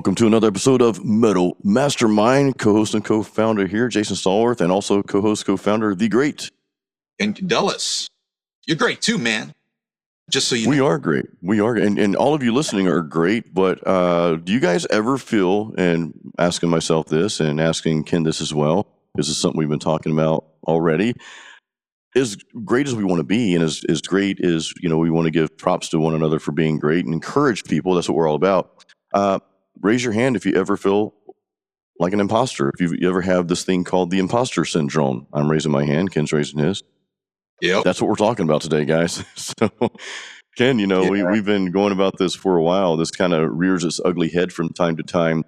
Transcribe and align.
Welcome 0.00 0.14
to 0.14 0.26
another 0.26 0.48
episode 0.48 0.80
of 0.80 1.04
Metal 1.04 1.58
Mastermind. 1.62 2.56
Co-host 2.56 2.94
and 2.94 3.04
co-founder 3.04 3.66
here, 3.66 3.86
Jason 3.88 4.16
Stallworth, 4.16 4.62
and 4.62 4.72
also 4.72 5.02
co-host, 5.02 5.44
co-founder, 5.44 5.94
the 5.94 6.08
great. 6.08 6.50
Ken 7.20 7.34
Candelas. 7.34 8.06
You're 8.66 8.78
great 8.78 9.02
too, 9.02 9.18
man. 9.18 9.52
Just 10.30 10.48
so 10.48 10.54
you 10.54 10.70
We 10.70 10.78
know. 10.78 10.86
are 10.86 10.96
great. 10.96 11.26
We 11.42 11.60
are, 11.60 11.76
and, 11.76 11.98
and 11.98 12.16
all 12.16 12.32
of 12.32 12.42
you 12.42 12.54
listening 12.54 12.88
are 12.88 13.02
great. 13.02 13.52
But 13.52 13.86
uh, 13.86 14.36
do 14.36 14.54
you 14.54 14.58
guys 14.58 14.86
ever 14.86 15.18
feel, 15.18 15.74
and 15.76 16.18
asking 16.38 16.70
myself 16.70 17.08
this, 17.08 17.38
and 17.38 17.60
asking 17.60 18.04
Ken 18.04 18.22
this 18.22 18.40
as 18.40 18.54
well, 18.54 18.86
Is 19.18 19.26
this 19.26 19.28
is 19.28 19.36
something 19.36 19.58
we've 19.58 19.68
been 19.68 19.78
talking 19.78 20.12
about 20.12 20.46
already. 20.66 21.12
As 22.16 22.36
great 22.64 22.88
as 22.88 22.94
we 22.94 23.04
want 23.04 23.18
to 23.20 23.24
be, 23.24 23.54
and 23.54 23.62
as, 23.62 23.82
as 23.90 24.00
great 24.00 24.42
as 24.42 24.72
you 24.80 24.88
know, 24.88 24.96
we 24.96 25.10
want 25.10 25.26
to 25.26 25.30
give 25.30 25.58
props 25.58 25.90
to 25.90 25.98
one 26.00 26.14
another 26.14 26.38
for 26.38 26.52
being 26.52 26.78
great 26.78 27.04
and 27.04 27.12
encourage 27.12 27.64
people. 27.64 27.94
That's 27.94 28.08
what 28.08 28.16
we're 28.16 28.30
all 28.30 28.34
about. 28.34 28.86
Uh, 29.12 29.40
raise 29.80 30.04
your 30.04 30.12
hand 30.12 30.36
if 30.36 30.46
you 30.46 30.54
ever 30.54 30.76
feel 30.76 31.14
like 31.98 32.12
an 32.12 32.20
imposter. 32.20 32.70
If 32.74 32.80
you, 32.80 32.96
you 32.98 33.08
ever 33.08 33.22
have 33.22 33.48
this 33.48 33.64
thing 33.64 33.84
called 33.84 34.10
the 34.10 34.18
imposter 34.18 34.64
syndrome, 34.64 35.26
I'm 35.32 35.50
raising 35.50 35.72
my 35.72 35.84
hand. 35.84 36.12
Ken's 36.12 36.32
raising 36.32 36.58
his. 36.58 36.82
Yep. 37.60 37.84
That's 37.84 38.00
what 38.00 38.08
we're 38.08 38.16
talking 38.16 38.44
about 38.44 38.62
today, 38.62 38.84
guys. 38.84 39.22
So, 39.36 39.70
Ken, 40.56 40.78
you 40.78 40.86
know, 40.86 41.08
we, 41.08 41.22
we've 41.22 41.44
been 41.44 41.70
going 41.70 41.92
about 41.92 42.18
this 42.18 42.34
for 42.34 42.56
a 42.56 42.62
while. 42.62 42.96
This 42.96 43.10
kind 43.10 43.32
of 43.32 43.50
rears 43.52 43.84
its 43.84 44.00
ugly 44.04 44.28
head 44.28 44.52
from 44.52 44.70
time 44.70 44.96
to 44.96 45.02
time. 45.02 45.44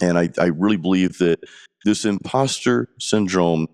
And 0.00 0.18
I, 0.18 0.30
I 0.38 0.46
really 0.46 0.78
believe 0.78 1.18
that 1.18 1.38
this 1.84 2.04
imposter 2.04 2.88
syndrome 2.98 3.68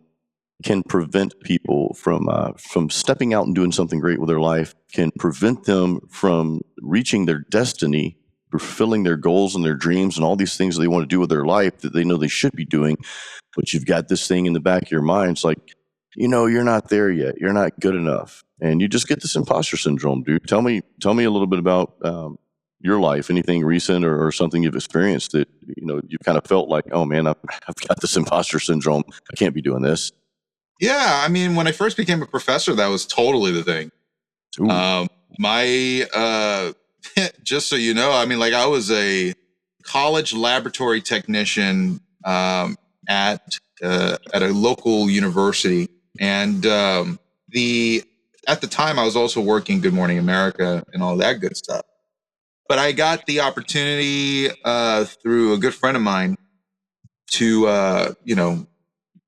can 0.65 0.83
prevent 0.83 1.39
people 1.41 1.95
from 1.95 2.29
uh, 2.29 2.53
from 2.59 2.91
stepping 2.91 3.33
out 3.33 3.47
and 3.47 3.55
doing 3.55 3.73
something 3.73 4.01
great 4.01 4.19
with 4.19 4.29
their 4.29 4.41
life, 4.41 4.75
can 4.93 5.11
prevent 5.19 5.65
them 5.65 6.01
from 6.11 6.61
reaching 6.83 7.27
their 7.27 7.45
destiny, 7.51 8.18
fulfilling 8.51 9.03
their 9.03 9.17
goals 9.17 9.55
and 9.55 9.65
their 9.65 9.75
dreams 9.75 10.17
and 10.17 10.25
all 10.25 10.37
these 10.37 10.57
things 10.57 10.77
that 10.77 10.83
they 10.83 10.89
want 10.89 11.03
to 11.03 11.07
do 11.07 11.21
with 11.21 11.31
their 11.31 11.45
life 11.45 11.79
that 11.79 11.93
they 11.93 12.05
know 12.05 12.17
they 12.17 12.29
should 12.29 12.53
be 12.53 12.65
doing. 12.65 12.97
But 13.57 13.73
you've 13.73 13.87
got 13.87 14.09
this 14.09 14.27
thing 14.27 14.47
in 14.47 14.53
the 14.53 14.61
back 14.61 14.83
of 14.83 14.91
your 14.91 15.03
mind. 15.03 15.33
It's 15.33 15.45
like, 15.45 15.59
you 16.15 16.29
know, 16.29 16.47
you're 16.47 16.65
not 16.65 16.89
there 16.89 17.11
yet. 17.11 17.39
You're 17.39 17.53
not 17.53 17.79
good 17.81 17.95
enough, 17.95 18.45
and 18.61 18.81
you 18.81 18.89
just 18.89 19.09
get 19.09 19.23
this 19.23 19.37
imposter 19.37 19.77
syndrome, 19.77 20.23
dude. 20.23 20.47
Tell 20.47 20.63
me, 20.63 20.83
tell 21.01 21.15
me 21.15 21.25
a 21.25 21.31
little 21.31 21.47
bit 21.47 21.59
about 21.59 21.95
um, 22.03 22.39
your 22.81 22.99
life. 22.99 23.31
Anything 23.31 23.65
recent 23.65 24.05
or, 24.05 24.27
or 24.27 24.33
something 24.33 24.63
you've 24.63 24.77
experienced 24.77 25.33
that 25.33 25.49
you 25.67 25.87
know 25.87 26.01
you've 26.09 26.23
kind 26.25 26.39
of 26.39 26.45
felt 26.47 26.69
like, 26.69 26.85
oh 26.93 27.05
man, 27.05 27.27
I've, 27.27 27.37
I've 27.69 27.89
got 27.89 28.01
this 28.01 28.17
imposter 28.17 28.59
syndrome. 28.59 29.05
I 29.33 29.37
can't 29.37 29.55
be 29.55 29.63
doing 29.63 29.83
this. 29.83 30.13
Yeah. 30.81 31.23
I 31.25 31.29
mean, 31.29 31.57
when 31.57 31.67
I 31.67 31.73
first 31.73 31.97
became 31.97 32.23
a 32.23 32.27
professor, 32.27 32.75
that 32.75 32.87
was 32.87 33.07
totally 33.07 33.53
the 33.53 33.65
thing. 33.65 33.91
Um, 34.69 35.09
my, 35.39 36.07
uh, 36.15 36.73
just 37.43 37.69
so 37.69 37.77
you 37.77 37.95
know, 37.95 38.13
I 38.13 38.25
mean, 38.27 38.39
like 38.39 38.55
I 38.55 38.67
was 38.67 38.91
a 38.91 39.35
college 39.83 40.33
laboratory 40.33 41.01
technician 41.01 42.01
um, 42.25 42.77
at 43.09 43.59
uh, 43.83 44.19
at 44.33 44.43
a 44.43 44.49
local 44.49 45.09
university, 45.09 45.89
and 46.19 46.65
um, 46.67 47.19
the 47.49 48.03
at 48.47 48.61
the 48.61 48.67
time 48.67 48.99
I 48.99 49.05
was 49.05 49.17
also 49.17 49.41
working 49.41 49.81
Good 49.81 49.95
Morning 49.95 50.19
America 50.19 50.85
and 50.93 51.03
all 51.03 51.17
that 51.19 51.41
good 51.41 51.57
stuff. 51.57 51.85
But 52.69 52.79
I 52.79 52.93
got 52.93 53.25
the 53.27 53.41
opportunity 53.41 54.49
uh, 54.65 55.05
through 55.05 55.55
a 55.55 55.59
good 55.59 55.75
friend 55.75 55.97
of 55.97 56.03
mine 56.03 56.37
to 57.33 57.67
uh, 57.67 58.15
you 58.25 58.35
know 58.35 58.67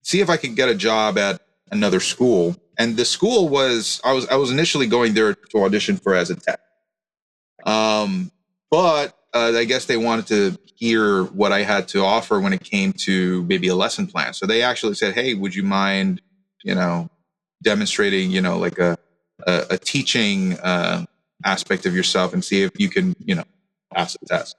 see 0.03 0.21
if 0.21 0.31
I 0.31 0.37
could 0.37 0.57
get 0.57 0.69
a 0.69 0.75
job 0.75 1.19
at 1.19 1.41
another 1.71 2.01
school. 2.01 2.57
And 2.79 2.97
the 2.97 3.05
school 3.05 3.49
was 3.49 4.01
I 4.05 4.13
was 4.13 4.27
I 4.29 4.37
was 4.37 4.51
initially 4.51 4.87
going 4.87 5.15
there 5.15 5.35
to 5.35 5.65
audition 5.65 5.97
for 5.97 6.15
as 6.15 6.31
a 6.31 6.35
tech. 6.35 6.61
Um, 7.67 8.31
but 8.71 9.17
uh, 9.35 9.53
I 9.57 9.65
guess 9.65 9.87
they 9.87 9.97
wanted 9.97 10.27
to 10.29 10.59
hear 10.77 11.25
what 11.25 11.53
I 11.53 11.63
had 11.63 11.89
to 11.89 12.05
offer 12.05 12.41
when 12.41 12.53
it 12.53 12.65
came 12.65 12.93
to 13.05 13.45
maybe 13.45 13.69
a 13.69 13.75
lesson 13.75 14.07
plan. 14.07 14.33
So 14.33 14.47
they 14.47 14.63
actually 14.63 14.95
said, 14.95 15.15
"Hey, 15.15 15.35
would 15.35 15.55
you 15.55 15.63
mind, 15.63 16.21
you 16.65 16.75
know, 16.75 17.11
demonstrating, 17.63 18.31
you 18.31 18.41
know, 18.41 18.59
like 18.59 18.79
a 18.79 18.97
a, 19.47 19.67
a 19.71 19.79
teaching 19.79 20.59
uh, 20.61 21.05
aspect 21.45 21.87
of 21.87 21.95
yourself 21.95 22.33
and 22.33 22.45
see 22.45 22.63
if 22.63 22.73
you 22.79 22.89
can, 22.89 23.15
you 23.21 23.35
know, 23.35 23.45
pass 23.95 24.17
the 24.21 24.27
test?" 24.27 24.57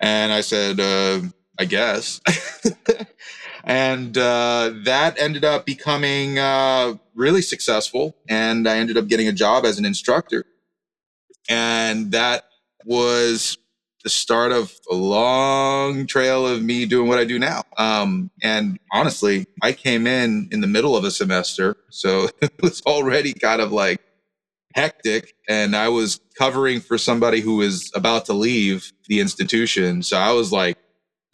And 0.00 0.32
I 0.32 0.40
said, 0.42 0.78
uh, 0.78 1.20
"I 1.58 1.64
guess." 1.64 2.20
and 3.64 4.16
uh, 4.16 4.72
that 4.84 5.20
ended 5.20 5.44
up 5.44 5.66
becoming 5.66 6.38
uh, 6.38 6.94
really 7.14 7.42
successful. 7.42 8.16
And 8.28 8.68
I 8.68 8.76
ended 8.76 8.96
up 8.96 9.08
getting 9.08 9.26
a 9.26 9.32
job 9.32 9.64
as 9.64 9.78
an 9.78 9.84
instructor. 9.84 10.44
And 11.48 12.12
that 12.12 12.44
was 12.84 13.58
the 14.06 14.10
start 14.10 14.52
of 14.52 14.72
a 14.88 14.94
long 14.94 16.06
trail 16.06 16.46
of 16.46 16.62
me 16.62 16.86
doing 16.86 17.08
what 17.08 17.18
I 17.18 17.24
do 17.24 17.40
now. 17.40 17.64
Um, 17.76 18.30
and 18.40 18.78
honestly, 18.92 19.46
I 19.62 19.72
came 19.72 20.06
in 20.06 20.48
in 20.52 20.60
the 20.60 20.68
middle 20.68 20.96
of 20.96 21.02
a 21.02 21.10
semester. 21.10 21.76
So 21.90 22.28
it 22.40 22.52
was 22.62 22.82
already 22.82 23.32
kind 23.32 23.60
of 23.60 23.72
like 23.72 24.00
hectic. 24.76 25.34
And 25.48 25.74
I 25.74 25.88
was 25.88 26.20
covering 26.38 26.80
for 26.80 26.98
somebody 26.98 27.40
who 27.40 27.56
was 27.56 27.90
about 27.96 28.26
to 28.26 28.32
leave 28.32 28.92
the 29.08 29.18
institution. 29.18 30.04
So 30.04 30.16
I 30.18 30.30
was 30.30 30.52
like, 30.52 30.78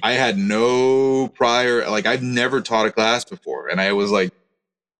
I 0.02 0.12
had 0.12 0.38
no 0.38 1.28
prior, 1.28 1.86
like 1.90 2.06
I've 2.06 2.22
never 2.22 2.62
taught 2.62 2.86
a 2.86 2.92
class 2.92 3.24
before. 3.24 3.68
And 3.68 3.82
I 3.82 3.92
was 3.92 4.10
like 4.10 4.32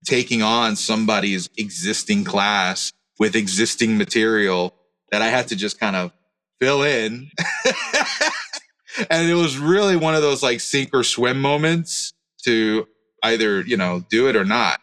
taking 0.05 0.43
on 0.43 0.77
somebody's 0.77 1.49
existing 1.57 2.25
class 2.25 2.93
with 3.19 3.35
existing 3.35 3.97
material 3.97 4.75
that 5.13 5.23
I 5.23 5.29
had 5.29 5.49
to 5.49 5.57
just 5.57 5.79
kind 5.79 5.95
of 5.95 6.11
fill 6.59 6.83
in. 6.83 7.31
and 9.11 9.31
it 9.31 9.35
was 9.35 9.59
really 9.59 9.95
one 9.95 10.17
of 10.17 10.23
those 10.23 10.43
like 10.43 10.61
sink 10.61 10.91
or 10.93 11.05
swim 11.05 11.41
moments 11.41 12.13
to 12.45 12.89
either, 13.23 13.61
you 13.61 13.77
know, 13.77 14.05
do 14.11 14.29
it 14.29 14.35
or 14.35 14.45
not. 14.45 14.81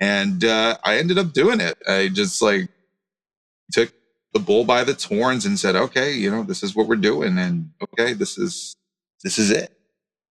And 0.00 0.44
uh, 0.44 0.78
I 0.84 0.96
ended 0.98 1.18
up 1.18 1.32
doing 1.32 1.60
it. 1.60 1.76
I 1.86 2.08
just 2.08 2.40
like 2.40 2.68
took 3.72 3.92
the 4.32 4.40
bull 4.40 4.64
by 4.64 4.84
the 4.84 4.94
horns 5.08 5.44
and 5.44 5.58
said, 5.58 5.74
okay, 5.74 6.12
you 6.12 6.30
know, 6.30 6.42
this 6.42 6.62
is 6.62 6.74
what 6.74 6.86
we're 6.86 6.96
doing. 6.96 7.36
And 7.38 7.70
okay, 7.82 8.12
this 8.12 8.38
is 8.38 8.76
this 9.24 9.38
is 9.38 9.50
it. 9.50 9.72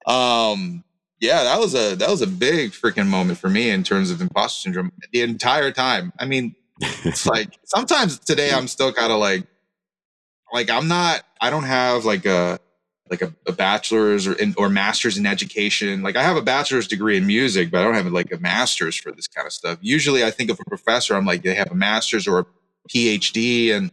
Um, 0.07 0.83
yeah, 1.19 1.43
that 1.43 1.59
was 1.59 1.73
a 1.73 1.95
that 1.95 2.09
was 2.09 2.21
a 2.21 2.27
big 2.27 2.71
freaking 2.71 3.07
moment 3.07 3.39
for 3.39 3.49
me 3.49 3.69
in 3.69 3.83
terms 3.83 4.11
of 4.11 4.21
imposter 4.21 4.61
syndrome 4.61 4.91
the 5.11 5.21
entire 5.21 5.71
time. 5.71 6.13
I 6.19 6.25
mean, 6.25 6.55
it's 6.81 7.25
like 7.25 7.57
sometimes 7.63 8.19
today 8.19 8.51
I'm 8.51 8.67
still 8.67 8.91
kind 8.91 9.11
of 9.11 9.19
like 9.19 9.45
like 10.53 10.69
I'm 10.69 10.87
not 10.87 11.23
I 11.39 11.49
don't 11.49 11.63
have 11.63 12.05
like 12.05 12.25
a 12.25 12.59
like 13.09 13.21
a, 13.21 13.33
a 13.45 13.51
bachelor's 13.51 14.25
or 14.27 14.33
in, 14.33 14.55
or 14.57 14.67
master's 14.67 15.17
in 15.17 15.25
education. 15.25 16.01
Like 16.01 16.15
I 16.15 16.23
have 16.23 16.37
a 16.37 16.41
bachelor's 16.41 16.87
degree 16.87 17.17
in 17.17 17.27
music, 17.27 17.69
but 17.69 17.81
I 17.81 17.83
don't 17.83 17.93
have 17.93 18.07
like 18.07 18.31
a 18.31 18.39
master's 18.39 18.95
for 18.95 19.11
this 19.11 19.27
kind 19.27 19.45
of 19.45 19.53
stuff. 19.53 19.77
Usually 19.81 20.23
I 20.23 20.31
think 20.31 20.49
of 20.49 20.59
a 20.59 20.65
professor, 20.65 21.15
I'm 21.15 21.25
like 21.25 21.43
they 21.43 21.53
have 21.55 21.71
a 21.71 21.75
master's 21.75 22.27
or 22.27 22.39
a 22.39 22.45
PhD 22.89 23.71
and 23.73 23.91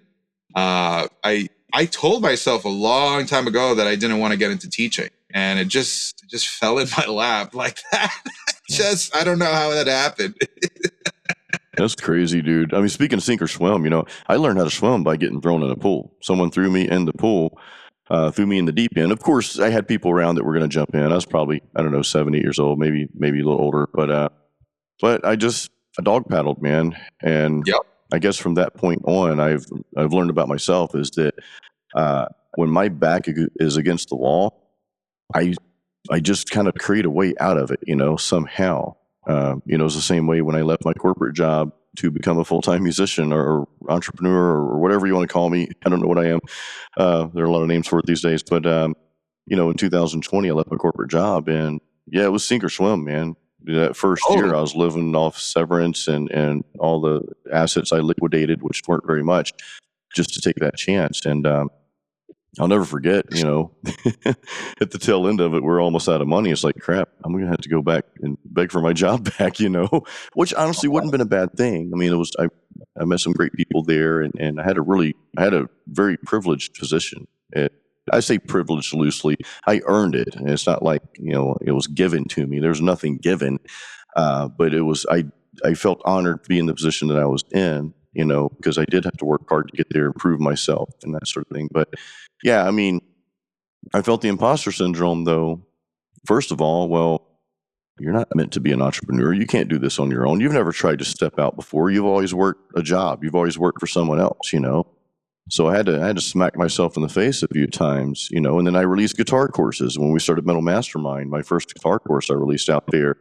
uh 0.54 1.08
I 1.24 1.48
I 1.72 1.86
told 1.86 2.22
myself 2.22 2.64
a 2.64 2.68
long 2.68 3.26
time 3.26 3.46
ago 3.46 3.74
that 3.74 3.86
I 3.86 3.96
didn't 3.96 4.18
want 4.18 4.32
to 4.32 4.38
get 4.38 4.50
into 4.50 4.68
teaching, 4.68 5.08
and 5.32 5.58
it 5.58 5.68
just 5.68 6.22
it 6.22 6.28
just 6.28 6.48
fell 6.48 6.78
in 6.78 6.88
my 6.96 7.06
lap 7.06 7.54
like 7.54 7.78
that. 7.92 8.14
just 8.68 9.14
I 9.16 9.24
don't 9.24 9.38
know 9.38 9.52
how 9.52 9.70
that 9.70 9.86
happened. 9.86 10.34
That's 11.76 11.94
crazy, 11.94 12.42
dude. 12.42 12.74
I 12.74 12.80
mean, 12.80 12.90
speaking 12.90 13.16
of 13.18 13.22
sink 13.22 13.40
or 13.40 13.48
swim, 13.48 13.84
you 13.84 13.90
know, 13.90 14.04
I 14.28 14.36
learned 14.36 14.58
how 14.58 14.64
to 14.64 14.70
swim 14.70 15.02
by 15.02 15.16
getting 15.16 15.40
thrown 15.40 15.62
in 15.62 15.70
a 15.70 15.76
pool. 15.76 16.14
Someone 16.20 16.50
threw 16.50 16.70
me 16.70 16.88
in 16.88 17.06
the 17.06 17.14
pool, 17.14 17.58
uh, 18.10 18.30
threw 18.30 18.46
me 18.46 18.58
in 18.58 18.66
the 18.66 18.72
deep 18.72 18.96
end. 18.96 19.10
Of 19.10 19.20
course, 19.20 19.58
I 19.58 19.70
had 19.70 19.88
people 19.88 20.10
around 20.10 20.34
that 20.34 20.44
were 20.44 20.52
going 20.52 20.68
to 20.68 20.72
jump 20.72 20.94
in. 20.94 21.00
I 21.00 21.14
was 21.14 21.24
probably, 21.24 21.62
I 21.74 21.82
don't 21.82 21.92
know, 21.92 22.02
seven, 22.02 22.34
eight 22.34 22.42
years 22.42 22.58
old, 22.58 22.78
maybe, 22.78 23.08
maybe 23.14 23.40
a 23.40 23.44
little 23.44 23.60
older. 23.60 23.88
But, 23.94 24.10
uh, 24.10 24.28
but 25.00 25.24
I 25.24 25.34
just, 25.34 25.70
I 25.98 26.02
dog 26.02 26.28
paddled, 26.28 26.60
man. 26.60 26.94
And 27.22 27.64
Yep. 27.66 27.80
I 28.12 28.18
guess 28.18 28.36
from 28.36 28.54
that 28.54 28.74
point 28.74 29.00
on, 29.06 29.40
I've, 29.40 29.64
I've 29.96 30.12
learned 30.12 30.30
about 30.30 30.48
myself 30.48 30.94
is 30.94 31.10
that, 31.12 31.34
uh, 31.94 32.26
when 32.56 32.68
my 32.68 32.88
back 32.88 33.24
is 33.56 33.78
against 33.78 34.10
the 34.10 34.16
wall, 34.16 34.68
I, 35.34 35.54
I 36.10 36.20
just 36.20 36.50
kind 36.50 36.68
of 36.68 36.74
create 36.74 37.06
a 37.06 37.10
way 37.10 37.32
out 37.40 37.56
of 37.56 37.70
it, 37.70 37.80
you 37.86 37.96
know, 37.96 38.16
somehow. 38.16 38.96
Uh, 39.26 39.56
you 39.66 39.78
know, 39.78 39.86
it's 39.86 39.94
the 39.94 40.02
same 40.02 40.26
way 40.26 40.42
when 40.42 40.56
I 40.56 40.62
left 40.62 40.84
my 40.84 40.92
corporate 40.92 41.34
job 41.34 41.72
to 41.96 42.10
become 42.10 42.38
a 42.38 42.44
full 42.44 42.62
time 42.62 42.82
musician 42.82 43.32
or, 43.32 43.68
entrepreneur 43.88 44.56
or 44.56 44.78
whatever 44.78 45.06
you 45.06 45.14
want 45.14 45.28
to 45.28 45.32
call 45.32 45.50
me. 45.50 45.68
I 45.84 45.88
don't 45.88 46.00
know 46.00 46.06
what 46.06 46.18
I 46.18 46.28
am. 46.28 46.40
Uh, 46.96 47.26
there 47.34 47.44
are 47.44 47.48
a 47.48 47.50
lot 47.52 47.62
of 47.62 47.68
names 47.68 47.86
for 47.88 47.98
it 47.98 48.06
these 48.06 48.22
days, 48.22 48.42
but 48.42 48.64
um, 48.66 48.94
you 49.46 49.56
know, 49.56 49.70
in 49.70 49.76
2020, 49.76 50.48
I 50.48 50.52
left 50.52 50.70
my 50.70 50.76
corporate 50.76 51.10
job, 51.10 51.48
and 51.48 51.80
yeah, 52.06 52.24
it 52.24 52.32
was 52.32 52.44
sink 52.46 52.62
or 52.64 52.68
swim, 52.68 53.04
man. 53.04 53.34
That 53.64 53.96
first 53.96 54.22
Oh. 54.28 54.34
year, 54.36 54.54
I 54.54 54.60
was 54.60 54.74
living 54.74 55.14
off 55.14 55.38
severance 55.38 56.08
and 56.08 56.30
and 56.30 56.64
all 56.78 57.00
the 57.00 57.22
assets 57.52 57.92
I 57.92 57.98
liquidated, 57.98 58.62
which 58.62 58.82
weren't 58.88 59.06
very 59.06 59.22
much, 59.22 59.52
just 60.14 60.32
to 60.34 60.40
take 60.40 60.56
that 60.56 60.76
chance. 60.76 61.24
And 61.26 61.46
um, 61.46 61.70
I'll 62.60 62.68
never 62.68 62.84
forget, 62.84 63.24
you 63.34 63.44
know, 63.44 63.70
at 64.80 64.90
the 64.90 64.98
tail 64.98 65.26
end 65.26 65.40
of 65.40 65.54
it, 65.54 65.62
we're 65.62 65.80
almost 65.80 66.08
out 66.08 66.20
of 66.20 66.28
money. 66.28 66.50
It's 66.50 66.64
like, 66.64 66.78
crap, 66.78 67.08
I'm 67.24 67.32
going 67.32 67.44
to 67.44 67.50
have 67.50 67.62
to 67.62 67.68
go 67.68 67.80
back 67.80 68.04
and 68.20 68.36
beg 68.44 68.70
for 68.70 68.82
my 68.82 68.92
job 69.04 69.30
back, 69.38 69.58
you 69.58 69.70
know, 69.70 70.02
which 70.34 70.52
honestly 70.54 70.88
wouldn't 70.88 71.12
have 71.12 71.18
been 71.18 71.26
a 71.26 71.46
bad 71.46 71.56
thing. 71.56 71.90
I 71.94 71.96
mean, 71.96 72.12
it 72.12 72.16
was, 72.16 72.30
I, 72.38 72.48
I 73.00 73.04
met 73.04 73.20
some 73.20 73.32
great 73.32 73.54
people 73.54 73.82
there 73.82 74.20
and, 74.20 74.34
and 74.38 74.60
I 74.60 74.64
had 74.64 74.76
a 74.76 74.82
really, 74.82 75.14
I 75.38 75.44
had 75.44 75.54
a 75.54 75.68
very 75.86 76.18
privileged 76.18 76.74
position 76.78 77.26
at, 77.54 77.72
I 78.10 78.20
say 78.20 78.38
privileged 78.38 78.94
loosely. 78.94 79.36
I 79.66 79.80
earned 79.86 80.14
it, 80.14 80.34
and 80.34 80.50
it's 80.50 80.66
not 80.66 80.82
like 80.82 81.02
you 81.18 81.32
know 81.32 81.56
it 81.60 81.70
was 81.70 81.86
given 81.86 82.24
to 82.30 82.46
me. 82.46 82.58
There's 82.58 82.80
nothing 82.80 83.18
given, 83.18 83.60
uh, 84.16 84.48
but 84.48 84.74
it 84.74 84.82
was. 84.82 85.06
I 85.08 85.26
I 85.64 85.74
felt 85.74 86.02
honored 86.04 86.42
to 86.42 86.48
be 86.48 86.58
in 86.58 86.66
the 86.66 86.74
position 86.74 87.08
that 87.08 87.18
I 87.18 87.26
was 87.26 87.44
in. 87.52 87.94
You 88.12 88.24
know, 88.24 88.50
because 88.50 88.78
I 88.78 88.84
did 88.84 89.04
have 89.04 89.16
to 89.18 89.24
work 89.24 89.48
hard 89.48 89.68
to 89.68 89.76
get 89.76 89.88
there, 89.90 90.06
improve 90.06 90.38
myself, 90.38 90.90
and 91.02 91.14
that 91.14 91.26
sort 91.26 91.46
of 91.50 91.56
thing. 91.56 91.68
But 91.72 91.88
yeah, 92.42 92.64
I 92.64 92.70
mean, 92.70 93.00
I 93.94 94.02
felt 94.02 94.20
the 94.20 94.28
imposter 94.28 94.72
syndrome 94.72 95.24
though. 95.24 95.62
First 96.26 96.52
of 96.52 96.60
all, 96.60 96.88
well, 96.88 97.26
you're 97.98 98.12
not 98.12 98.34
meant 98.34 98.52
to 98.52 98.60
be 98.60 98.72
an 98.72 98.82
entrepreneur. 98.82 99.32
You 99.32 99.46
can't 99.46 99.68
do 99.68 99.78
this 99.78 99.98
on 99.98 100.10
your 100.10 100.26
own. 100.26 100.40
You've 100.40 100.52
never 100.52 100.72
tried 100.72 100.98
to 101.00 101.04
step 101.04 101.38
out 101.38 101.56
before. 101.56 101.90
You've 101.90 102.04
always 102.04 102.34
worked 102.34 102.72
a 102.76 102.82
job. 102.82 103.22
You've 103.22 103.34
always 103.34 103.58
worked 103.58 103.80
for 103.80 103.86
someone 103.86 104.20
else, 104.20 104.52
you 104.52 104.60
know. 104.60 104.86
So 105.50 105.68
I 105.68 105.76
had 105.76 105.86
to 105.86 106.00
I 106.00 106.06
had 106.06 106.16
to 106.16 106.22
smack 106.22 106.56
myself 106.56 106.96
in 106.96 107.02
the 107.02 107.08
face 107.08 107.42
a 107.42 107.48
few 107.48 107.66
times, 107.66 108.28
you 108.30 108.40
know. 108.40 108.58
And 108.58 108.66
then 108.66 108.76
I 108.76 108.82
released 108.82 109.16
guitar 109.16 109.48
courses 109.48 109.98
when 109.98 110.12
we 110.12 110.20
started 110.20 110.46
Metal 110.46 110.62
Mastermind. 110.62 111.30
My 111.30 111.42
first 111.42 111.74
guitar 111.74 111.98
course 111.98 112.30
I 112.30 112.34
released 112.34 112.70
out 112.70 112.84
there. 112.88 113.16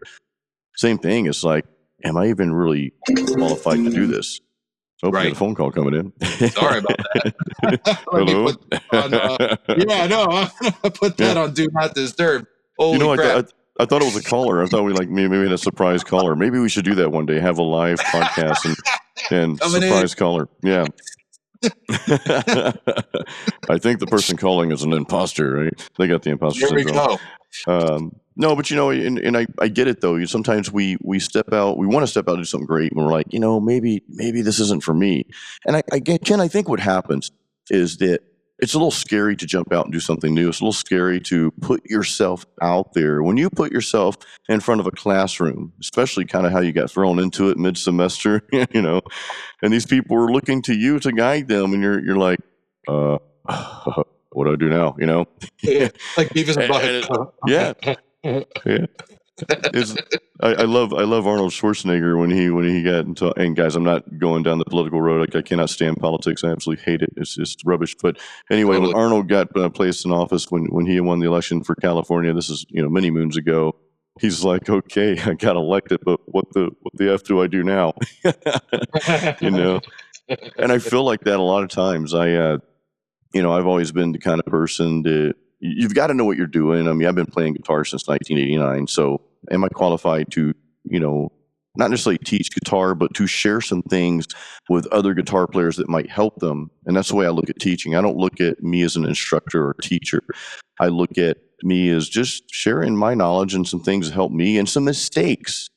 Same 0.75 0.97
thing. 0.97 1.25
It's 1.25 1.43
like, 1.43 1.65
am 2.05 2.17
I 2.17 2.27
even 2.27 2.53
really 2.53 2.93
qualified 3.33 3.83
to 3.83 3.89
do 3.89 4.07
this? 4.07 4.39
Oh, 5.03 5.09
right. 5.09 5.23
got 5.23 5.31
a 5.31 5.35
phone 5.35 5.55
call 5.55 5.71
coming 5.71 5.95
in. 5.95 6.13
Sorry 6.51 6.79
about 6.79 6.97
that. 6.97 7.33
Hello. 8.11 8.47
On, 8.91 9.13
uh, 9.13 9.57
yeah, 9.87 10.05
no, 10.05 10.25
I 10.83 10.89
put 10.89 11.17
that 11.17 11.35
yeah. 11.35 11.41
on 11.41 11.53
Do 11.53 11.67
Not 11.71 11.95
Disturb. 11.95 12.45
Holy 12.77 12.93
you 12.93 12.99
know, 12.99 13.15
crap. 13.15 13.45
I, 13.79 13.83
I 13.83 13.85
thought 13.85 14.01
it 14.03 14.05
was 14.05 14.15
a 14.15 14.23
caller. 14.23 14.61
I 14.61 14.67
thought 14.67 14.83
we 14.83 14.93
like 14.93 15.09
maybe 15.09 15.29
maybe 15.29 15.51
a 15.51 15.57
surprise 15.57 16.03
caller. 16.03 16.35
Maybe 16.35 16.59
we 16.59 16.69
should 16.69 16.85
do 16.85 16.93
that 16.95 17.11
one 17.11 17.25
day. 17.25 17.39
Have 17.39 17.57
a 17.57 17.63
live 17.63 17.99
podcast 17.99 18.65
and 18.65 18.75
and 19.31 19.59
Coming 19.59 19.81
surprise 19.81 20.13
in. 20.13 20.17
caller. 20.17 20.47
Yeah. 20.61 20.85
I 23.69 23.77
think 23.79 23.99
the 23.99 24.07
person 24.07 24.37
calling 24.37 24.71
is 24.71 24.83
an 24.83 24.93
imposter, 24.93 25.51
right? 25.63 25.89
They 25.97 26.07
got 26.07 26.21
the 26.21 26.29
imposter 26.31 26.67
Here 26.67 26.79
syndrome. 26.79 27.17
We 27.67 27.73
go. 27.73 27.95
Um, 27.95 28.20
no, 28.35 28.55
but 28.55 28.69
you 28.69 28.75
know, 28.77 28.89
and, 28.91 29.19
and 29.19 29.37
I, 29.37 29.45
I 29.59 29.67
get 29.67 29.87
it 29.87 30.01
though. 30.01 30.23
Sometimes 30.25 30.71
we 30.71 30.97
we 31.01 31.19
step 31.19 31.51
out, 31.51 31.77
we 31.77 31.87
want 31.87 32.03
to 32.03 32.07
step 32.07 32.27
out 32.27 32.35
and 32.35 32.41
do 32.41 32.45
something 32.45 32.67
great, 32.67 32.91
and 32.91 33.03
we're 33.03 33.11
like, 33.11 33.27
you 33.31 33.39
know, 33.39 33.59
maybe 33.59 34.03
maybe 34.07 34.41
this 34.41 34.59
isn't 34.59 34.83
for 34.83 34.93
me. 34.93 35.25
And 35.65 35.75
I, 35.75 35.83
I 35.91 35.99
get 35.99 36.23
Ken. 36.25 36.39
I 36.39 36.47
think 36.47 36.69
what 36.69 36.79
happens 36.79 37.31
is 37.69 37.97
that 37.97 38.21
it's 38.61 38.75
a 38.75 38.77
little 38.77 38.91
scary 38.91 39.35
to 39.35 39.45
jump 39.45 39.73
out 39.73 39.85
and 39.85 39.93
do 39.93 39.99
something 39.99 40.33
new. 40.33 40.47
It's 40.47 40.61
a 40.61 40.63
little 40.63 40.71
scary 40.71 41.19
to 41.21 41.51
put 41.61 41.83
yourself 41.89 42.45
out 42.61 42.93
there. 42.93 43.23
When 43.23 43.35
you 43.35 43.49
put 43.49 43.71
yourself 43.71 44.17
in 44.47 44.59
front 44.59 44.79
of 44.79 44.87
a 44.87 44.91
classroom, 44.91 45.73
especially 45.81 46.25
kind 46.25 46.45
of 46.45 46.51
how 46.51 46.59
you 46.59 46.71
got 46.71 46.91
thrown 46.91 47.17
into 47.17 47.49
it 47.49 47.57
mid 47.57 47.77
semester, 47.77 48.43
you 48.71 48.81
know, 48.81 49.01
and 49.63 49.73
these 49.73 49.87
people 49.87 50.15
are 50.15 50.31
looking 50.31 50.61
to 50.63 50.75
you 50.75 50.99
to 50.99 51.11
guide 51.11 51.47
them, 51.47 51.73
and 51.73 51.81
you're 51.81 51.99
you're 52.05 52.17
like, 52.17 52.39
uh, 52.87 53.17
what 54.29 54.45
do 54.45 54.53
I 54.53 54.55
do 54.55 54.69
now? 54.69 54.95
You 54.99 55.07
know, 55.07 55.25
yeah, 55.61 55.89
like 56.15 56.29
Beavis 56.29 56.55
and 56.61 56.71
Butthead. 56.71 57.31
yeah, 57.47 57.73
yeah. 58.23 58.85
I, 60.41 60.53
I, 60.53 60.63
love 60.63 60.93
I 60.93 61.03
love 61.03 61.25
Arnold 61.25 61.51
Schwarzenegger 61.51 62.19
when 62.19 62.29
he 62.29 62.49
when 62.49 62.65
he 62.65 62.83
got 62.83 63.05
into 63.05 63.31
and 63.39 63.55
guys 63.55 63.75
I'm 63.75 63.83
not 63.83 64.19
going 64.19 64.43
down 64.43 64.59
the 64.59 64.65
political 64.65 65.01
road. 65.01 65.21
Like 65.21 65.35
I 65.35 65.41
cannot 65.41 65.69
stand 65.69 65.97
politics. 65.97 66.43
I 66.43 66.49
absolutely 66.49 66.83
hate 66.83 67.01
it. 67.01 67.09
It's 67.17 67.35
just 67.35 67.61
rubbish. 67.65 67.95
But 68.01 68.17
anyway 68.49 68.75
totally. 68.75 68.93
when 68.93 69.03
Arnold 69.03 69.29
got 69.29 69.55
uh, 69.57 69.69
placed 69.69 70.05
in 70.05 70.11
office 70.11 70.51
when 70.51 70.65
when 70.65 70.85
he 70.85 70.99
won 70.99 71.19
the 71.19 71.27
election 71.27 71.63
for 71.63 71.75
California 71.75 72.33
this 72.33 72.49
is 72.49 72.65
you 72.69 72.81
know 72.81 72.89
many 72.89 73.09
moons 73.09 73.37
ago 73.37 73.75
he's 74.19 74.43
like 74.43 74.69
okay 74.69 75.19
I 75.25 75.33
got 75.33 75.55
elected 75.55 75.99
but 76.03 76.19
what 76.25 76.45
the 76.53 76.69
what 76.81 76.93
the 76.95 77.13
f 77.13 77.23
do 77.23 77.41
I 77.41 77.47
do 77.47 77.63
now? 77.63 77.93
You 79.41 79.51
know? 79.51 79.81
And 80.57 80.71
I 80.71 80.77
feel 80.77 81.03
like 81.03 81.21
that 81.21 81.39
a 81.39 81.41
lot 81.41 81.63
of 81.63 81.69
times. 81.69 82.13
I 82.13 82.33
uh, 82.33 82.57
you 83.33 83.41
know 83.41 83.53
I've 83.53 83.67
always 83.67 83.91
been 83.91 84.11
the 84.11 84.19
kind 84.19 84.39
of 84.39 84.45
person 84.45 85.01
that 85.03 85.35
you've 85.61 85.93
got 85.93 86.07
to 86.07 86.13
know 86.13 86.25
what 86.25 86.37
you're 86.37 86.47
doing. 86.47 86.87
I 86.87 86.93
mean, 86.93 87.07
I've 87.07 87.15
been 87.15 87.25
playing 87.25 87.53
guitar 87.53 87.85
since 87.85 88.07
1989. 88.07 88.87
So, 88.87 89.21
am 89.49 89.63
I 89.63 89.69
qualified 89.69 90.31
to, 90.31 90.53
you 90.83 90.99
know, 90.99 91.31
not 91.77 91.89
necessarily 91.89 92.17
teach 92.17 92.53
guitar, 92.53 92.93
but 92.95 93.13
to 93.13 93.27
share 93.27 93.61
some 93.61 93.81
things 93.83 94.27
with 94.69 94.87
other 94.87 95.13
guitar 95.13 95.47
players 95.47 95.77
that 95.77 95.87
might 95.87 96.09
help 96.09 96.39
them? 96.39 96.69
And 96.85 96.97
that's 96.97 97.09
the 97.09 97.15
way 97.15 97.25
I 97.25 97.29
look 97.29 97.49
at 97.49 97.59
teaching. 97.59 97.95
I 97.95 98.01
don't 98.01 98.17
look 98.17 98.41
at 98.41 98.61
me 98.61 98.81
as 98.81 98.95
an 98.95 99.05
instructor 99.05 99.67
or 99.67 99.75
teacher. 99.81 100.21
I 100.79 100.87
look 100.87 101.17
at 101.17 101.37
me 101.63 101.89
as 101.89 102.09
just 102.09 102.43
sharing 102.51 102.97
my 102.97 103.13
knowledge 103.13 103.53
and 103.53 103.67
some 103.67 103.81
things 103.81 104.09
that 104.09 104.15
help 104.15 104.31
me 104.31 104.57
and 104.57 104.67
some 104.67 104.83
mistakes. 104.83 105.67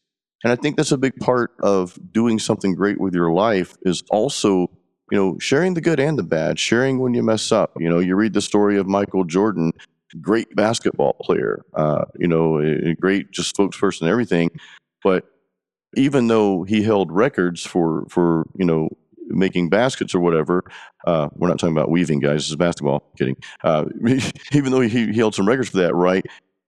And 0.42 0.52
I 0.52 0.56
think 0.56 0.76
that's 0.76 0.92
a 0.92 0.98
big 0.98 1.16
part 1.20 1.52
of 1.62 1.98
doing 2.12 2.38
something 2.38 2.74
great 2.74 3.00
with 3.00 3.14
your 3.14 3.32
life 3.32 3.76
is 3.82 4.02
also 4.10 4.70
you 5.10 5.18
know, 5.18 5.38
sharing 5.38 5.74
the 5.74 5.80
good 5.80 6.00
and 6.00 6.18
the 6.18 6.22
bad, 6.22 6.58
sharing 6.58 6.98
when 6.98 7.14
you 7.14 7.22
mess 7.22 7.52
up. 7.52 7.72
You 7.78 7.88
know, 7.88 7.98
you 7.98 8.16
read 8.16 8.32
the 8.32 8.40
story 8.40 8.78
of 8.78 8.86
Michael 8.86 9.24
Jordan, 9.24 9.72
great 10.20 10.54
basketball 10.56 11.14
player, 11.20 11.64
uh, 11.74 12.04
you 12.18 12.28
know, 12.28 12.94
great 13.00 13.30
just 13.30 13.54
spokesperson 13.54 14.02
and 14.02 14.10
everything. 14.10 14.50
But 15.02 15.24
even 15.96 16.28
though 16.28 16.64
he 16.64 16.82
held 16.82 17.12
records 17.12 17.64
for, 17.64 18.06
for 18.08 18.46
you 18.56 18.64
know, 18.64 18.88
making 19.28 19.68
baskets 19.68 20.14
or 20.14 20.20
whatever, 20.20 20.64
uh, 21.06 21.28
we're 21.34 21.48
not 21.48 21.58
talking 21.58 21.76
about 21.76 21.90
weaving, 21.90 22.20
guys. 22.20 22.42
This 22.42 22.50
is 22.50 22.56
basketball. 22.56 23.10
Kidding. 23.18 23.36
Uh, 23.62 23.84
even 24.52 24.72
though 24.72 24.80
he, 24.80 24.88
he 24.88 25.18
held 25.18 25.34
some 25.34 25.48
records 25.48 25.68
for 25.68 25.78
that, 25.78 25.94
right? 25.94 26.24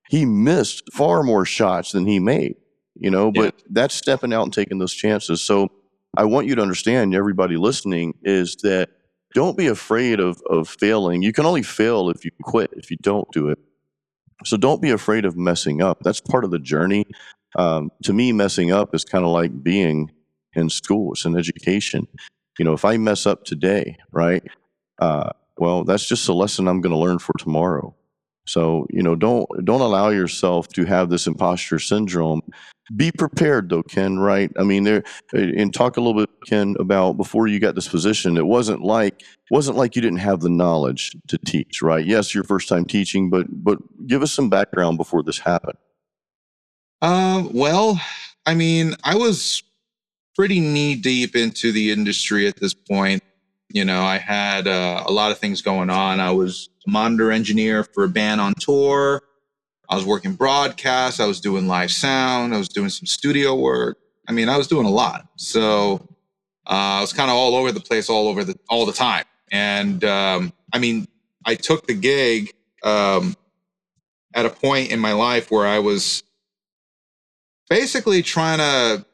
He 0.09 0.25
missed 0.25 0.82
far 0.93 1.23
more 1.23 1.44
shots 1.44 1.93
than 1.93 2.06
he 2.06 2.19
made, 2.19 2.56
you 2.94 3.11
know, 3.11 3.32
but 3.32 3.55
yeah. 3.56 3.65
that's 3.71 3.94
stepping 3.94 4.32
out 4.32 4.44
and 4.44 4.53
taking 4.53 4.79
those 4.79 4.94
chances. 4.94 5.43
So, 5.43 5.69
I 6.17 6.25
want 6.25 6.47
you 6.47 6.55
to 6.55 6.63
understand, 6.63 7.15
everybody 7.15 7.57
listening, 7.57 8.15
is 8.23 8.57
that 8.63 8.91
don't 9.35 9.57
be 9.57 9.67
afraid 9.67 10.21
of, 10.21 10.41
of 10.49 10.69
failing. 10.69 11.23
You 11.23 11.33
can 11.33 11.47
only 11.47 11.63
fail 11.63 12.11
if 12.11 12.25
you 12.25 12.31
quit, 12.43 12.71
if 12.77 12.91
you 12.91 12.97
don't 13.03 13.31
do 13.33 13.49
it. 13.49 13.59
So 14.45 14.57
don't 14.57 14.83
be 14.83 14.91
afraid 14.91 15.25
of 15.25 15.37
messing 15.37 15.83
up. 15.83 16.01
That's 16.03 16.21
part 16.21 16.45
of 16.45 16.51
the 16.51 16.59
journey. 16.59 17.07
Um, 17.57 17.91
to 18.05 18.13
me, 18.13 18.33
messing 18.33 18.71
up 18.71 18.95
is 18.95 19.05
kind 19.05 19.25
of 19.25 19.31
like 19.31 19.63
being 19.63 20.11
in 20.55 20.71
school, 20.71 21.13
it's 21.13 21.25
an 21.25 21.37
education. 21.37 22.07
You 22.59 22.65
know, 22.65 22.73
if 22.73 22.85
I 22.85 22.97
mess 22.97 23.27
up 23.27 23.45
today, 23.45 23.99
right? 24.11 24.43
Uh, 24.99 25.31
well, 25.59 25.85
that's 25.85 26.07
just 26.07 26.29
a 26.29 26.33
lesson 26.33 26.69
I'm 26.69 26.81
going 26.81 26.93
to 26.93 26.99
learn 26.99 27.19
for 27.19 27.35
tomorrow. 27.39 27.95
So, 28.46 28.87
you 28.90 29.02
know, 29.02 29.14
don't 29.16 29.48
don't 29.64 29.81
allow 29.81 30.10
yourself 30.10 30.69
to 30.69 30.84
have 30.84 31.10
this 31.10 31.26
imposter 31.26 31.78
syndrome. 31.78 32.43
Be 32.94 33.10
prepared 33.10 33.69
though 33.69 33.82
ken 33.82 34.19
right? 34.19 34.50
I 34.56 34.62
mean 34.62 34.84
there 34.84 35.02
and 35.32 35.75
talk 35.75 35.96
a 35.96 36.00
little 36.00 36.20
bit 36.20 36.31
ken 36.46 36.76
about 36.78 37.16
before 37.16 37.48
you 37.48 37.58
got 37.58 37.75
this 37.75 37.88
position 37.88 38.37
it 38.37 38.46
wasn't 38.46 38.82
like 38.82 39.24
wasn't 39.50 39.76
like 39.76 39.96
you 39.96 40.03
didn't 40.03 40.20
have 40.20 40.41
the 40.41 40.48
knowledge 40.48 41.17
to 41.26 41.36
teach 41.38 41.82
right? 41.82 42.06
Yes 42.06 42.32
your 42.32 42.44
first 42.44 42.69
time 42.69 42.84
teaching 42.84 43.29
but 43.29 43.46
but 43.50 43.79
give 44.06 44.22
us 44.22 44.32
some 44.32 44.48
background 44.48 44.98
before 44.98 45.24
this 45.24 45.38
happened. 45.38 45.79
Um 47.03 47.53
well 47.53 48.00
i 48.46 48.55
mean 48.55 48.94
i 49.03 49.17
was 49.17 49.65
pretty 50.36 50.60
knee 50.60 50.94
deep 50.94 51.34
into 51.34 51.72
the 51.72 51.91
industry 51.91 52.46
at 52.46 52.60
this 52.60 52.74
point 52.74 53.22
you 53.70 53.85
know 53.85 54.03
i 54.03 54.19
had 54.19 54.67
uh, 54.67 55.03
a 55.06 55.13
lot 55.13 55.31
of 55.31 55.39
things 55.39 55.63
going 55.63 55.91
on 55.91 56.20
i 56.20 56.31
was 56.31 56.69
a 56.87 56.91
monitor 56.91 57.31
engineer 57.31 57.85
for 57.85 58.05
a 58.05 58.08
band 58.08 58.41
on 58.41 58.55
tour 58.55 59.23
I 59.89 59.94
was 59.94 60.05
working 60.05 60.35
broadcast. 60.35 61.20
I 61.20 61.27
was 61.27 61.41
doing 61.41 61.69
live 61.69 61.93
sound. 61.93 62.55
I 62.55 62.58
was 62.58 62.69
doing 62.69 62.89
some 62.89 63.06
studio 63.06 63.55
work. 63.55 63.99
I 64.29 64.32
mean, 64.32 64.49
I 64.49 64.56
was 64.56 64.67
doing 64.67 64.87
a 64.87 64.91
lot. 64.91 65.29
So 65.37 66.08
uh, 66.67 66.99
I 66.99 67.01
was 67.01 67.13
kind 67.13 67.31
of 67.31 67.37
all 67.37 67.55
over 67.55 67.70
the 67.70 67.81
place, 67.81 68.11
all 68.11 68.29
over 68.29 68.43
the 68.43 68.58
all 68.69 68.87
the 68.87 68.93
time. 68.93 69.25
And 69.53 70.03
um, 70.05 70.53
I 70.73 70.79
mean, 70.79 71.06
I 71.44 71.55
took 71.55 71.87
the 71.87 71.94
gig 71.94 72.53
um, 72.82 73.37
at 74.35 74.46
a 74.46 74.51
point 74.51 74.91
in 74.91 74.99
my 74.99 75.13
life 75.13 75.51
where 75.51 75.67
I 75.67 75.79
was 75.79 76.25
basically 77.70 78.23
trying 78.23 78.58
to 78.58 79.06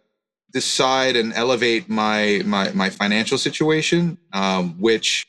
decide 0.53 1.17
and 1.17 1.33
elevate 1.33 1.89
my 1.89 2.43
my 2.45 2.71
my 2.73 2.91
financial 2.91 3.39
situation, 3.39 4.19
um, 4.33 4.75
which 4.79 5.27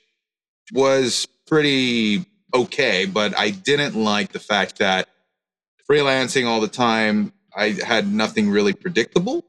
was 0.71 1.27
pretty 1.47 2.25
okay. 2.53 3.05
But 3.05 3.37
I 3.37 3.51
didn't 3.51 3.95
like 3.95 4.31
the 4.31 4.39
fact 4.39 4.79
that 4.79 5.07
freelancing 5.89 6.47
all 6.47 6.61
the 6.61 6.67
time, 6.67 7.33
I 7.55 7.69
had 7.85 8.11
nothing 8.11 8.49
really 8.49 8.73
predictable, 8.73 9.43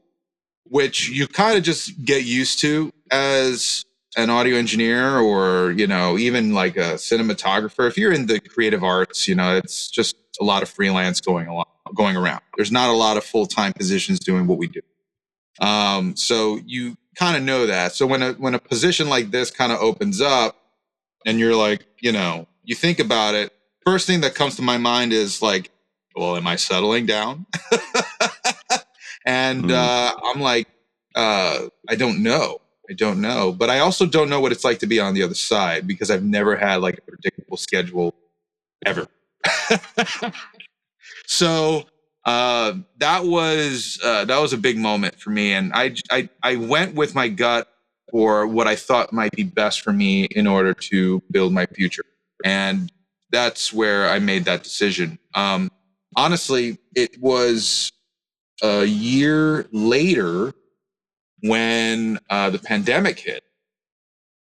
which 0.63 1.09
you 1.09 1.27
kind 1.27 1.57
of 1.57 1.63
just 1.63 2.03
get 2.03 2.25
used 2.25 2.59
to 2.59 2.91
as 3.11 3.85
an 4.17 4.29
audio 4.29 4.55
engineer 4.55 5.17
or, 5.17 5.71
you 5.71 5.87
know, 5.87 6.17
even 6.17 6.53
like 6.53 6.77
a 6.77 6.93
cinematographer. 6.93 7.87
If 7.87 7.97
you're 7.97 8.13
in 8.13 8.27
the 8.27 8.39
creative 8.39 8.83
arts, 8.83 9.27
you 9.27 9.35
know, 9.35 9.57
it's 9.57 9.89
just 9.89 10.15
a 10.39 10.43
lot 10.43 10.63
of 10.63 10.69
freelance 10.69 11.19
going 11.19 11.47
along, 11.47 11.65
going 11.93 12.15
around. 12.15 12.41
There's 12.55 12.71
not 12.71 12.89
a 12.89 12.93
lot 12.93 13.17
of 13.17 13.23
full-time 13.23 13.73
positions 13.73 14.19
doing 14.19 14.47
what 14.47 14.57
we 14.57 14.67
do. 14.67 14.81
Um, 15.59 16.15
so 16.15 16.59
you 16.65 16.97
kind 17.15 17.37
of 17.37 17.43
know 17.43 17.65
that. 17.67 17.93
So 17.93 18.05
when 18.05 18.21
a 18.21 18.33
when 18.33 18.55
a 18.55 18.59
position 18.59 19.09
like 19.09 19.31
this 19.31 19.51
kind 19.51 19.71
of 19.71 19.79
opens 19.79 20.21
up 20.21 20.57
and 21.25 21.39
you're 21.39 21.55
like, 21.55 21.85
you 22.01 22.11
know, 22.11 22.47
you 22.63 22.75
think 22.75 22.99
about 22.99 23.35
it, 23.35 23.53
first 23.85 24.07
thing 24.07 24.21
that 24.21 24.35
comes 24.35 24.55
to 24.57 24.61
my 24.61 24.77
mind 24.77 25.13
is 25.13 25.41
like 25.41 25.71
well, 26.15 26.37
am 26.37 26.47
I 26.47 26.55
settling 26.55 27.05
down? 27.05 27.45
and 29.25 29.65
mm. 29.65 29.71
uh, 29.71 30.13
I'm 30.23 30.39
like, 30.39 30.67
uh, 31.15 31.67
I 31.89 31.95
don't 31.95 32.23
know. 32.23 32.61
I 32.89 32.93
don't 32.93 33.19
know. 33.19 33.51
But 33.51 33.69
I 33.69 33.79
also 33.79 34.05
don't 34.05 34.29
know 34.29 34.39
what 34.39 34.51
it's 34.51 34.63
like 34.63 34.79
to 34.79 34.87
be 34.87 34.99
on 34.99 35.13
the 35.13 35.23
other 35.23 35.35
side 35.35 35.87
because 35.87 36.09
I've 36.09 36.23
never 36.23 36.55
had 36.55 36.77
like 36.77 36.99
a 36.99 37.01
predictable 37.01 37.57
schedule 37.57 38.15
ever. 38.85 39.07
so 41.25 41.85
uh, 42.25 42.73
that 42.97 43.23
was 43.23 43.99
uh, 44.03 44.25
that 44.25 44.39
was 44.39 44.53
a 44.53 44.57
big 44.57 44.77
moment 44.77 45.19
for 45.19 45.29
me, 45.29 45.53
and 45.53 45.71
I, 45.73 45.95
I 46.11 46.29
I 46.41 46.55
went 46.55 46.95
with 46.95 47.13
my 47.13 47.27
gut 47.27 47.67
for 48.11 48.47
what 48.47 48.67
I 48.67 48.75
thought 48.75 49.13
might 49.13 49.31
be 49.31 49.43
best 49.43 49.81
for 49.81 49.93
me 49.93 50.25
in 50.25 50.47
order 50.47 50.73
to 50.73 51.21
build 51.31 51.53
my 51.53 51.65
future, 51.67 52.05
and 52.43 52.91
that's 53.31 53.71
where 53.71 54.09
I 54.09 54.19
made 54.19 54.45
that 54.45 54.63
decision. 54.63 55.19
Um, 55.35 55.69
honestly, 56.15 56.77
it 56.95 57.19
was 57.21 57.91
a 58.63 58.85
year 58.85 59.67
later 59.71 60.53
when 61.41 62.19
uh, 62.29 62.49
the 62.49 62.59
pandemic 62.59 63.19
hit 63.19 63.43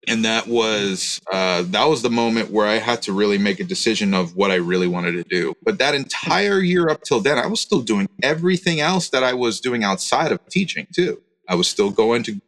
and 0.09 0.25
that 0.25 0.47
was 0.47 1.21
uh, 1.33 1.63
that 1.69 1.85
was 1.85 2.03
the 2.03 2.11
moment 2.11 2.51
where 2.51 2.67
I 2.67 2.77
had 2.77 3.03
to 3.03 3.13
really 3.13 3.39
make 3.39 3.61
a 3.61 3.65
decision 3.65 4.15
of 4.15 4.35
what 4.35 4.51
I 4.51 4.57
really 4.57 4.89
wanted 4.89 5.13
to 5.13 5.25
do. 5.25 5.55
But 5.63 5.79
that 5.79 5.95
entire 5.95 6.61
year 6.61 6.89
up 6.89 7.03
till 7.03 7.21
then, 7.21 7.39
I 7.39 7.47
was 7.47 7.61
still 7.61 7.83
doing 7.83 8.09
everything 8.23 8.81
else 8.81 9.11
that 9.11 9.23
I 9.23 9.35
was 9.35 9.61
doing 9.61 9.85
outside 9.85 10.33
of 10.33 10.41
teaching 10.49 10.87
too. 10.93 11.21
I 11.49 11.55
was 11.55 11.69
still 11.69 11.91
going 11.91 12.23
to, 12.25 12.41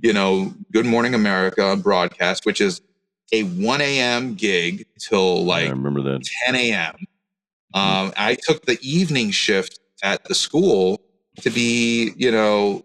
you 0.00 0.12
know, 0.12 0.54
Good 0.72 0.86
Morning 0.86 1.14
America 1.14 1.76
broadcast, 1.76 2.44
which 2.44 2.60
is 2.60 2.82
a 3.32 3.42
1 3.42 3.80
a.m. 3.80 4.34
gig 4.34 4.86
till 4.98 5.44
like 5.44 5.66
I 5.66 5.70
remember 5.70 6.02
that 6.02 6.28
10 6.46 6.56
a.m. 6.56 6.94
Um, 7.74 8.12
I 8.16 8.36
took 8.40 8.64
the 8.64 8.78
evening 8.82 9.30
shift 9.30 9.78
at 10.02 10.24
the 10.24 10.34
school 10.34 11.00
to 11.40 11.50
be, 11.50 12.12
you 12.16 12.30
know, 12.30 12.84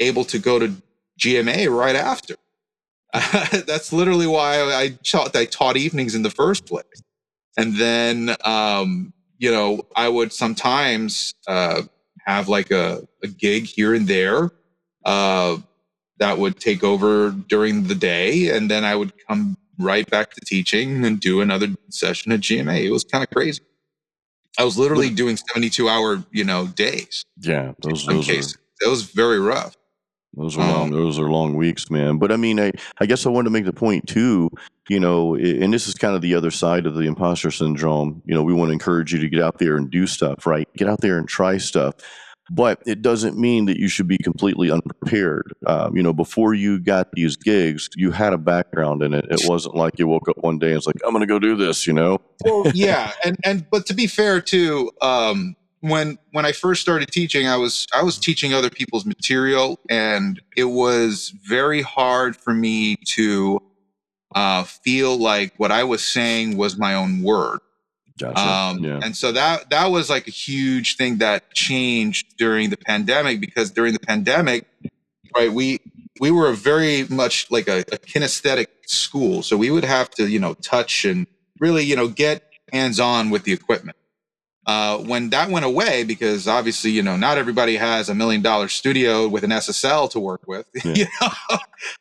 able 0.00 0.24
to 0.24 0.38
go 0.38 0.58
to 0.58 0.74
GMA 1.18 1.74
right 1.74 1.96
after. 1.96 2.34
that's 3.66 3.92
literally 3.92 4.26
why 4.26 4.60
I 4.60 4.98
taught, 5.04 5.36
I 5.36 5.44
taught 5.44 5.76
evenings 5.76 6.14
in 6.14 6.22
the 6.22 6.30
first 6.30 6.66
place. 6.66 7.02
And 7.56 7.76
then, 7.76 8.34
um, 8.44 9.12
you 9.38 9.50
know, 9.52 9.86
I 9.94 10.08
would 10.08 10.32
sometimes 10.32 11.34
uh, 11.46 11.82
have 12.26 12.48
like 12.48 12.70
a, 12.72 13.06
a 13.22 13.28
gig 13.28 13.64
here 13.64 13.94
and 13.94 14.08
there 14.08 14.50
uh, 15.04 15.58
that 16.18 16.38
would 16.38 16.58
take 16.58 16.82
over 16.82 17.30
during 17.30 17.84
the 17.84 17.94
day. 17.94 18.50
And 18.56 18.68
then 18.68 18.84
I 18.84 18.96
would 18.96 19.12
come 19.28 19.56
right 19.78 20.08
back 20.10 20.32
to 20.32 20.40
teaching 20.40 21.04
and 21.04 21.20
do 21.20 21.40
another 21.40 21.68
session 21.90 22.32
at 22.32 22.40
GMA. 22.40 22.82
It 22.82 22.90
was 22.90 23.04
kind 23.04 23.22
of 23.22 23.30
crazy. 23.30 23.62
I 24.58 24.64
was 24.64 24.76
literally 24.78 25.10
doing 25.10 25.36
72 25.36 25.88
hour, 25.88 26.24
you 26.32 26.44
know, 26.44 26.66
days. 26.66 27.24
Yeah. 27.40 27.72
Those, 27.80 28.06
those 28.06 28.26
cases. 28.26 28.54
Are... 28.54 28.86
It 28.86 28.90
was 28.90 29.02
very 29.02 29.38
rough. 29.38 29.76
Those 30.36 30.56
are 30.56 30.60
long. 30.60 30.84
Um, 30.84 30.90
those 30.90 31.18
are 31.18 31.30
long 31.30 31.54
weeks, 31.54 31.90
man. 31.90 32.18
But 32.18 32.32
I 32.32 32.36
mean, 32.36 32.60
I, 32.60 32.72
I 32.98 33.06
guess 33.06 33.26
I 33.26 33.28
wanted 33.28 33.44
to 33.44 33.50
make 33.50 33.64
the 33.64 33.72
point 33.72 34.06
too. 34.08 34.50
You 34.88 35.00
know, 35.00 35.34
and 35.34 35.72
this 35.72 35.88
is 35.88 35.94
kind 35.94 36.14
of 36.14 36.20
the 36.20 36.34
other 36.34 36.50
side 36.50 36.86
of 36.86 36.94
the 36.94 37.02
imposter 37.02 37.50
syndrome. 37.50 38.22
You 38.26 38.34
know, 38.34 38.42
we 38.42 38.52
want 38.52 38.68
to 38.68 38.72
encourage 38.72 39.12
you 39.12 39.20
to 39.20 39.28
get 39.28 39.40
out 39.40 39.58
there 39.58 39.76
and 39.76 39.90
do 39.90 40.06
stuff, 40.06 40.46
right? 40.46 40.68
Get 40.76 40.88
out 40.88 41.00
there 41.00 41.18
and 41.18 41.28
try 41.28 41.56
stuff. 41.58 41.94
But 42.50 42.82
it 42.84 43.00
doesn't 43.00 43.38
mean 43.38 43.64
that 43.66 43.78
you 43.78 43.88
should 43.88 44.06
be 44.06 44.18
completely 44.18 44.70
unprepared. 44.70 45.50
Um, 45.66 45.96
you 45.96 46.02
know, 46.02 46.12
before 46.12 46.52
you 46.52 46.78
got 46.78 47.10
these 47.12 47.36
gigs, 47.36 47.88
you 47.96 48.10
had 48.10 48.34
a 48.34 48.38
background 48.38 49.02
in 49.02 49.14
it. 49.14 49.24
It 49.30 49.40
wasn't 49.48 49.76
like 49.76 49.98
you 49.98 50.06
woke 50.06 50.28
up 50.28 50.36
one 50.38 50.58
day 50.58 50.68
and 50.68 50.76
it's 50.76 50.86
like, 50.86 50.96
I'm 51.06 51.12
going 51.12 51.22
to 51.22 51.26
go 51.26 51.38
do 51.38 51.56
this. 51.56 51.86
You 51.86 51.94
know. 51.94 52.18
Well, 52.44 52.70
yeah, 52.74 53.12
and 53.24 53.36
and 53.44 53.66
but 53.70 53.86
to 53.86 53.94
be 53.94 54.06
fair 54.06 54.42
too, 54.42 54.90
um, 55.00 55.56
when 55.84 56.18
when 56.32 56.46
I 56.46 56.52
first 56.52 56.80
started 56.80 57.10
teaching, 57.10 57.46
I 57.46 57.58
was 57.58 57.86
I 57.92 58.02
was 58.02 58.18
teaching 58.18 58.54
other 58.54 58.70
people's 58.70 59.04
material, 59.04 59.78
and 59.90 60.40
it 60.56 60.64
was 60.64 61.34
very 61.46 61.82
hard 61.82 62.36
for 62.36 62.54
me 62.54 62.96
to 63.16 63.60
uh, 64.34 64.64
feel 64.64 65.18
like 65.18 65.52
what 65.58 65.70
I 65.70 65.84
was 65.84 66.02
saying 66.02 66.56
was 66.56 66.78
my 66.78 66.94
own 66.94 67.22
word. 67.22 67.60
Gotcha. 68.18 68.40
Um, 68.40 68.78
yeah. 68.78 69.00
And 69.02 69.14
so 69.14 69.32
that 69.32 69.68
that 69.68 69.86
was 69.88 70.08
like 70.08 70.26
a 70.26 70.30
huge 70.30 70.96
thing 70.96 71.18
that 71.18 71.52
changed 71.52 72.38
during 72.38 72.70
the 72.70 72.78
pandemic 72.78 73.38
because 73.40 73.70
during 73.70 73.92
the 73.92 74.00
pandemic, 74.00 74.66
right, 75.36 75.52
we 75.52 75.80
we 76.18 76.30
were 76.30 76.52
very 76.54 77.06
much 77.10 77.50
like 77.50 77.68
a, 77.68 77.80
a 77.80 77.98
kinesthetic 77.98 78.68
school, 78.86 79.42
so 79.42 79.58
we 79.58 79.70
would 79.70 79.84
have 79.84 80.08
to 80.12 80.30
you 80.30 80.38
know 80.38 80.54
touch 80.54 81.04
and 81.04 81.26
really 81.60 81.84
you 81.84 81.94
know 81.94 82.08
get 82.08 82.42
hands 82.72 82.98
on 82.98 83.28
with 83.28 83.44
the 83.44 83.52
equipment. 83.52 83.98
Uh, 84.66 84.98
when 84.98 85.28
that 85.30 85.50
went 85.50 85.64
away, 85.64 86.04
because 86.04 86.48
obviously, 86.48 86.90
you 86.90 87.02
know, 87.02 87.16
not 87.16 87.36
everybody 87.36 87.76
has 87.76 88.08
a 88.08 88.14
million 88.14 88.40
dollar 88.40 88.68
studio 88.68 89.28
with 89.28 89.44
an 89.44 89.50
SSL 89.50 90.10
to 90.10 90.18
work 90.18 90.40
with, 90.46 90.66
yeah. 90.84 90.94
you 90.94 91.06
know, 91.20 91.58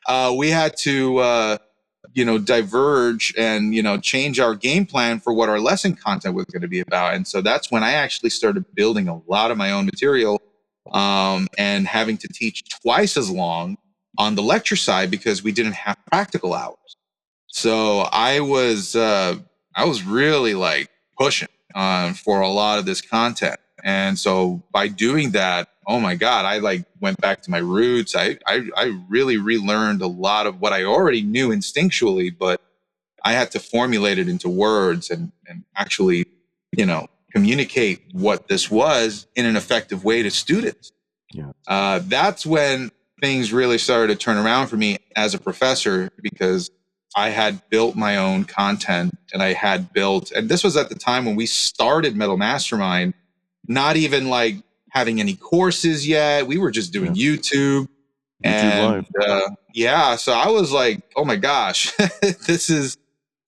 uh, 0.08 0.34
we 0.36 0.50
had 0.50 0.78
to, 0.78 1.18
uh, 1.18 1.58
you 2.14 2.24
know, 2.24 2.38
diverge 2.38 3.34
and, 3.38 3.76
you 3.76 3.84
know, 3.84 3.98
change 3.98 4.40
our 4.40 4.56
game 4.56 4.86
plan 4.86 5.20
for 5.20 5.34
what 5.34 5.50
our 5.50 5.60
lesson 5.60 5.94
content 5.96 6.36
was 6.36 6.46
going 6.46 6.62
to 6.62 6.68
be 6.68 6.80
about. 6.80 7.16
And 7.16 7.28
so 7.28 7.42
that's 7.42 7.70
when 7.70 7.84
I 7.84 7.94
actually 7.94 8.30
started 8.30 8.64
building 8.76 9.10
a 9.10 9.20
lot 9.28 9.52
of 9.52 9.58
my 9.58 9.72
own 9.72 9.86
material 9.86 10.42
um, 10.92 11.48
and 11.58 11.86
having 11.88 12.18
to 12.18 12.28
teach 12.30 12.64
twice 12.82 13.18
as 13.18 13.30
long 13.30 13.78
on 14.18 14.36
the 14.36 14.44
lecture 14.44 14.76
side 14.76 15.12
because 15.12 15.44
we 15.44 15.52
didn't 15.52 15.74
have 15.74 15.98
practical 16.06 16.54
hours. 16.54 16.78
So 17.48 18.02
I 18.12 18.40
was, 18.40 18.96
uh, 18.96 19.36
I 19.76 19.86
was 19.86 20.04
really 20.04 20.54
like 20.54 20.90
pushing 21.18 21.48
uh, 21.74 22.14
for 22.14 22.42
a 22.42 22.50
lot 22.50 22.80
of 22.80 22.86
this 22.86 23.02
content. 23.02 23.60
And 23.84 24.18
so 24.18 24.64
by 24.72 24.88
doing 24.88 25.32
that, 25.32 25.70
oh 25.88 26.00
my 26.00 26.16
God, 26.16 26.46
I 26.46 26.60
like 26.60 26.86
went 27.02 27.20
back 27.20 27.42
to 27.44 27.52
my 27.52 27.58
roots. 27.58 28.16
I, 28.16 28.38
I, 28.48 28.64
I 28.76 29.00
really 29.10 29.38
relearned 29.38 30.02
a 30.02 30.08
lot 30.08 30.48
of 30.48 30.62
what 30.62 30.72
I 30.72 30.84
already 30.84 31.22
knew 31.22 31.50
instinctually, 31.50 32.36
but 32.38 32.62
I 33.26 33.34
had 33.34 33.52
to 33.52 33.60
formulate 33.60 34.18
it 34.18 34.30
into 34.30 34.50
words 34.50 35.10
and, 35.10 35.32
and 35.48 35.64
actually, 35.76 36.26
you 36.72 36.86
know, 36.86 37.08
communicate 37.32 38.04
what 38.12 38.48
this 38.48 38.70
was 38.70 39.28
in 39.36 39.46
an 39.46 39.56
effective 39.56 40.04
way 40.04 40.24
to 40.24 40.32
students. 40.32 40.92
Yeah. 41.34 41.52
Uh, 41.68 42.00
that's 42.04 42.46
when 42.46 42.92
things 43.22 43.52
really 43.52 43.78
started 43.78 44.14
to 44.14 44.20
turn 44.20 44.38
around 44.38 44.68
for 44.68 44.78
me 44.78 44.98
as 45.16 45.34
a 45.34 45.40
professor 45.40 46.12
because 46.22 46.70
I 47.16 47.30
had 47.30 47.62
built 47.70 47.96
my 47.96 48.18
own 48.18 48.46
content 48.46 49.18
and 49.34 49.44
I 49.44 49.54
had 49.54 49.94
built, 49.94 50.32
and 50.32 50.50
this 50.50 50.64
was 50.64 50.76
at 50.78 50.90
the 50.90 50.96
time 50.96 51.26
when 51.26 51.36
we 51.36 51.46
started 51.46 52.16
Metal 52.16 52.38
Mastermind, 52.38 53.14
not 53.68 53.96
even 53.96 54.30
like 54.30 54.56
having 54.90 55.20
any 55.20 55.36
courses 55.36 56.08
yet. 56.08 56.48
We 56.48 56.58
were 56.58 56.72
just 56.72 56.94
doing 56.94 57.16
yeah. 57.16 57.32
YouTube. 57.32 57.88
YouTube 57.88 57.88
and 58.44 59.06
uh, 59.22 59.50
yeah, 59.74 60.16
so 60.16 60.34
I 60.34 60.50
was 60.50 60.72
like, 60.72 61.02
oh 61.16 61.24
my 61.26 61.36
gosh, 61.36 61.96
this 62.22 62.70
is 62.70 62.98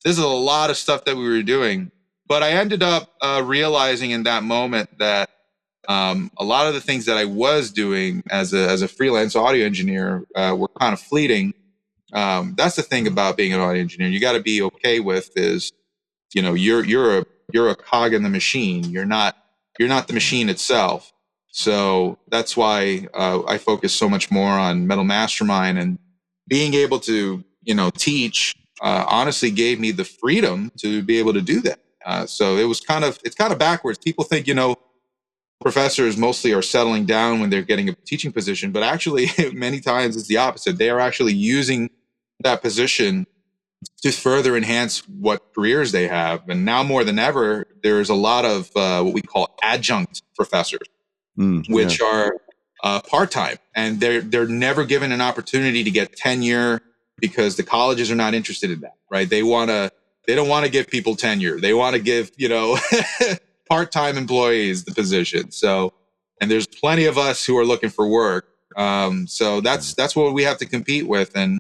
this 0.04 0.18
is 0.18 0.24
a 0.24 0.28
lot 0.28 0.70
of 0.70 0.78
stuff 0.78 1.06
that 1.06 1.16
we 1.16 1.28
were 1.28 1.44
doing. 1.44 1.92
But 2.28 2.44
I 2.44 2.52
ended 2.52 2.82
up 2.82 3.14
uh, 3.22 3.44
realizing 3.46 4.12
in 4.12 4.24
that 4.24 4.44
moment 4.44 4.98
that 5.00 5.30
um, 5.88 6.32
a 6.38 6.44
lot 6.44 6.68
of 6.68 6.74
the 6.74 6.82
things 6.82 7.06
that 7.06 7.18
I 7.18 7.26
was 7.26 7.72
doing 7.72 8.24
as 8.30 8.54
a 8.54 8.70
as 8.70 8.82
a 8.82 8.88
freelance 8.88 9.36
audio 9.36 9.66
engineer 9.66 10.26
uh, 10.36 10.56
were 10.58 10.70
kind 10.80 10.94
of 10.94 11.00
fleeting 11.00 11.54
um, 12.16 12.56
that's 12.58 12.78
the 12.78 12.82
thing 12.82 13.08
about 13.08 13.36
being 13.36 13.54
an 13.54 13.60
audio 13.60 13.82
engineer. 13.82 14.08
You 14.08 14.22
got 14.22 14.34
to 14.34 14.40
be 14.40 14.62
okay 14.62 15.02
with 15.02 15.32
is, 15.36 15.74
you 16.34 16.42
know, 16.42 16.54
you're 16.54 16.84
you're 16.86 17.20
a 17.20 17.26
you're 17.54 17.70
a 17.70 17.76
cog 17.76 18.14
in 18.14 18.24
the 18.24 18.30
machine. 18.30 18.86
You're 18.86 19.06
not 19.06 19.36
you're 19.78 19.90
not 19.90 20.08
the 20.08 20.14
machine 20.14 20.48
itself. 20.48 21.12
So 21.52 22.18
that's 22.30 22.56
why 22.56 23.08
uh, 23.14 23.44
I 23.46 23.58
focus 23.58 23.94
so 23.94 24.10
much 24.10 24.32
more 24.32 24.50
on 24.52 24.88
Metal 24.88 25.04
Mastermind 25.04 25.78
and 25.78 26.00
being 26.48 26.74
able 26.74 27.00
to 27.02 27.44
you 27.62 27.76
know 27.76 27.90
teach. 27.92 28.56
Uh, 28.82 29.06
honestly, 29.08 29.52
gave 29.52 29.80
me 29.80 29.92
the 29.92 30.04
freedom 30.04 30.72
to 30.78 31.02
be 31.02 31.18
able 31.18 31.34
to 31.34 31.42
do 31.42 31.62
that. 31.62 31.80
Uh, 32.06 32.26
so 32.26 32.58
it 32.58 32.66
was 32.66 32.80
kind 32.80 33.04
of 33.04 33.20
it's 33.26 33.36
kind 33.36 33.52
of 33.52 33.60
backwards. 33.60 33.98
People 33.98 34.24
think 34.24 34.48
you 34.48 34.54
know 34.54 34.78
professors 35.62 36.16
mostly 36.16 36.54
are 36.54 36.62
settling 36.62 37.06
down 37.06 37.40
when 37.42 37.50
they're 37.50 37.62
getting 37.62 37.90
a 37.90 37.94
teaching 37.94 38.32
position, 38.32 38.72
but 38.72 38.84
actually, 38.84 39.28
many 39.54 39.82
times 39.82 40.16
it's 40.16 40.28
the 40.28 40.38
opposite. 40.38 40.78
They 40.78 40.90
are 40.90 41.00
actually 41.00 41.34
using 41.34 41.90
that 42.42 42.62
position 42.62 43.26
to 44.02 44.12
further 44.12 44.56
enhance 44.56 45.08
what 45.08 45.54
careers 45.54 45.92
they 45.92 46.08
have. 46.08 46.48
And 46.50 46.66
now 46.66 46.84
more 46.84 47.04
than 47.04 47.20
ever, 47.20 47.66
there's 47.84 48.10
a 48.10 48.16
lot 48.16 48.46
of 48.46 48.70
uh, 48.76 49.04
what 49.04 49.14
we 49.14 49.22
call 49.22 49.56
adjunct 49.62 50.22
professors, 50.36 50.88
mm, 51.38 51.68
which 51.70 52.00
yeah. 52.02 52.08
are 52.08 52.38
uh, 52.84 53.02
part 53.02 53.32
time, 53.32 53.58
and 53.76 54.00
they're 54.00 54.22
they're 54.22 54.48
never 54.48 54.86
given 54.86 55.12
an 55.12 55.22
opportunity 55.22 55.84
to 55.84 55.92
get 55.92 56.16
tenure 56.16 56.82
because 57.20 57.56
the 57.56 57.64
colleges 57.64 58.12
are 58.12 58.16
not 58.16 58.34
interested 58.34 58.70
in 58.72 58.82
that. 58.82 58.96
Right? 59.10 59.30
They 59.30 59.44
want 59.44 59.70
to. 59.70 59.92
They 60.28 60.34
don't 60.34 60.50
want 60.50 60.66
to 60.66 60.72
give 60.72 60.88
people 60.88 61.16
tenure. 61.16 61.60
They 61.60 61.74
want 61.74 61.96
to 61.96 62.02
give 62.02 62.32
you 62.38 62.50
know 62.50 62.78
part 63.70 63.92
time 63.92 64.18
employees 64.18 64.84
the 64.84 64.94
position. 64.94 65.52
So, 65.52 65.94
and 66.42 66.50
there's 66.50 66.68
plenty 66.68 67.06
of 67.06 67.18
us 67.18 67.46
who 67.46 67.58
are 67.58 67.66
looking 67.66 67.90
for 67.90 68.08
work. 68.08 68.50
Um, 68.76 69.28
so 69.28 69.62
that's 69.62 69.94
that's 69.94 70.16
what 70.16 70.34
we 70.34 70.44
have 70.44 70.58
to 70.60 70.66
compete 70.66 71.08
with, 71.08 71.36
and 71.36 71.60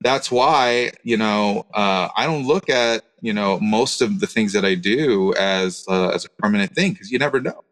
that's 0.00 0.30
why 0.30 0.92
you 1.02 1.16
know 1.16 1.66
uh, 1.74 2.08
I 2.16 2.26
don't 2.26 2.46
look 2.46 2.70
at 2.70 3.04
you 3.20 3.32
know 3.32 3.58
most 3.60 4.00
of 4.00 4.20
the 4.20 4.26
things 4.26 4.52
that 4.52 4.64
I 4.64 4.74
do 4.74 5.34
as 5.34 5.84
uh, 5.88 6.08
as 6.08 6.24
a 6.24 6.30
permanent 6.30 6.74
thing 6.74 6.92
because 6.92 7.10
you 7.10 7.18
never 7.18 7.40
know 7.40 7.64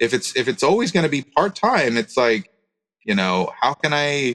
if 0.00 0.12
it's 0.12 0.36
if 0.36 0.48
it's 0.48 0.62
always 0.62 0.92
going 0.92 1.04
to 1.04 1.10
be 1.10 1.22
part 1.22 1.54
time. 1.54 1.96
It's 1.96 2.16
like 2.16 2.50
you 3.04 3.14
know 3.14 3.52
how 3.60 3.74
can 3.74 3.92
I 3.92 4.34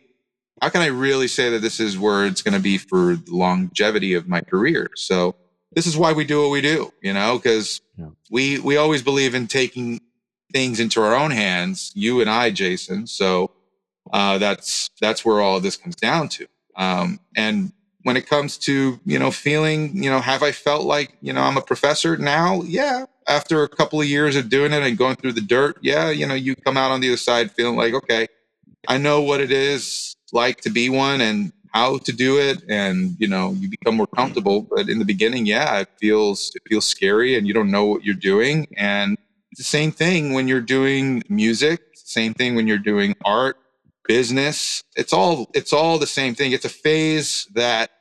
how 0.62 0.70
can 0.70 0.82
I 0.82 0.88
really 0.88 1.28
say 1.28 1.50
that 1.50 1.62
this 1.62 1.80
is 1.80 1.98
where 1.98 2.26
it's 2.26 2.42
going 2.42 2.54
to 2.54 2.60
be 2.60 2.78
for 2.78 3.16
the 3.16 3.36
longevity 3.36 4.14
of 4.14 4.28
my 4.28 4.42
career? 4.42 4.90
So 4.96 5.36
this 5.72 5.88
is 5.88 5.98
why 5.98 6.14
we 6.14 6.24
do 6.24 6.42
what 6.42 6.52
we 6.52 6.62
do, 6.62 6.94
you 7.02 7.14
know, 7.14 7.38
because 7.38 7.82
yeah. 7.98 8.10
we 8.30 8.60
we 8.60 8.78
always 8.78 9.02
believe 9.02 9.36
in 9.36 9.48
taking 9.48 10.00
things 10.54 10.80
into 10.80 11.02
our 11.02 11.16
own 11.16 11.32
hands, 11.32 11.92
you 11.96 12.22
and 12.22 12.30
I, 12.30 12.52
Jason. 12.52 13.08
So 13.08 13.52
uh, 14.12 14.38
that's 14.38 14.90
that's 15.00 15.26
where 15.26 15.42
all 15.42 15.58
of 15.58 15.64
this 15.64 15.78
comes 15.78 15.96
down 15.96 16.30
to. 16.30 16.48
Um, 16.76 17.20
and 17.36 17.72
when 18.04 18.18
it 18.18 18.28
comes 18.28 18.58
to 18.58 19.00
you 19.06 19.20
know 19.20 19.32
feeling, 19.32 20.04
you 20.04 20.10
know, 20.10 20.20
have 20.20 20.44
I 20.44 20.52
felt 20.52 20.86
like 20.86 21.16
you 21.22 21.34
know 21.34 21.42
I'm 21.42 21.58
a 21.58 21.62
professor 21.62 22.18
now? 22.18 22.62
Yeah. 22.64 23.06
After 23.28 23.64
a 23.64 23.70
couple 23.70 24.02
of 24.02 24.08
years 24.08 24.36
of 24.36 24.50
doing 24.50 24.74
it 24.74 24.84
and 24.84 24.98
going 24.98 25.16
through 25.16 25.34
the 25.34 25.42
dirt, 25.42 25.78
yeah, 25.82 26.10
you 26.10 26.26
know, 26.26 26.34
you 26.34 26.56
come 26.56 26.76
out 26.76 26.92
on 26.92 27.02
the 27.02 27.10
other 27.10 27.18
side 27.18 27.52
feeling 27.52 27.78
like, 27.78 27.94
okay, 27.94 28.28
I 28.88 28.98
know 28.98 29.22
what 29.22 29.42
it 29.42 29.52
is 29.52 30.16
like 30.34 30.62
to 30.62 30.70
be 30.70 30.90
one 30.90 31.22
and 31.22 31.54
how 31.74 32.00
to 32.00 32.12
do 32.12 32.40
it. 32.40 32.64
And 32.68 33.16
you 33.20 33.28
know 33.28 33.52
you 33.60 33.70
become 33.70 33.96
more 33.96 34.08
comfortable. 34.08 34.62
But 34.62 34.90
in 34.90 35.00
the 35.00 35.06
beginning 35.06 35.46
yeah 35.46 35.80
it 35.80 35.90
feels 36.00 36.52
it 36.56 36.64
feels 36.68 36.86
scary 36.86 37.38
and 37.38 37.48
you 37.48 37.54
don't 37.54 37.72
know 37.72 37.86
what 37.86 38.04
you're 38.04 38.16
doing. 38.16 38.68
And 38.78 39.18
it's 39.52 39.60
the 39.60 39.66
same 39.66 39.92
thing 39.92 40.34
when 40.34 40.48
you're 40.48 40.62
doing 40.62 41.24
music. 41.30 41.82
Same 41.96 42.34
thing 42.34 42.56
when 42.56 42.68
you're 42.68 42.78
doing 42.78 43.16
art 43.24 43.58
business 44.08 44.84
it's 44.96 45.14
all 45.14 45.50
it's 45.54 45.74
all 45.74 45.98
the 45.98 46.08
same 46.08 46.36
thing 46.36 46.52
it's 46.52 46.66
a 46.66 46.70
phase 46.70 47.48
that 47.54 47.92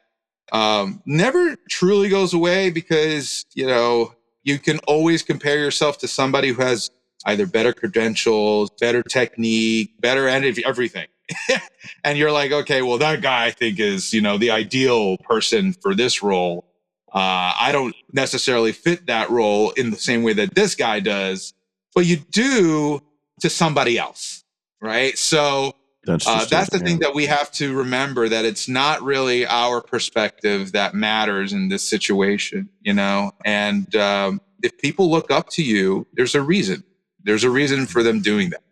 um, 0.52 1.00
never 1.06 1.56
truly 1.68 2.08
goes 2.08 2.34
away 2.34 2.70
because 2.70 3.44
you 3.54 3.66
know 3.66 4.14
you 4.42 4.58
can 4.58 4.78
always 4.80 5.22
compare 5.22 5.58
yourself 5.58 5.98
to 5.98 6.08
somebody 6.08 6.48
who 6.48 6.62
has 6.62 6.90
either 7.26 7.46
better 7.46 7.72
credentials 7.72 8.70
better 8.80 9.02
technique 9.02 10.00
better 10.00 10.28
everything 10.28 11.06
and 12.04 12.18
you're 12.18 12.32
like, 12.32 12.52
okay, 12.52 12.82
well, 12.82 12.98
that 12.98 13.22
guy 13.22 13.46
I 13.46 13.50
think 13.50 13.78
is, 13.78 14.12
you 14.12 14.20
know, 14.20 14.38
the 14.38 14.50
ideal 14.50 15.16
person 15.18 15.72
for 15.72 15.94
this 15.94 16.22
role. 16.22 16.66
Uh, 17.12 17.52
I 17.58 17.70
don't 17.72 17.94
necessarily 18.12 18.72
fit 18.72 19.06
that 19.06 19.30
role 19.30 19.70
in 19.72 19.90
the 19.90 19.96
same 19.96 20.22
way 20.22 20.32
that 20.34 20.54
this 20.54 20.74
guy 20.74 21.00
does, 21.00 21.54
but 21.94 22.06
you 22.06 22.16
do 22.16 23.02
to 23.40 23.50
somebody 23.50 23.98
else, 23.98 24.44
right? 24.80 25.18
So 25.18 25.74
that's, 26.04 26.26
uh, 26.26 26.46
that's 26.48 26.70
the 26.70 26.78
thing 26.78 27.00
that 27.00 27.14
we 27.14 27.26
have 27.26 27.50
to 27.52 27.76
remember 27.76 28.28
that 28.28 28.44
it's 28.44 28.68
not 28.68 29.02
really 29.02 29.46
our 29.46 29.82
perspective 29.82 30.72
that 30.72 30.94
matters 30.94 31.52
in 31.52 31.68
this 31.68 31.86
situation, 31.86 32.70
you 32.80 32.94
know? 32.94 33.32
And 33.44 33.94
um, 33.96 34.40
if 34.62 34.78
people 34.78 35.10
look 35.10 35.30
up 35.30 35.50
to 35.50 35.62
you, 35.62 36.06
there's 36.14 36.34
a 36.34 36.40
reason. 36.40 36.84
There's 37.22 37.44
a 37.44 37.50
reason 37.50 37.86
for 37.86 38.02
them 38.02 38.20
doing 38.20 38.50
that. 38.50 38.62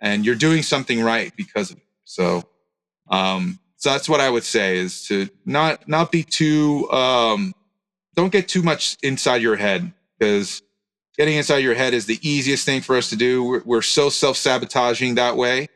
And 0.00 0.24
you're 0.24 0.34
doing 0.34 0.62
something 0.62 1.02
right 1.02 1.32
because 1.36 1.70
of 1.70 1.76
it. 1.76 1.82
So, 2.04 2.44
um, 3.10 3.58
so 3.76 3.90
that's 3.90 4.08
what 4.08 4.20
I 4.20 4.30
would 4.30 4.44
say 4.44 4.78
is 4.78 5.06
to 5.08 5.28
not 5.44 5.88
not 5.88 6.10
be 6.12 6.22
too 6.22 6.90
um, 6.90 7.54
don't 8.14 8.32
get 8.32 8.48
too 8.48 8.62
much 8.62 8.96
inside 9.02 9.42
your 9.42 9.56
head 9.56 9.92
because 10.18 10.62
getting 11.16 11.36
inside 11.36 11.58
your 11.58 11.74
head 11.74 11.94
is 11.94 12.06
the 12.06 12.18
easiest 12.22 12.64
thing 12.64 12.80
for 12.80 12.96
us 12.96 13.10
to 13.10 13.16
do. 13.16 13.44
We're, 13.44 13.62
we're 13.64 13.82
so 13.82 14.08
self 14.08 14.36
sabotaging 14.36 15.16
that 15.16 15.36
way. 15.36 15.68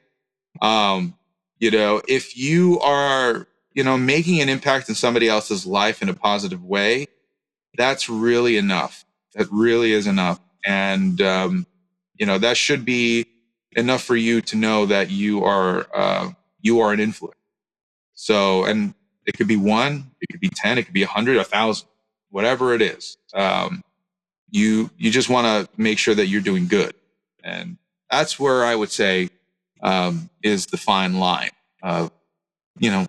Um, 0.62 1.14
you 1.58 1.70
know, 1.70 2.02
if 2.08 2.36
you 2.36 2.80
are 2.80 3.46
you 3.72 3.84
know 3.84 3.96
making 3.96 4.40
an 4.40 4.48
impact 4.48 4.88
in 4.88 4.94
somebody 4.94 5.28
else's 5.28 5.66
life 5.66 6.02
in 6.02 6.08
a 6.08 6.14
positive 6.14 6.64
way, 6.64 7.06
that's 7.76 8.08
really 8.08 8.56
enough. 8.56 9.04
That 9.34 9.48
really 9.50 9.92
is 9.92 10.06
enough, 10.06 10.40
and 10.64 11.20
um, 11.20 11.66
you 12.14 12.26
know 12.26 12.38
that 12.38 12.56
should 12.56 12.84
be 12.84 13.26
enough 13.76 14.02
for 14.02 14.16
you 14.16 14.40
to 14.42 14.56
know 14.56 14.86
that 14.86 15.10
you 15.10 15.44
are 15.44 15.86
uh, 15.94 16.30
you 16.60 16.80
are 16.80 16.92
an 16.92 17.00
influence. 17.00 17.38
So, 18.14 18.64
and 18.64 18.94
it 19.26 19.36
could 19.36 19.48
be 19.48 19.56
one, 19.56 20.10
it 20.20 20.28
could 20.30 20.40
be 20.40 20.50
ten, 20.50 20.78
it 20.78 20.84
could 20.84 20.94
be 20.94 21.02
a 21.02 21.08
hundred, 21.08 21.36
a 21.36 21.44
thousand, 21.44 21.88
whatever 22.30 22.74
it 22.74 22.82
is. 22.82 23.16
Um, 23.34 23.82
you 24.50 24.90
you 24.96 25.10
just 25.10 25.28
want 25.28 25.46
to 25.46 25.80
make 25.80 25.98
sure 25.98 26.14
that 26.14 26.26
you're 26.26 26.40
doing 26.40 26.68
good, 26.68 26.94
and 27.42 27.76
that's 28.10 28.38
where 28.38 28.64
I 28.64 28.76
would 28.76 28.90
say 28.90 29.30
um, 29.84 30.30
is 30.42 30.66
the 30.66 30.76
fine 30.76 31.20
line 31.20 31.50
of 31.82 32.10
you 32.78 32.90
know 32.90 33.06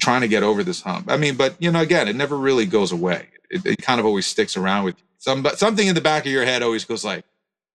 trying 0.00 0.22
to 0.22 0.28
get 0.28 0.42
over 0.42 0.64
this 0.64 0.80
hump. 0.80 1.10
I 1.10 1.16
mean, 1.16 1.36
but 1.36 1.54
you 1.60 1.70
know, 1.70 1.80
again, 1.80 2.08
it 2.08 2.16
never 2.16 2.36
really 2.36 2.66
goes 2.66 2.90
away. 2.92 3.28
It, 3.50 3.64
it 3.64 3.82
kind 3.82 4.00
of 4.00 4.06
always 4.06 4.26
sticks 4.26 4.56
around 4.56 4.84
with 4.84 4.98
you. 4.98 5.04
Some, 5.18 5.44
something 5.56 5.86
in 5.86 5.94
the 5.94 6.00
back 6.00 6.26
of 6.26 6.32
your 6.32 6.44
head 6.44 6.62
always 6.62 6.84
goes 6.84 7.04
like, 7.04 7.24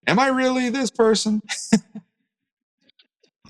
"Am 0.08 0.20
I 0.20 0.28
really 0.28 0.70
this 0.70 0.90
person?" 0.90 1.42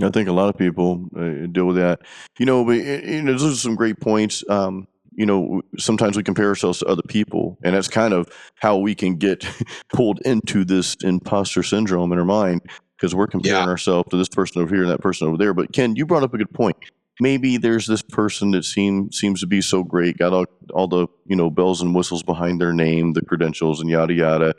I 0.02 0.10
think 0.10 0.28
a 0.28 0.34
lot 0.34 0.50
of 0.50 0.58
people 0.58 1.06
uh, 1.16 1.46
deal 1.52 1.66
with 1.66 1.76
that. 1.76 2.00
You 2.40 2.46
know, 2.46 2.66
but 2.66 2.78
you 2.78 3.22
know, 3.22 3.32
those 3.34 3.54
are 3.54 3.56
some 3.56 3.76
great 3.76 4.00
points. 4.00 4.44
Um, 4.50 4.88
you 5.16 5.28
know, 5.28 5.62
sometimes 5.78 6.18
we 6.18 6.24
compare 6.24 6.48
ourselves 6.48 6.80
to 6.80 6.88
other 6.88 7.04
people, 7.08 7.60
and 7.64 7.76
that's 7.76 7.88
kind 7.88 8.14
of 8.14 8.28
how 8.56 8.78
we 8.78 8.96
can 8.96 9.16
get 9.16 9.46
pulled 9.94 10.20
into 10.22 10.66
this 10.66 10.96
imposter 11.04 11.62
syndrome 11.62 12.12
in 12.12 12.18
our 12.18 12.26
mind 12.26 12.62
because 13.04 13.16
we're 13.16 13.28
comparing 13.28 13.66
yeah. 13.66 13.70
ourselves 13.70 14.10
to 14.12 14.18
this 14.18 14.30
person 14.30 14.62
over 14.62 14.74
here 14.74 14.84
and 14.84 14.92
that 14.92 15.02
person 15.02 15.28
over 15.28 15.38
there. 15.38 15.54
But 15.54 15.74
Ken, 15.74 15.96
you 15.96 16.06
brought 16.06 16.24
up 16.24 16.34
a 16.34 16.38
good 16.38 16.54
point. 16.54 16.78
Maybe 17.20 17.58
there's 17.58 17.86
this 17.86 18.02
person 18.02 18.52
that 18.52 18.64
seems 18.64 19.20
seems 19.20 19.42
to 19.42 19.48
be 19.48 19.62
so 19.62 19.84
great, 19.84 20.18
got 20.18 20.34
all, 20.34 20.46
all 20.74 20.88
the 20.88 21.08
you 21.26 21.36
know 21.36 21.50
bells 21.50 21.82
and 21.82 21.94
whistles 21.94 22.24
behind 22.24 22.62
their 22.62 22.74
name, 22.74 23.14
the 23.14 23.22
credentials, 23.22 23.82
and 23.82 23.90
yada 23.90 24.14
yada 24.14 24.56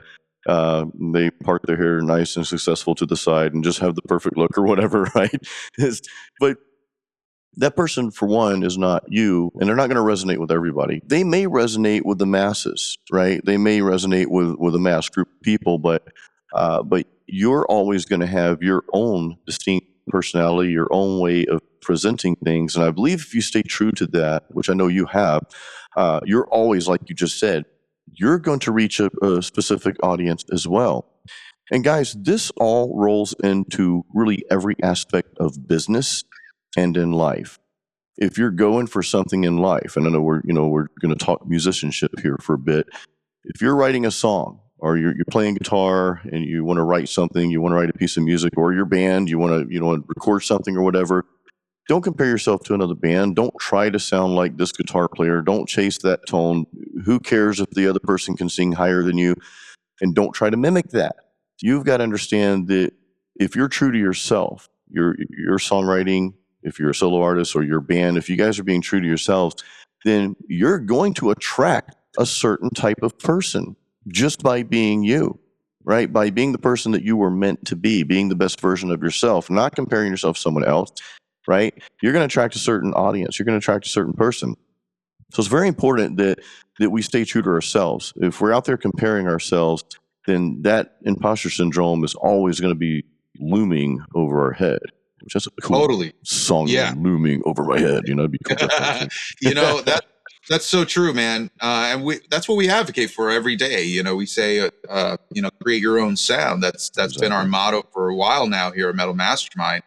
uh, 0.47 0.85
they 1.13 1.31
park 1.31 1.63
their 1.67 1.77
hair 1.77 2.01
nice 2.01 2.37
and 2.37 2.47
successful 2.47 2.95
to 2.95 3.07
the 3.07 3.17
side 3.17 3.55
and 3.55 3.65
just 3.65 3.79
have 3.79 3.95
the 3.95 4.03
perfect 4.03 4.37
look 4.37 4.57
or 4.59 4.63
whatever, 4.63 5.05
right? 5.15 5.41
but 6.41 6.59
that 7.57 7.77
person, 7.77 8.11
for 8.11 8.27
one, 8.27 8.65
is 8.65 8.77
not 8.77 9.05
you, 9.09 9.53
and 9.55 9.69
they're 9.69 9.77
not 9.77 9.89
going 9.89 9.97
to 9.97 10.03
resonate 10.03 10.39
with 10.39 10.51
everybody. 10.51 11.01
They 11.07 11.23
may 11.23 11.45
resonate 11.47 12.05
with 12.05 12.19
the 12.19 12.27
masses, 12.27 12.99
right? 13.13 13.41
They 13.45 13.57
may 13.57 13.79
resonate 13.79 14.27
with 14.27 14.57
with 14.59 14.75
a 14.75 14.81
mass 14.81 15.09
group 15.09 15.29
of 15.29 15.41
people, 15.43 15.79
but 15.79 16.09
uh, 16.53 16.83
but 16.83 17.07
you're 17.27 17.65
always 17.67 18.05
going 18.05 18.21
to 18.21 18.27
have 18.27 18.63
your 18.63 18.85
own 18.93 19.37
distinct 19.47 19.87
personality, 20.09 20.71
your 20.71 20.89
own 20.91 21.21
way 21.21 21.47
of 21.47 21.61
presenting 21.81 22.37
things, 22.37 22.77
and 22.77 22.85
I 22.85 22.91
believe 22.91 23.21
if 23.21 23.35
you 23.35 23.41
stay 23.41 23.63
true 23.63 23.93
to 23.93 24.07
that, 24.09 24.45
which 24.49 24.71
I 24.71 24.75
know 24.75 24.89
you 24.89 25.07
have, 25.07 25.43
uh, 25.97 26.21
you're 26.25 26.47
always 26.49 26.89
like 26.89 27.09
you 27.09 27.15
just 27.15 27.39
said, 27.39 27.65
you're 28.13 28.39
going 28.39 28.61
to 28.61 28.73
reach 28.73 29.01
a, 29.01 29.11
a 29.23 29.43
specific 29.43 29.97
audience 30.03 30.45
as 30.53 30.67
well. 30.67 31.11
And 31.71 31.83
guys, 31.83 32.15
this 32.15 32.51
all 32.57 32.97
rolls 32.97 33.35
into 33.43 34.05
really 34.13 34.45
every 34.51 34.77
aspect 34.83 35.37
of 35.39 35.67
business 35.67 36.25
and 36.77 36.97
in 36.97 37.13
life. 37.13 37.59
If 38.17 38.39
you're 38.39 38.51
going 38.51 38.87
for 38.87 39.03
something 39.03 39.45
in 39.45 39.57
life, 39.59 39.97
and 39.97 40.07
I 40.07 40.11
know 40.11 40.21
we're 40.21 40.43
you 40.45 40.53
know 40.53 40.69
we're 40.69 40.89
going 41.01 41.17
to 41.17 41.25
talk 41.25 41.47
musicianship 41.47 42.21
here 42.21 42.37
for 42.41 42.55
a 42.55 42.59
bit. 42.59 42.87
If 43.45 43.61
you're 43.61 43.75
writing 43.75 44.07
a 44.07 44.11
song 44.11 44.61
or 44.85 44.99
you're, 44.99 45.17
you're 45.17 45.25
playing 45.31 45.55
guitar 45.55 46.21
and 46.31 46.45
you 46.45 46.63
want 46.63 46.77
to 46.77 46.83
write 46.83 47.09
something, 47.09 47.51
you 47.51 47.63
want 47.63 47.73
to 47.73 47.77
write 47.77 47.89
a 47.89 47.95
piece 47.95 48.19
of 48.19 48.23
music, 48.23 48.53
or 48.59 48.75
your 48.75 48.85
band, 48.85 49.31
you 49.31 49.39
want 49.39 49.53
to 49.53 49.75
you 49.75 49.81
know 49.81 49.93
record 50.07 50.43
something 50.43 50.77
or 50.77 50.83
whatever, 50.83 51.25
don't 51.89 52.03
compare 52.03 52.27
yourself 52.27 52.63
to 52.65 52.75
another 52.75 52.95
band. 52.95 53.35
Don't 53.35 53.55
try 53.59 53.89
to 53.89 53.99
sound 53.99 54.35
like 54.35 54.59
this 54.59 54.73
guitar 54.73 55.09
player. 55.09 55.41
Don't 55.41 55.67
chase 55.67 55.99
that 55.99 56.27
tone. 56.27 56.67
Who 57.05 57.19
cares 57.19 57.61
if 57.61 57.71
the 57.71 57.89
other 57.89 57.99
person 57.99 58.37
can 58.37 58.51
sing 58.51 58.73
higher 58.73 59.03
than 59.03 59.17
you? 59.17 59.37
And 60.03 60.15
don't 60.15 60.33
try 60.33 60.51
to 60.51 60.57
mimic 60.57 60.91
that. 60.91 61.17
You've 61.63 61.85
got 61.85 61.99
to 61.99 62.03
understand 62.03 62.69
that 62.69 62.93
if 63.37 63.57
you're 63.57 63.69
true 63.69 63.91
to 63.91 63.99
yourself, 63.99 64.69
your 64.91 65.17
your 65.31 65.59
songwriting, 65.59 66.35
if 66.63 66.79
you're 66.79 66.91
a 66.91 66.95
solo 66.95 67.23
artist 67.23 67.57
or 67.57 67.63
your 67.63 67.81
band, 67.81 68.19
if 68.19 68.29
you 68.29 68.37
guys 68.37 68.59
are 68.59 68.65
being 68.65 68.83
true 68.83 69.01
to 69.01 69.07
yourselves, 69.07 69.57
then 70.05 70.37
you're 70.47 70.79
going 70.79 71.15
to 71.15 71.31
attract 71.31 71.97
a 72.19 72.27
certain 72.27 72.69
type 72.69 73.03
of 73.03 73.19
person 73.19 73.77
just 74.09 74.43
by 74.43 74.63
being 74.63 75.03
you 75.03 75.39
right? 75.85 76.13
By 76.13 76.31
being 76.31 76.53
the 76.53 76.59
person 76.59 76.93
that 76.93 77.03
you 77.03 77.17
were 77.17 77.31
meant 77.31 77.67
to 77.67 77.77
be, 77.77 78.03
being 78.03 78.29
the 78.29 78.35
best 78.35 78.61
version 78.61 78.91
of 78.91 79.03
yourself, 79.03 79.51
not 79.51 79.77
comparing 79.77 80.11
yourself 80.11 80.37
to 80.37 80.43
someone 80.43 80.65
else, 80.65 80.91
right? 81.47 81.75
You're 82.03 82.13
going 82.13 82.23
to 82.23 82.33
attract 82.33 82.57
a 82.57 82.59
certain 82.59 82.93
audience. 82.95 83.39
You're 83.39 83.45
going 83.45 83.59
to 83.59 83.63
attract 83.63 83.87
a 83.87 83.91
certain 83.91 84.15
person. 84.15 84.57
So 85.33 85.41
it's 85.41 85.49
very 85.49 85.69
important 85.69 86.17
that 86.19 86.41
that 86.81 86.91
we 86.91 87.03
stay 87.03 87.25
true 87.25 87.43
to 87.43 87.51
ourselves. 87.51 88.13
If 88.17 88.41
we're 88.41 88.53
out 88.53 88.65
there 88.65 88.77
comparing 88.77 89.29
ourselves, 89.29 89.85
then 90.27 90.63
that 90.63 90.97
imposter 91.03 91.49
syndrome 91.49 92.03
is 92.03 92.17
always 92.17 92.59
going 92.59 92.73
to 92.73 92.79
be 92.79 93.05
looming 93.39 94.01
over 94.15 94.45
our 94.47 94.53
head. 94.53 94.81
Which 95.23 95.37
is 95.37 95.47
a 95.47 95.61
cool 95.63 95.79
totally 95.79 96.13
song, 96.25 96.67
yeah. 96.69 96.93
looming 96.97 97.43
over 97.47 97.63
my 97.65 97.79
head. 97.79 98.03
You 98.07 98.15
know, 98.15 98.25
you 99.41 99.55
know 99.55 99.81
that 99.83 100.05
that's 100.49 100.67
so 100.67 100.85
true, 100.85 101.13
man. 101.15 101.51
Uh, 101.61 101.89
and 101.91 102.05
we 102.05 102.21
that's 102.31 102.49
what 102.49 102.57
we 102.57 102.69
advocate 102.69 103.11
for 103.11 103.31
every 103.31 103.57
day. 103.57 103.83
You 103.83 104.03
know, 104.03 104.15
we 104.17 104.27
say, 104.27 104.71
uh, 104.89 105.17
you 105.33 105.43
know, 105.43 105.51
create 105.63 105.81
your 105.81 105.99
own 105.99 106.17
sound. 106.17 106.63
That's 106.63 106.91
that's 106.91 107.15
exactly. 107.15 107.27
been 107.27 107.33
our 107.33 107.47
motto 107.47 107.83
for 107.93 108.09
a 108.09 108.15
while 108.15 108.47
now 108.47 108.71
here 108.71 108.89
at 108.89 108.95
Metal 108.95 109.15
Mastermind. 109.15 109.83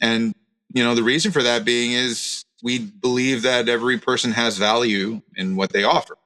And 0.00 0.34
you 0.72 0.84
know, 0.84 0.94
the 0.94 1.02
reason 1.02 1.32
for 1.32 1.42
that 1.42 1.64
being 1.64 1.92
is 1.92 2.44
we 2.62 2.78
believe 2.78 3.42
that 3.42 3.68
every 3.68 3.98
person 3.98 4.32
has 4.32 4.58
value 4.58 5.22
in 5.36 5.56
what 5.56 5.72
they 5.72 5.84
offer. 5.84 6.16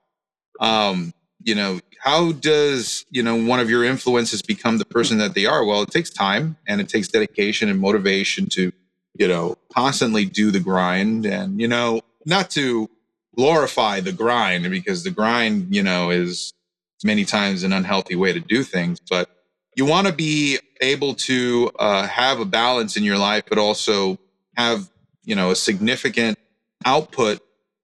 Um, 0.59 1.13
you 1.43 1.55
know, 1.55 1.81
how 2.01 2.33
does, 2.33 3.05
you 3.11 3.23
know, 3.23 3.37
one 3.37 3.61
of 3.61 3.69
your 3.69 3.85
influences 3.85 4.43
become 4.43 4.79
the 4.79 4.85
person 4.85 5.19
that 5.19 5.35
they 5.35 5.47
are? 5.47 5.65
Well, 5.65 5.83
it 5.83 5.91
takes 5.91 6.11
time 6.11 6.57
and 6.67 6.81
it 6.81 6.89
takes 6.89 7.09
dedication 7.09 7.69
and 7.69 7.79
motivation 7.79 8.47
to, 8.51 8.73
you 9.19 9.29
know, 9.29 9.57
constantly 9.73 10.25
do 10.25 10.51
the 10.51 10.61
grind 10.61 11.27
and, 11.27 11.61
you 11.61 11.69
know, 11.69 12.01
not 12.25 12.51
to 12.51 12.89
glorify 13.37 14.01
the 14.01 14.13
grind 14.13 14.69
because 14.71 15.05
the 15.05 15.11
grind, 15.11 15.75
you 15.75 15.83
know, 15.83 16.11
is 16.11 16.53
many 17.05 17.25
times 17.25 17.63
an 17.63 17.73
unhealthy 17.73 18.17
way 18.17 18.33
to 18.33 18.41
do 18.41 18.63
things. 18.63 18.99
But 19.09 19.31
you 19.77 19.85
want 19.87 20.07
to 20.07 20.13
be 20.13 20.59
able 20.81 21.15
to 21.15 21.71
uh, 21.79 22.07
have 22.07 22.41
a 22.41 22.45
balance 22.45 22.97
in 22.97 23.05
your 23.05 23.19
life, 23.19 23.45
but 23.49 23.59
also 23.59 24.19
have, 24.57 24.91
you 25.25 25.35
know, 25.35 25.51
a 25.51 25.57
significant 25.57 26.39
output 26.85 27.41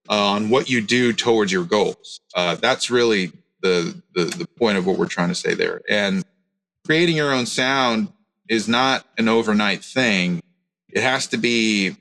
on 0.09 0.49
what 0.49 0.69
you 0.69 0.81
do 0.81 1.13
towards 1.13 1.51
your 1.51 1.63
goals. 1.63 2.21
Uh, 2.35 2.55
that's 2.55 2.89
really 2.89 3.31
the, 3.61 4.01
the 4.13 4.25
the 4.25 4.47
point 4.57 4.77
of 4.77 4.85
what 4.85 4.97
we're 4.97 5.07
trying 5.07 5.29
to 5.29 5.35
say 5.35 5.53
there. 5.53 5.81
And 5.89 6.23
creating 6.85 7.15
your 7.15 7.33
own 7.33 7.45
sound 7.45 8.11
is 8.49 8.67
not 8.67 9.05
an 9.17 9.27
overnight 9.27 9.83
thing. 9.83 10.41
It 10.89 11.03
has 11.03 11.27
to 11.27 11.37
be 11.37 11.95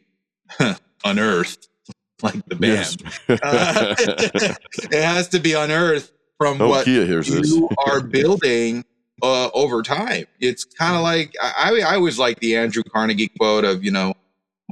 unearthed, 1.05 1.69
like 2.23 2.47
the 2.47 2.57
band. 2.57 3.03
Yes. 3.29 3.41
uh, 3.43 4.55
it 4.91 5.03
has 5.03 5.29
to 5.29 5.39
be 5.39 5.53
unearthed 5.53 6.13
from 6.39 6.61
oh, 6.61 6.69
what 6.69 6.85
Kia 6.85 7.05
hears 7.05 7.29
you 7.29 7.43
this. 7.43 7.77
are 7.87 8.01
building 8.01 8.85
uh, 9.23 9.49
over 9.55 9.83
time. 9.83 10.27
It's 10.41 10.65
kind 10.65 10.97
of 10.97 11.03
like 11.03 11.35
I, 11.43 11.81
I 11.85 11.95
always 11.95 12.19
like 12.19 12.41
the 12.41 12.57
Andrew 12.57 12.83
Carnegie 12.83 13.29
quote 13.29 13.65
of 13.65 13.85
you 13.85 13.91
know 13.91 14.15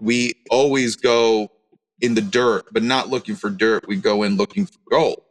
we 0.01 0.35
always 0.51 0.97
go 0.97 1.51
in 2.01 2.15
the 2.15 2.21
dirt, 2.21 2.67
but 2.73 2.83
not 2.83 3.09
looking 3.09 3.37
for 3.37 3.51
dirt. 3.51 3.87
We 3.87 3.97
go 3.97 4.23
in 4.23 4.37
looking 4.37 4.67
for 4.67 4.79
gold. 4.91 5.23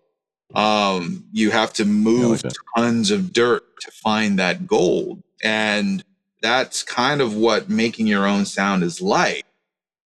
Um, 0.56 1.26
you 1.32 1.52
have 1.52 1.73
to 1.73 1.86
move 1.86 2.43
like 2.43 2.54
tons 2.76 3.12
of 3.12 3.34
dirt 3.34 3.63
to 3.82 3.91
find 3.91 4.38
that 4.39 4.67
gold, 4.67 5.23
and 5.43 6.04
that's 6.41 6.84
kind 6.84 7.21
of 7.21 7.36
what 7.36 7.69
making 7.69 8.08
your 8.08 8.28
own 8.28 8.45
sound 8.45 8.84
is 8.84 9.02
like. 9.02 9.45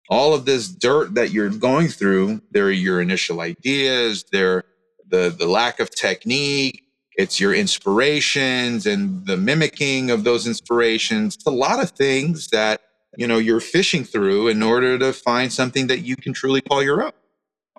All 0.10 0.34
of 0.34 0.46
this 0.46 0.68
dirt 0.68 1.16
that 1.16 1.32
you're 1.32 1.50
going 1.50 1.88
through, 1.88 2.42
there 2.52 2.66
are 2.66 2.72
your 2.72 3.02
initial 3.02 3.42
ideas, 3.42 4.26
there 4.32 4.64
the 5.10 5.34
the 5.38 5.46
lack 5.46 5.80
of 5.80 5.90
technique, 5.90 6.84
it's 7.16 7.40
your 7.40 7.54
inspirations 7.54 8.86
and 8.86 9.26
the 9.26 9.38
mimicking 9.38 10.12
of 10.12 10.24
those 10.24 10.48
inspirations. 10.48 11.36
It's 11.36 11.46
a 11.46 11.52
lot 11.52 11.82
of 11.82 11.92
things 11.92 12.48
that 12.50 12.82
you 13.18 13.28
know 13.28 13.38
you're 13.38 13.60
fishing 13.60 14.04
through 14.04 14.48
in 14.50 14.62
order 14.64 14.98
to 15.00 15.14
find 15.14 15.52
something 15.52 15.88
that 15.88 16.00
you 16.00 16.16
can 16.16 16.34
truly 16.34 16.62
call 16.62 16.84
your 16.84 17.04
own. 17.04 17.12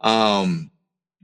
Um, 0.02 0.70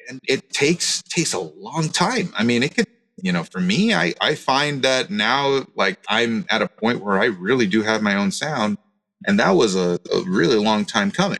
and 0.09 0.21
it 0.29 0.51
takes 0.51 1.03
takes 1.03 1.33
a 1.33 1.41
long 1.41 1.89
time. 1.89 2.33
I 2.37 2.45
mean, 2.45 2.63
it 2.63 2.75
could 2.75 2.87
you 3.23 3.33
know, 3.33 3.45
for 3.45 3.61
me, 3.61 3.95
I, 3.95 4.15
I 4.21 4.35
find 4.35 4.83
that 4.83 5.11
now, 5.11 5.67
like, 5.75 5.99
I'm 6.09 6.47
at 6.49 6.63
a 6.63 6.69
point 6.69 7.03
where 7.03 7.21
I 7.21 7.27
really 7.27 7.67
do 7.67 7.83
have 7.83 8.03
my 8.03 8.15
own 8.15 8.31
sound. 8.31 8.79
And 9.27 9.39
that 9.39 9.51
was 9.51 9.77
a, 9.77 9.99
a 10.13 10.23
really 10.27 10.57
long 10.57 10.85
time 10.85 11.11
coming. 11.11 11.39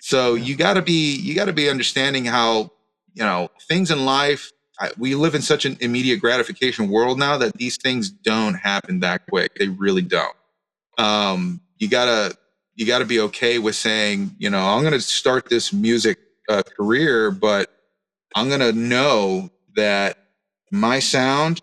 So 0.00 0.34
you 0.34 0.56
got 0.56 0.74
to 0.74 0.82
be, 0.82 1.16
you 1.16 1.34
got 1.34 1.46
to 1.46 1.52
be 1.52 1.68
understanding 1.68 2.24
how, 2.24 2.70
you 3.14 3.24
know, 3.24 3.48
things 3.68 3.90
in 3.90 4.04
life, 4.04 4.52
I, 4.78 4.90
we 4.98 5.14
live 5.14 5.34
in 5.34 5.42
such 5.42 5.64
an 5.64 5.76
immediate 5.80 6.20
gratification 6.20 6.88
world 6.90 7.18
now 7.18 7.38
that 7.38 7.54
these 7.54 7.76
things 7.76 8.10
don't 8.10 8.54
happen 8.54 9.00
that 9.00 9.26
quick. 9.26 9.54
They 9.56 9.68
really 9.68 10.02
don't. 10.02 10.36
Um, 10.98 11.60
you 11.78 11.88
gotta, 11.88 12.36
you 12.74 12.86
gotta 12.86 13.06
be 13.06 13.20
okay 13.20 13.58
with 13.58 13.74
saying, 13.74 14.36
you 14.38 14.50
know, 14.50 14.60
I'm 14.60 14.82
going 14.82 14.92
to 14.92 15.00
start 15.00 15.48
this 15.48 15.72
music 15.72 16.18
uh, 16.48 16.62
career, 16.62 17.30
but 17.30 17.70
I'm 18.34 18.48
going 18.48 18.60
to 18.60 18.72
know 18.72 19.50
that 19.76 20.18
my 20.70 20.98
sound 20.98 21.62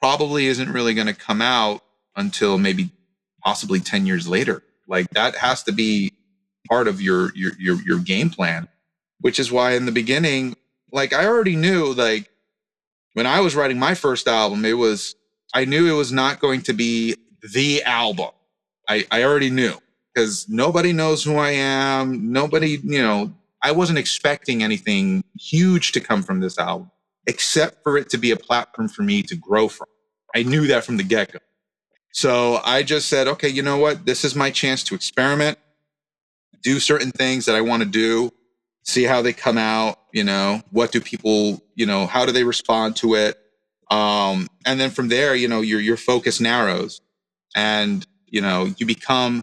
probably 0.00 0.46
isn't 0.46 0.70
really 0.70 0.94
going 0.94 1.06
to 1.06 1.14
come 1.14 1.40
out 1.40 1.82
until 2.16 2.58
maybe 2.58 2.90
possibly 3.44 3.80
10 3.80 4.06
years 4.06 4.26
later. 4.26 4.62
Like 4.90 5.08
that 5.10 5.36
has 5.36 5.62
to 5.64 5.72
be 5.72 6.12
part 6.68 6.88
of 6.88 7.00
your, 7.00 7.32
your, 7.34 7.52
your, 7.58 7.80
your 7.82 7.98
game 8.00 8.28
plan, 8.28 8.68
which 9.20 9.38
is 9.38 9.50
why 9.50 9.72
in 9.72 9.86
the 9.86 9.92
beginning, 9.92 10.56
like 10.92 11.12
I 11.12 11.26
already 11.26 11.56
knew, 11.56 11.94
like 11.94 12.28
when 13.14 13.26
I 13.26 13.40
was 13.40 13.54
writing 13.54 13.78
my 13.78 13.94
first 13.94 14.28
album, 14.28 14.64
it 14.64 14.74
was, 14.74 15.14
I 15.54 15.64
knew 15.64 15.86
it 15.86 15.96
was 15.96 16.12
not 16.12 16.40
going 16.40 16.62
to 16.62 16.72
be 16.72 17.16
the 17.54 17.82
album. 17.84 18.30
I, 18.88 19.06
I 19.10 19.22
already 19.22 19.50
knew 19.50 19.74
because 20.12 20.48
nobody 20.48 20.92
knows 20.92 21.22
who 21.22 21.36
I 21.36 21.50
am. 21.50 22.32
Nobody, 22.32 22.80
you 22.82 23.00
know, 23.00 23.32
I 23.62 23.72
wasn't 23.72 23.98
expecting 23.98 24.62
anything 24.62 25.22
huge 25.38 25.92
to 25.92 26.00
come 26.00 26.22
from 26.22 26.40
this 26.40 26.58
album 26.58 26.90
except 27.26 27.82
for 27.82 27.96
it 27.96 28.10
to 28.10 28.18
be 28.18 28.32
a 28.32 28.36
platform 28.36 28.88
for 28.88 29.02
me 29.02 29.22
to 29.22 29.36
grow 29.36 29.68
from. 29.68 29.86
I 30.34 30.42
knew 30.42 30.66
that 30.66 30.84
from 30.84 30.96
the 30.96 31.04
get 31.04 31.32
go. 31.32 31.38
So 32.12 32.60
I 32.64 32.82
just 32.82 33.08
said, 33.08 33.28
okay, 33.28 33.48
you 33.48 33.62
know 33.62 33.78
what? 33.78 34.04
This 34.04 34.24
is 34.24 34.34
my 34.34 34.50
chance 34.50 34.82
to 34.84 34.94
experiment, 34.94 35.58
do 36.62 36.80
certain 36.80 37.10
things 37.10 37.46
that 37.46 37.54
I 37.54 37.60
want 37.60 37.82
to 37.82 37.88
do, 37.88 38.32
see 38.82 39.04
how 39.04 39.22
they 39.22 39.32
come 39.32 39.58
out. 39.58 39.98
You 40.12 40.24
know, 40.24 40.60
what 40.70 40.90
do 40.92 41.00
people, 41.00 41.62
you 41.74 41.86
know, 41.86 42.06
how 42.06 42.26
do 42.26 42.32
they 42.32 42.44
respond 42.44 42.96
to 42.96 43.14
it? 43.14 43.38
Um, 43.90 44.48
and 44.66 44.80
then 44.80 44.90
from 44.90 45.08
there, 45.08 45.34
you 45.34 45.48
know, 45.48 45.60
your 45.60 45.80
your 45.80 45.96
focus 45.96 46.40
narrows, 46.40 47.00
and 47.54 48.06
you 48.26 48.40
know, 48.40 48.72
you 48.76 48.86
become 48.86 49.42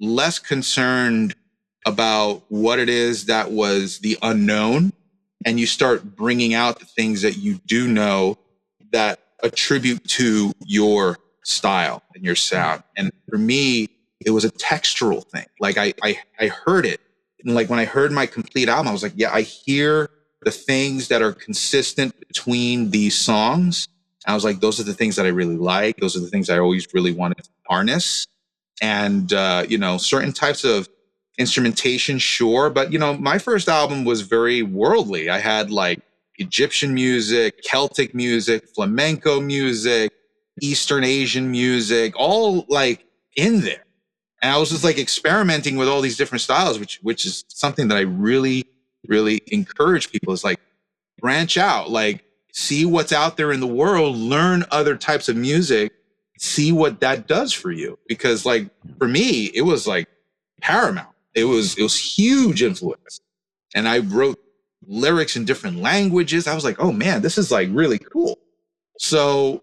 less 0.00 0.38
concerned 0.38 1.34
about 1.86 2.42
what 2.48 2.78
it 2.78 2.88
is 2.88 3.26
that 3.26 3.50
was 3.50 3.98
the 3.98 4.18
unknown 4.22 4.92
and 5.44 5.60
you 5.60 5.66
start 5.66 6.16
bringing 6.16 6.54
out 6.54 6.78
the 6.78 6.86
things 6.86 7.22
that 7.22 7.36
you 7.36 7.60
do 7.66 7.86
know 7.86 8.38
that 8.92 9.20
attribute 9.42 10.02
to 10.08 10.52
your 10.64 11.18
style 11.44 12.02
and 12.14 12.24
your 12.24 12.34
sound. 12.34 12.82
And 12.96 13.12
for 13.28 13.38
me, 13.38 13.88
it 14.24 14.30
was 14.30 14.44
a 14.44 14.50
textural 14.50 15.24
thing. 15.24 15.46
Like 15.60 15.78
I, 15.78 15.94
I, 16.02 16.18
I 16.40 16.48
heard 16.48 16.86
it. 16.86 17.00
And 17.44 17.54
like 17.54 17.68
when 17.68 17.78
I 17.78 17.84
heard 17.84 18.10
my 18.10 18.26
complete 18.26 18.68
album, 18.68 18.88
I 18.88 18.92
was 18.92 19.02
like, 19.02 19.12
yeah, 19.16 19.32
I 19.32 19.42
hear 19.42 20.10
the 20.42 20.50
things 20.50 21.08
that 21.08 21.22
are 21.22 21.32
consistent 21.32 22.18
between 22.28 22.90
these 22.90 23.16
songs. 23.16 23.88
I 24.26 24.34
was 24.34 24.44
like, 24.44 24.60
those 24.60 24.80
are 24.80 24.84
the 24.84 24.94
things 24.94 25.16
that 25.16 25.26
I 25.26 25.30
really 25.30 25.56
like. 25.56 25.98
Those 25.98 26.16
are 26.16 26.20
the 26.20 26.28
things 26.28 26.48
I 26.48 26.58
always 26.58 26.92
really 26.94 27.12
wanted 27.12 27.44
to 27.44 27.50
harness. 27.68 28.26
And, 28.80 29.32
uh, 29.32 29.64
you 29.68 29.78
know, 29.78 29.98
certain 29.98 30.32
types 30.32 30.64
of 30.64 30.88
instrumentation, 31.38 32.18
sure. 32.18 32.70
But, 32.70 32.92
you 32.92 32.98
know, 32.98 33.14
my 33.14 33.38
first 33.38 33.68
album 33.68 34.04
was 34.04 34.22
very 34.22 34.62
worldly. 34.62 35.28
I 35.28 35.38
had 35.38 35.70
like 35.70 36.00
Egyptian 36.36 36.94
music, 36.94 37.62
Celtic 37.62 38.14
music, 38.14 38.68
flamenco 38.74 39.40
music, 39.40 40.12
Eastern 40.60 41.04
Asian 41.04 41.50
music, 41.50 42.14
all 42.16 42.66
like 42.68 43.04
in 43.36 43.60
there. 43.60 43.84
And 44.42 44.52
I 44.52 44.58
was 44.58 44.70
just 44.70 44.84
like 44.84 44.98
experimenting 44.98 45.76
with 45.76 45.88
all 45.88 46.00
these 46.00 46.16
different 46.16 46.42
styles, 46.42 46.78
which 46.78 46.98
which 47.02 47.24
is 47.24 47.44
something 47.48 47.88
that 47.88 47.98
I 47.98 48.02
really, 48.02 48.64
really 49.08 49.40
encourage 49.48 50.12
people 50.12 50.32
is 50.32 50.44
like 50.44 50.60
branch 51.20 51.56
out, 51.56 51.90
like 51.90 52.24
see 52.52 52.84
what's 52.84 53.12
out 53.12 53.36
there 53.36 53.52
in 53.52 53.60
the 53.60 53.66
world, 53.66 54.16
learn 54.16 54.64
other 54.70 54.96
types 54.96 55.28
of 55.28 55.36
music, 55.36 55.92
see 56.38 56.72
what 56.72 57.00
that 57.00 57.26
does 57.26 57.52
for 57.52 57.70
you. 57.70 57.98
Because 58.06 58.44
like 58.44 58.68
for 58.98 59.08
me, 59.08 59.46
it 59.54 59.62
was 59.62 59.86
like 59.86 60.08
paramount 60.60 61.08
it 61.34 61.44
was 61.44 61.76
it 61.76 61.82
was 61.82 61.98
huge 61.98 62.62
influence. 62.62 63.20
And 63.74 63.88
I 63.88 63.98
wrote 63.98 64.38
lyrics 64.86 65.36
in 65.36 65.44
different 65.44 65.78
languages. 65.78 66.46
I 66.46 66.54
was 66.54 66.64
like, 66.64 66.78
oh 66.78 66.92
man, 66.92 67.22
this 67.22 67.38
is 67.38 67.50
like 67.50 67.68
really 67.72 67.98
cool. 67.98 68.38
So, 68.98 69.62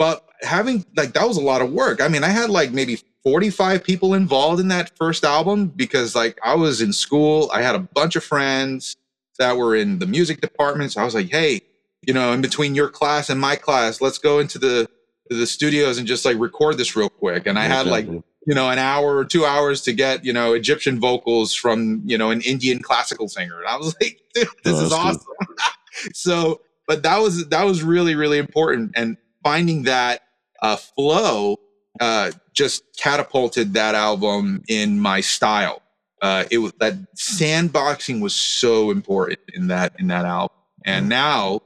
but 0.00 0.26
having 0.40 0.86
like 0.96 1.12
that 1.12 1.28
was 1.28 1.36
a 1.36 1.42
lot 1.42 1.60
of 1.60 1.70
work. 1.70 2.00
I 2.00 2.08
mean, 2.08 2.24
I 2.24 2.28
had 2.28 2.48
like 2.48 2.72
maybe 2.72 2.98
45 3.22 3.84
people 3.84 4.14
involved 4.14 4.58
in 4.58 4.68
that 4.68 4.96
first 4.96 5.24
album 5.24 5.66
because 5.66 6.14
like 6.14 6.38
I 6.42 6.54
was 6.54 6.80
in 6.80 6.94
school, 6.94 7.50
I 7.52 7.60
had 7.60 7.74
a 7.74 7.80
bunch 7.80 8.16
of 8.16 8.24
friends 8.24 8.96
that 9.38 9.58
were 9.58 9.76
in 9.76 9.98
the 9.98 10.06
music 10.06 10.40
department. 10.40 10.92
So 10.92 11.02
I 11.02 11.04
was 11.04 11.14
like, 11.14 11.28
hey, 11.28 11.60
you 12.06 12.14
know, 12.14 12.32
in 12.32 12.40
between 12.40 12.74
your 12.74 12.88
class 12.88 13.28
and 13.28 13.38
my 13.38 13.56
class, 13.56 14.00
let's 14.00 14.16
go 14.16 14.38
into 14.38 14.58
the 14.58 14.88
the 15.28 15.46
studios 15.46 15.98
and 15.98 16.08
just 16.08 16.24
like 16.24 16.38
record 16.38 16.78
this 16.78 16.96
real 16.96 17.10
quick. 17.10 17.46
And 17.46 17.58
I 17.58 17.64
had 17.64 17.86
like 17.86 18.06
you 18.46 18.54
know, 18.54 18.70
an 18.70 18.78
hour 18.78 19.18
or 19.18 19.26
two 19.26 19.44
hours 19.44 19.82
to 19.82 19.92
get, 19.92 20.24
you 20.24 20.32
know, 20.32 20.54
Egyptian 20.54 20.98
vocals 20.98 21.52
from, 21.52 22.00
you 22.06 22.16
know, 22.16 22.30
an 22.30 22.40
Indian 22.40 22.80
classical 22.80 23.28
singer. 23.28 23.58
And 23.58 23.68
I 23.68 23.76
was 23.76 23.94
like, 24.00 24.18
dude, 24.32 24.48
this 24.64 24.78
oh, 24.78 24.86
is 24.86 24.92
awesome. 24.92 25.34
so, 26.14 26.62
but 26.88 27.02
that 27.02 27.18
was, 27.18 27.48
that 27.50 27.64
was 27.64 27.82
really, 27.82 28.14
really 28.14 28.38
important. 28.38 28.92
And 28.96 29.18
finding 29.42 29.84
that 29.84 30.22
uh, 30.62 30.76
flow 30.76 31.56
uh, 32.00 32.30
just 32.52 32.82
catapulted 32.96 33.74
that 33.74 33.94
album 33.94 34.62
in 34.68 34.98
my 34.98 35.20
style. 35.20 35.82
Uh, 36.22 36.44
it 36.50 36.58
was 36.58 36.72
that 36.80 36.94
sandboxing 37.16 38.20
was 38.20 38.34
so 38.34 38.90
important 38.90 39.40
in 39.54 39.68
that, 39.68 39.94
in 39.98 40.08
that 40.08 40.24
album. 40.24 40.56
And 40.84 41.08
now 41.08 41.60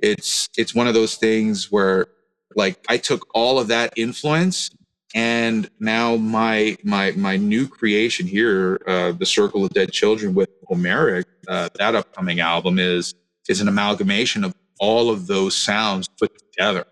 it's, 0.00 0.48
it's 0.56 0.74
one 0.74 0.86
of 0.86 0.94
those 0.94 1.16
things 1.16 1.70
where 1.70 2.06
like 2.54 2.84
I 2.88 2.96
took 2.96 3.26
all 3.34 3.58
of 3.58 3.68
that 3.68 3.92
influence 3.96 4.70
and 5.14 5.70
now 5.80 6.16
my 6.16 6.76
my 6.84 7.12
my 7.12 7.36
new 7.36 7.66
creation 7.66 8.26
here 8.26 8.80
uh, 8.86 9.12
the 9.12 9.24
circle 9.24 9.64
of 9.64 9.70
dead 9.70 9.90
children 9.90 10.34
with 10.34 10.50
homeric 10.66 11.26
uh, 11.48 11.68
that 11.76 11.94
upcoming 11.94 12.40
album 12.40 12.78
is 12.78 13.14
is 13.48 13.60
an 13.60 13.68
amalgamation 13.68 14.44
of 14.44 14.54
all 14.80 15.10
of 15.10 15.26
those 15.26 15.56
sounds 15.56 16.08
put 16.08 16.30
together 16.38 16.84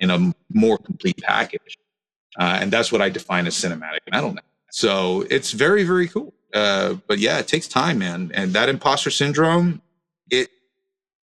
in 0.00 0.10
a 0.10 0.32
more 0.52 0.78
complete 0.78 1.18
package. 1.22 1.78
Uh, 2.38 2.58
and 2.60 2.70
that's 2.70 2.92
what 2.92 3.02
i 3.02 3.08
define 3.08 3.46
as 3.46 3.54
cinematic 3.54 3.98
metal 4.12 4.32
now 4.32 4.42
so 4.70 5.22
it's 5.30 5.52
very 5.52 5.84
very 5.84 6.08
cool. 6.08 6.34
Uh, 6.54 6.94
but 7.06 7.18
yeah 7.18 7.38
it 7.38 7.48
takes 7.48 7.68
time 7.68 7.98
man. 7.98 8.30
And 8.34 8.52
that 8.52 8.68
imposter 8.68 9.10
syndrome 9.10 9.82
it 10.30 10.48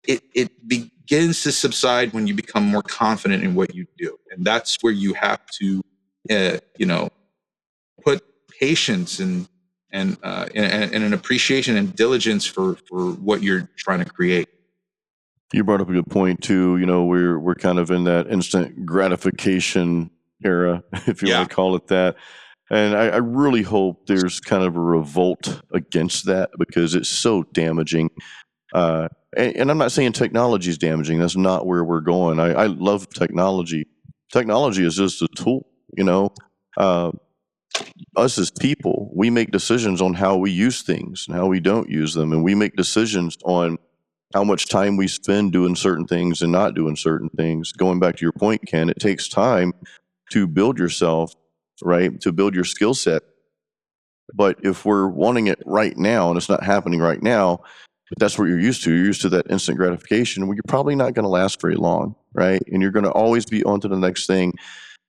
it 0.07 0.23
it 0.33 0.67
begins 0.67 1.43
to 1.43 1.51
subside 1.51 2.13
when 2.13 2.27
you 2.27 2.33
become 2.33 2.63
more 2.63 2.83
confident 2.83 3.43
in 3.43 3.55
what 3.55 3.73
you 3.73 3.85
do, 3.97 4.17
and 4.31 4.45
that's 4.45 4.77
where 4.81 4.93
you 4.93 5.13
have 5.13 5.41
to, 5.59 5.81
uh, 6.29 6.57
you 6.77 6.85
know, 6.85 7.09
put 8.03 8.23
patience 8.59 9.19
and 9.19 9.47
and, 9.91 10.17
uh, 10.23 10.47
and 10.53 10.93
and 10.93 11.03
an 11.03 11.13
appreciation 11.13 11.77
and 11.77 11.95
diligence 11.95 12.45
for 12.45 12.77
for 12.88 13.11
what 13.11 13.41
you're 13.41 13.69
trying 13.77 13.99
to 14.03 14.05
create. 14.05 14.47
You 15.53 15.63
brought 15.63 15.81
up 15.81 15.89
a 15.89 15.93
good 15.93 16.08
point 16.08 16.41
too. 16.41 16.77
You 16.77 16.86
know, 16.86 17.05
we're 17.05 17.39
we're 17.39 17.55
kind 17.55 17.79
of 17.79 17.91
in 17.91 18.05
that 18.05 18.27
instant 18.27 18.86
gratification 18.86 20.10
era, 20.43 20.84
if 21.08 21.21
you 21.21 21.29
yeah. 21.29 21.39
want 21.39 21.49
to 21.49 21.55
call 21.55 21.75
it 21.75 21.88
that. 21.88 22.15
And 22.69 22.95
I, 22.95 23.10
I, 23.10 23.17
really 23.17 23.62
hope 23.62 24.08
there's 24.08 24.39
kind 24.39 24.63
of 24.63 24.75
a 24.75 24.79
revolt 24.79 25.62
against 25.71 26.25
that 26.25 26.49
because 26.58 26.95
it's 26.95 27.10
so 27.10 27.43
damaging. 27.53 28.10
Uh, 28.73 29.08
and, 29.38 29.55
and, 29.55 29.71
I'm 29.71 29.77
not 29.77 29.91
saying 29.91 30.13
technology 30.13 30.71
is 30.71 30.79
damaging. 30.79 31.19
That's 31.19 31.36
not 31.36 31.67
where 31.67 31.84
we're 31.84 32.01
going. 32.01 32.39
I, 32.39 32.53
I 32.53 32.65
love 32.65 33.08
technology. 33.10 33.86
Technology 34.31 34.84
is 34.84 34.95
just 34.95 35.21
a 35.21 35.27
tool, 35.27 35.67
you 35.95 36.03
know. 36.03 36.34
Uh, 36.75 37.12
us 38.15 38.38
as 38.38 38.49
people, 38.51 39.12
we 39.13 39.29
make 39.29 39.51
decisions 39.51 40.01
on 40.01 40.13
how 40.13 40.38
we 40.38 40.49
use 40.49 40.81
things 40.81 41.25
and 41.27 41.38
how 41.38 41.45
we 41.45 41.60
don't 41.60 41.89
use 41.89 42.13
them. 42.13 42.31
And 42.31 42.43
we 42.43 42.55
make 42.55 42.75
decisions 42.75 43.38
on 43.43 43.77
how 44.33 44.43
much 44.43 44.67
time 44.67 44.97
we 44.97 45.07
spend 45.07 45.51
doing 45.51 45.75
certain 45.75 46.05
things 46.05 46.41
and 46.41 46.51
not 46.51 46.73
doing 46.73 46.95
certain 46.95 47.29
things. 47.29 47.71
Going 47.71 47.99
back 47.99 48.17
to 48.17 48.25
your 48.25 48.33
point, 48.33 48.65
Ken, 48.67 48.89
it 48.89 48.99
takes 48.99 49.27
time 49.27 49.73
to 50.31 50.47
build 50.47 50.77
yourself, 50.79 51.33
right? 51.83 52.19
To 52.21 52.31
build 52.31 52.55
your 52.55 52.63
skill 52.63 52.93
set. 52.93 53.23
But 54.33 54.57
if 54.63 54.85
we're 54.85 55.07
wanting 55.07 55.47
it 55.47 55.61
right 55.65 55.95
now 55.95 56.29
and 56.29 56.38
it's 56.38 56.49
not 56.49 56.63
happening 56.63 56.99
right 56.99 57.21
now, 57.21 57.61
but 58.09 58.19
that's 58.19 58.38
what 58.38 58.45
you're 58.45 58.59
used 58.59 58.83
to. 58.83 58.93
You're 58.93 59.05
used 59.05 59.21
to 59.21 59.29
that 59.29 59.49
instant 59.49 59.77
gratification. 59.77 60.47
Well, 60.47 60.55
you're 60.55 60.63
probably 60.67 60.95
not 60.95 61.13
going 61.13 61.23
to 61.23 61.29
last 61.29 61.61
very 61.61 61.75
long, 61.75 62.15
right? 62.33 62.61
And 62.71 62.81
you're 62.81 62.91
going 62.91 63.05
to 63.05 63.11
always 63.11 63.45
be 63.45 63.63
on 63.63 63.79
to 63.81 63.88
the 63.88 63.97
next 63.97 64.27
thing. 64.27 64.53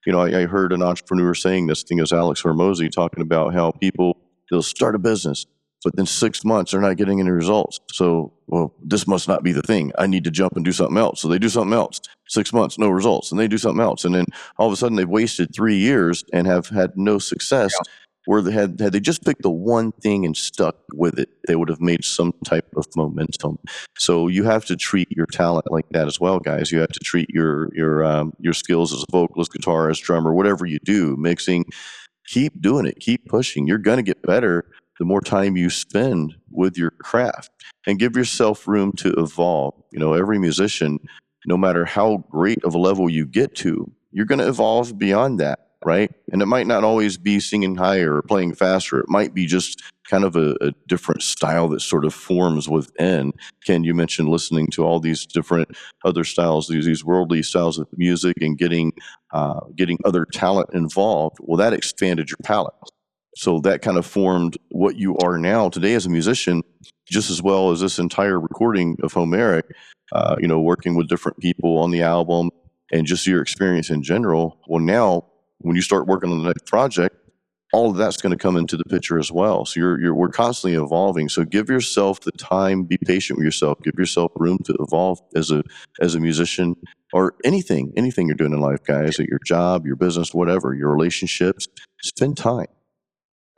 You 0.05 0.13
know, 0.13 0.21
I, 0.21 0.43
I 0.43 0.47
heard 0.47 0.73
an 0.73 0.83
entrepreneur 0.83 1.35
saying 1.35 1.67
this 1.67 1.83
thing 1.83 1.99
is 1.99 2.13
Alex 2.13 2.43
Hormozi 2.43 2.91
talking 2.91 3.23
about 3.23 3.55
how 3.55 3.73
people 3.73 4.17
they'll 4.51 4.63
start 4.63 4.95
a 4.95 4.99
business 4.99 5.47
but 5.87 5.95
then 5.95 6.05
six 6.05 6.45
months 6.45 6.73
they're 6.73 6.81
not 6.81 6.97
getting 6.97 7.21
any 7.21 7.31
results. 7.31 7.79
So, 7.93 8.33
well, 8.49 8.75
this 8.83 9.07
must 9.07 9.29
not 9.29 9.45
be 9.45 9.53
the 9.53 9.63
thing. 9.63 9.93
I 9.97 10.09
need 10.09 10.25
to 10.25 10.33
jump 10.33 10.57
and 10.57 10.65
do 10.65 10.73
something 10.73 10.99
else. 10.99 11.21
So 11.21 11.29
they 11.29 11.39
do 11.39 11.49
something 11.49 11.73
else. 11.73 12.01
Six 12.27 12.53
months, 12.53 12.77
no 12.77 12.89
results, 12.89 13.31
and 13.31 13.39
they 13.39 13.47
do 13.47 13.57
something 13.57 13.81
else, 13.81 14.05
and 14.05 14.13
then 14.13 14.25
all 14.59 14.67
of 14.67 14.73
a 14.73 14.77
sudden 14.77 14.97
they've 14.97 15.09
wasted 15.09 15.55
three 15.55 15.77
years 15.77 16.25
and 16.33 16.49
have 16.49 16.67
had 16.71 16.91
no 16.97 17.21
success. 17.21 17.73
Yeah. 17.73 17.93
Where 18.25 18.43
they 18.43 18.51
had 18.51 18.81
had 18.81 18.95
they 18.95 18.99
just 18.99 19.25
picked 19.25 19.43
the 19.43 19.51
one 19.51 19.93
thing 19.93 20.25
and 20.25 20.37
stuck 20.37 20.75
with 20.93 21.21
it, 21.21 21.29
they 21.47 21.55
would 21.55 21.69
have 21.69 21.81
made 21.81 22.05
some 22.05 22.33
type 22.45 22.67
of 22.77 22.87
momentum. 22.97 23.61
So 23.97 24.27
you 24.27 24.43
have 24.43 24.65
to 24.65 24.75
treat 24.75 25.07
your 25.13 25.27
talent 25.27 25.71
like 25.71 25.89
that 25.91 26.09
as 26.09 26.19
well, 26.19 26.41
guys. 26.41 26.73
You 26.73 26.81
have 26.81 26.91
to 26.91 27.05
treat 27.05 27.31
your 27.31 27.73
your 27.77 28.05
um, 28.05 28.33
your 28.41 28.55
skills 28.55 28.93
as 28.93 29.05
a 29.05 29.13
vocalist, 29.13 29.53
guitarist, 29.53 30.03
drummer, 30.03 30.35
whatever 30.35 30.67
you 30.67 30.81
do, 30.83 31.15
mixing. 31.17 31.65
Keep 32.27 32.61
doing 32.61 32.87
it. 32.87 32.99
Keep 32.99 33.27
pushing. 33.27 33.69
You're 33.69 33.79
going 33.79 33.99
to 33.99 34.03
get 34.03 34.21
better 34.23 34.65
the 34.99 35.05
more 35.05 35.21
time 35.21 35.57
you 35.57 35.71
spend 35.71 36.35
with 36.51 36.77
your 36.77 36.91
craft 36.91 37.51
and 37.87 37.99
give 37.99 38.17
yourself 38.17 38.67
room 38.67 38.93
to 38.93 39.13
evolve. 39.15 39.75
You 39.93 39.99
know, 39.99 40.15
every 40.15 40.39
musician, 40.39 40.99
no 41.47 41.57
matter 41.57 41.85
how 41.85 42.25
great 42.31 42.63
of 42.65 42.75
a 42.75 42.79
level 42.79 43.11
you 43.11 43.27
get 43.27 43.55
to, 43.57 43.91
you're 44.13 44.27
going 44.27 44.39
to 44.39 44.49
evolve 44.49 44.99
beyond 44.99 45.39
that, 45.41 45.69
right? 45.85 46.11
And 46.33 46.41
it 46.41 46.47
might 46.47 46.67
not 46.67 46.85
always 46.85 47.19
be 47.19 47.39
singing 47.39 47.77
higher 47.77 48.17
or 48.17 48.23
playing 48.23 48.55
faster. 48.55 48.99
It 48.99 49.09
might 49.09 49.35
be 49.35 49.47
just 49.47 49.83
kind 50.09 50.25
of 50.25 50.37
a, 50.37 50.57
a 50.61 50.73
different 50.87 51.23
style 51.23 51.69
that 51.69 51.81
sort 51.81 52.05
of 52.05 52.15
forms 52.15 52.69
within. 52.69 53.33
Ken, 53.65 53.85
you 53.85 53.93
mentioned 53.93 54.29
listening 54.29 54.69
to 54.69 54.85
all 54.85 55.01
these 55.01 55.27
different 55.27 55.69
other 56.05 56.25
styles, 56.25 56.69
these, 56.69 56.87
these 56.87 57.05
worldly 57.05 57.43
styles 57.43 57.79
of 57.79 57.89
music, 57.97 58.37
and 58.41 58.57
getting 58.57 58.93
uh, 59.33 59.61
getting 59.75 59.99
other 60.05 60.25
talent 60.25 60.71
involved. 60.73 61.37
Well, 61.41 61.59
that 61.59 61.75
expanded 61.75 62.31
your 62.31 62.39
palette 62.43 62.75
so 63.37 63.61
that 63.61 63.83
kind 63.83 63.99
of 63.99 64.07
formed 64.07 64.57
what 64.71 64.97
you 64.97 65.15
are 65.19 65.37
now 65.37 65.69
today 65.69 65.93
as 65.93 66.07
a 66.07 66.09
musician, 66.09 66.63
just 67.07 67.31
as 67.31 67.43
well 67.43 67.71
as 67.71 67.81
this 67.81 67.99
entire 67.99 68.41
recording 68.41 68.97
of 69.03 69.13
Homeric. 69.13 69.67
Uh, 70.13 70.37
you 70.39 70.49
know, 70.49 70.61
working 70.61 70.95
with 70.95 71.09
different 71.09 71.37
people 71.39 71.79
on 71.79 71.91
the 71.91 72.01
album 72.01 72.49
and 72.93 73.07
just 73.07 73.27
your 73.27 73.43
experience 73.43 73.91
in 73.91 74.03
general. 74.03 74.59
Well, 74.69 74.81
now 74.81 75.27
when 75.59 75.77
you 75.77 75.83
start 75.83 76.07
working 76.07 76.31
on 76.31 76.39
the 76.39 76.47
next 76.47 76.65
project, 76.65 77.15
all 77.75 77.91
of 77.91 77.97
that's 77.97 78.17
going 78.17 78.31
to 78.31 78.39
come 78.39 78.57
into 78.57 78.77
the 78.77 78.85
picture 78.85 79.19
as 79.19 79.31
well. 79.31 79.67
So 79.67 79.81
you're, 79.81 80.01
you're 80.01 80.15
we're 80.15 80.29
constantly 80.29 80.81
evolving. 80.81 81.29
So 81.29 81.45
give 81.45 81.69
yourself 81.69 82.21
the 82.21 82.33
time, 82.33 82.85
be 82.85 82.97
patient 82.97 83.39
with 83.39 83.45
yourself, 83.45 83.83
give 83.83 83.95
yourself 83.99 84.33
room 84.37 84.59
to 84.65 84.75
evolve 84.81 85.21
as 85.35 85.51
a 85.51 85.63
as 86.01 86.15
a 86.15 86.21
musician 86.21 86.75
or 87.13 87.35
anything, 87.45 87.93
anything 87.99 88.29
you're 88.29 88.37
doing 88.37 88.55
in 88.55 88.61
life, 88.61 88.83
guys, 88.85 89.21
at 89.21 89.27
your 89.27 89.41
job, 89.45 89.85
your 89.85 89.97
business, 89.97 90.33
whatever, 90.33 90.73
your 90.73 90.91
relationships. 90.91 91.67
Spend 92.01 92.39
time 92.39 92.69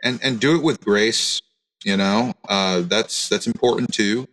and 0.02 0.18
and 0.22 0.40
do 0.40 0.56
it 0.56 0.62
with 0.62 0.80
grace 0.80 1.40
you 1.84 1.96
know? 1.96 2.32
Uh, 2.48 2.82
that's 2.82 3.28
that's 3.28 3.46
important 3.46 3.92
too. 3.92 4.28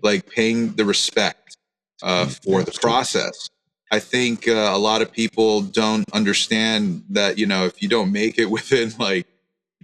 Like 0.00 0.28
paying 0.30 0.74
the 0.74 0.84
respect 0.84 1.56
uh, 2.02 2.26
mm, 2.26 2.44
for 2.44 2.62
the 2.62 2.72
process. 2.72 3.48
I 3.90 3.98
think 4.00 4.46
uh, 4.46 4.70
a 4.72 4.78
lot 4.78 5.00
of 5.02 5.10
people 5.10 5.62
don't 5.62 6.04
understand 6.12 7.04
that 7.10 7.38
you 7.38 7.46
know 7.46 7.64
if 7.66 7.82
you 7.82 7.88
don't 7.88 8.12
make 8.12 8.38
it 8.38 8.46
within 8.50 8.92
like 8.98 9.26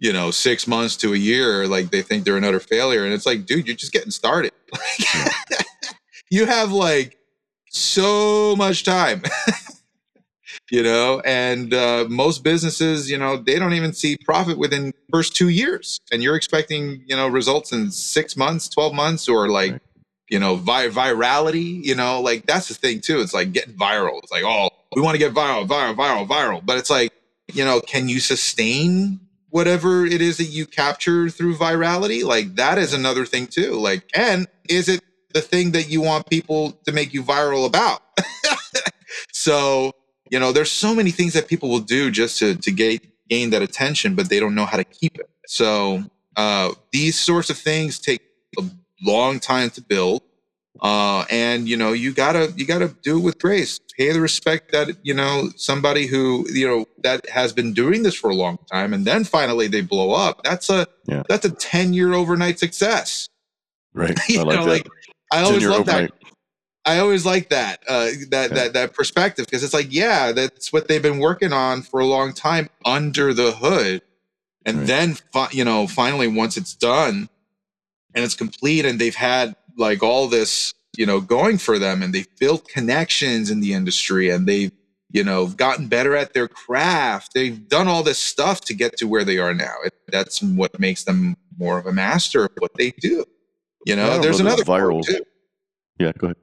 you 0.01 0.13
know 0.13 0.31
six 0.31 0.67
months 0.67 0.97
to 0.97 1.15
a 1.15 1.17
year 1.17 1.69
like 1.69 1.91
they 1.91 2.03
think 2.03 2.25
they're 2.25 2.37
an 2.37 2.45
utter 2.45 2.61
failure. 2.61 3.05
And 3.05 3.13
it's 3.13 3.27
like 3.27 3.47
dude 3.47 3.67
you're 3.67 3.77
just 3.77 3.93
getting 3.93 4.11
started. 4.11 4.53
You 6.31 6.47
have 6.47 6.73
like 6.73 7.17
so 7.71 8.57
much 8.57 8.83
time 8.83 9.23
you 10.75 10.83
know 10.83 11.21
and 11.25 11.73
uh, 11.73 12.05
most 12.09 12.43
businesses 12.43 13.09
you 13.09 13.17
know 13.17 13.37
they 13.37 13.61
don't 13.61 13.75
even 13.75 13.93
see 13.93 14.17
profit 14.17 14.59
within 14.59 14.93
first 15.13 15.37
two 15.37 15.49
years. 15.49 16.01
And 16.11 16.21
you're 16.21 16.35
expecting 16.35 17.05
you 17.07 17.15
know 17.15 17.29
results 17.29 17.73
in 17.73 17.93
six 17.93 18.37
months 18.37 18.69
12 18.69 18.93
months 18.93 19.29
or 19.29 19.49
like 19.49 19.73
right. 19.73 19.83
you 20.29 20.41
know 20.41 20.57
vi- 20.57 20.89
virality 20.89 21.85
you 21.85 21.95
know 21.95 22.21
like 22.21 22.47
that's 22.47 22.69
the 22.69 22.75
thing 22.75 23.01
too. 23.01 23.21
It's 23.21 23.33
like 23.33 23.53
getting 23.53 23.75
viral. 23.75 24.19
It's 24.19 24.33
like 24.33 24.43
oh 24.45 24.71
we 24.97 25.01
want 25.01 25.15
to 25.15 25.19
get 25.19 25.33
viral 25.33 25.67
viral 25.67 25.95
viral 25.95 26.27
viral. 26.27 26.67
But 26.67 26.79
it's 26.79 26.91
like 26.91 27.13
you 27.53 27.65
know 27.65 27.81
can 27.81 28.09
you 28.09 28.19
sustain 28.19 29.21
whatever 29.51 30.05
it 30.05 30.21
is 30.21 30.39
that 30.39 30.45
you 30.47 30.67
capture 30.67 31.31
through 31.31 31.55
virality? 31.55 32.25
Like 32.25 32.57
that 32.57 32.79
is 32.79 32.93
another 32.93 33.25
thing 33.25 33.47
too. 33.47 33.75
Like 33.75 34.03
and 34.13 34.49
is 34.69 34.89
it 34.89 35.03
the 35.33 35.41
thing 35.41 35.71
that 35.73 35.89
you 35.89 36.01
want 36.01 36.29
people 36.29 36.73
to 36.85 36.91
make 36.91 37.15
you 37.15 37.23
viral 37.23 37.65
about? 37.65 38.03
So 39.33 39.93
you 40.35 40.41
know, 40.41 40.51
there's 40.51 40.73
so 40.73 40.93
many 40.93 41.13
things 41.13 41.33
that 41.35 41.47
people 41.47 41.69
will 41.71 41.79
do 41.79 42.11
just 42.11 42.41
to 42.41 42.57
to 42.57 42.73
gain 42.73 42.99
gain 43.29 43.51
that 43.51 43.63
attention, 43.63 44.17
but 44.17 44.29
they 44.29 44.41
don't 44.41 44.57
know 44.57 44.67
how 44.67 44.77
to 44.77 44.83
keep 44.83 45.17
it. 45.17 45.31
So 45.47 46.03
uh, 46.37 46.73
these 46.91 47.17
sorts 47.17 47.51
of 47.51 47.57
things 47.57 48.01
take 48.01 48.21
a 48.59 48.65
long 49.01 49.39
time 49.39 49.71
to 49.71 49.81
build. 49.81 50.23
Uh, 50.83 51.25
and 51.31 51.69
you 51.69 51.77
know 51.77 51.93
you 51.93 52.13
gotta 52.13 52.53
you 52.57 52.67
gotta 52.67 52.89
do 53.03 53.17
it 53.17 53.21
with 53.21 53.39
grace 53.39 53.79
pay 53.97 54.11
the 54.11 54.21
respect 54.21 54.73
that 54.73 54.89
you 55.05 55.15
know 55.15 55.49
somebody 55.57 56.05
who 56.05 56.45
you 56.51 56.67
know 56.67 56.85
that 57.05 57.27
has 57.31 57.53
been 57.53 57.73
doing 57.73 58.03
this 58.03 58.17
for 58.17 58.29
a 58.29 58.35
long 58.35 58.59
time 58.73 58.93
and 58.93 59.05
then 59.05 59.23
finally 59.23 59.69
they 59.69 59.81
blow 59.81 60.11
up 60.11 60.43
that's 60.43 60.69
a 60.69 60.85
yeah. 61.07 61.23
that's 61.29 61.45
a 61.45 61.51
10 61.51 61.95
year 61.95 62.13
overnight 62.13 62.59
success 62.59 63.29
right 63.95 64.19
I 64.31 64.43
like 64.43 64.47
know, 64.47 64.65
that. 64.65 64.67
like 64.67 64.89
i 65.33 65.43
always 65.43 65.65
love 65.65 65.83
overnight. 65.83 66.11
that 66.11 66.24
I 66.85 66.99
always 66.99 67.25
like 67.25 67.49
that 67.49 67.83
uh, 67.89 68.11
that 68.31 68.51
that 68.51 68.73
that 68.75 68.95
perspective 68.95 69.47
because 69.47 69.65
it's 69.65 69.75
like 69.75 69.93
yeah 69.93 70.33
that's 70.33 70.73
what 70.73 70.89
they've 70.89 71.03
been 71.03 71.19
working 71.19 71.53
on 71.53 71.83
for 71.83 72.01
a 72.01 72.07
long 72.07 72.33
time 72.33 72.69
under 72.85 73.33
the 73.33 73.53
hood, 73.53 74.03
and 74.67 74.79
right. 74.79 74.87
then 74.87 75.17
you 75.53 75.65
know 75.65 75.87
finally 75.87 76.29
once 76.29 76.57
it's 76.57 76.75
done 76.75 77.29
and 78.15 78.25
it's 78.25 78.35
complete 78.35 78.85
and 78.85 79.01
they've 79.01 79.15
had 79.15 79.57
like 79.77 80.03
all 80.03 80.29
this 80.29 80.75
you 80.97 81.07
know 81.07 81.21
going 81.21 81.59
for 81.59 81.79
them 81.79 82.03
and 82.03 82.15
they've 82.15 82.37
built 82.39 82.69
connections 82.69 83.51
in 83.51 83.61
the 83.61 83.73
industry 83.73 84.31
and 84.31 84.47
they've 84.47 84.73
you 85.11 85.25
know 85.25 85.47
gotten 85.47 85.89
better 85.89 86.15
at 86.15 86.35
their 86.35 86.47
craft 86.47 87.33
they've 87.35 87.69
done 87.69 87.89
all 87.89 88.03
this 88.03 88.19
stuff 88.19 88.61
to 88.61 88.75
get 88.75 88.97
to 88.97 89.07
where 89.07 89.25
they 89.25 89.39
are 89.39 89.55
now. 89.55 89.75
It, 89.85 89.95
that's 90.09 90.43
what 90.43 90.79
makes 90.79 91.05
them 91.05 91.37
more 91.59 91.79
of 91.79 91.87
a 91.87 91.93
master 91.93 92.45
of 92.45 92.53
what 92.59 92.73
they 92.75 92.91
do 93.01 93.25
you 93.87 93.97
know? 93.97 94.19
There's 94.19 94.41
another 94.41 94.65
viral. 94.65 95.03
yeah 95.99 96.13
go 96.19 96.29
ahead 96.29 96.37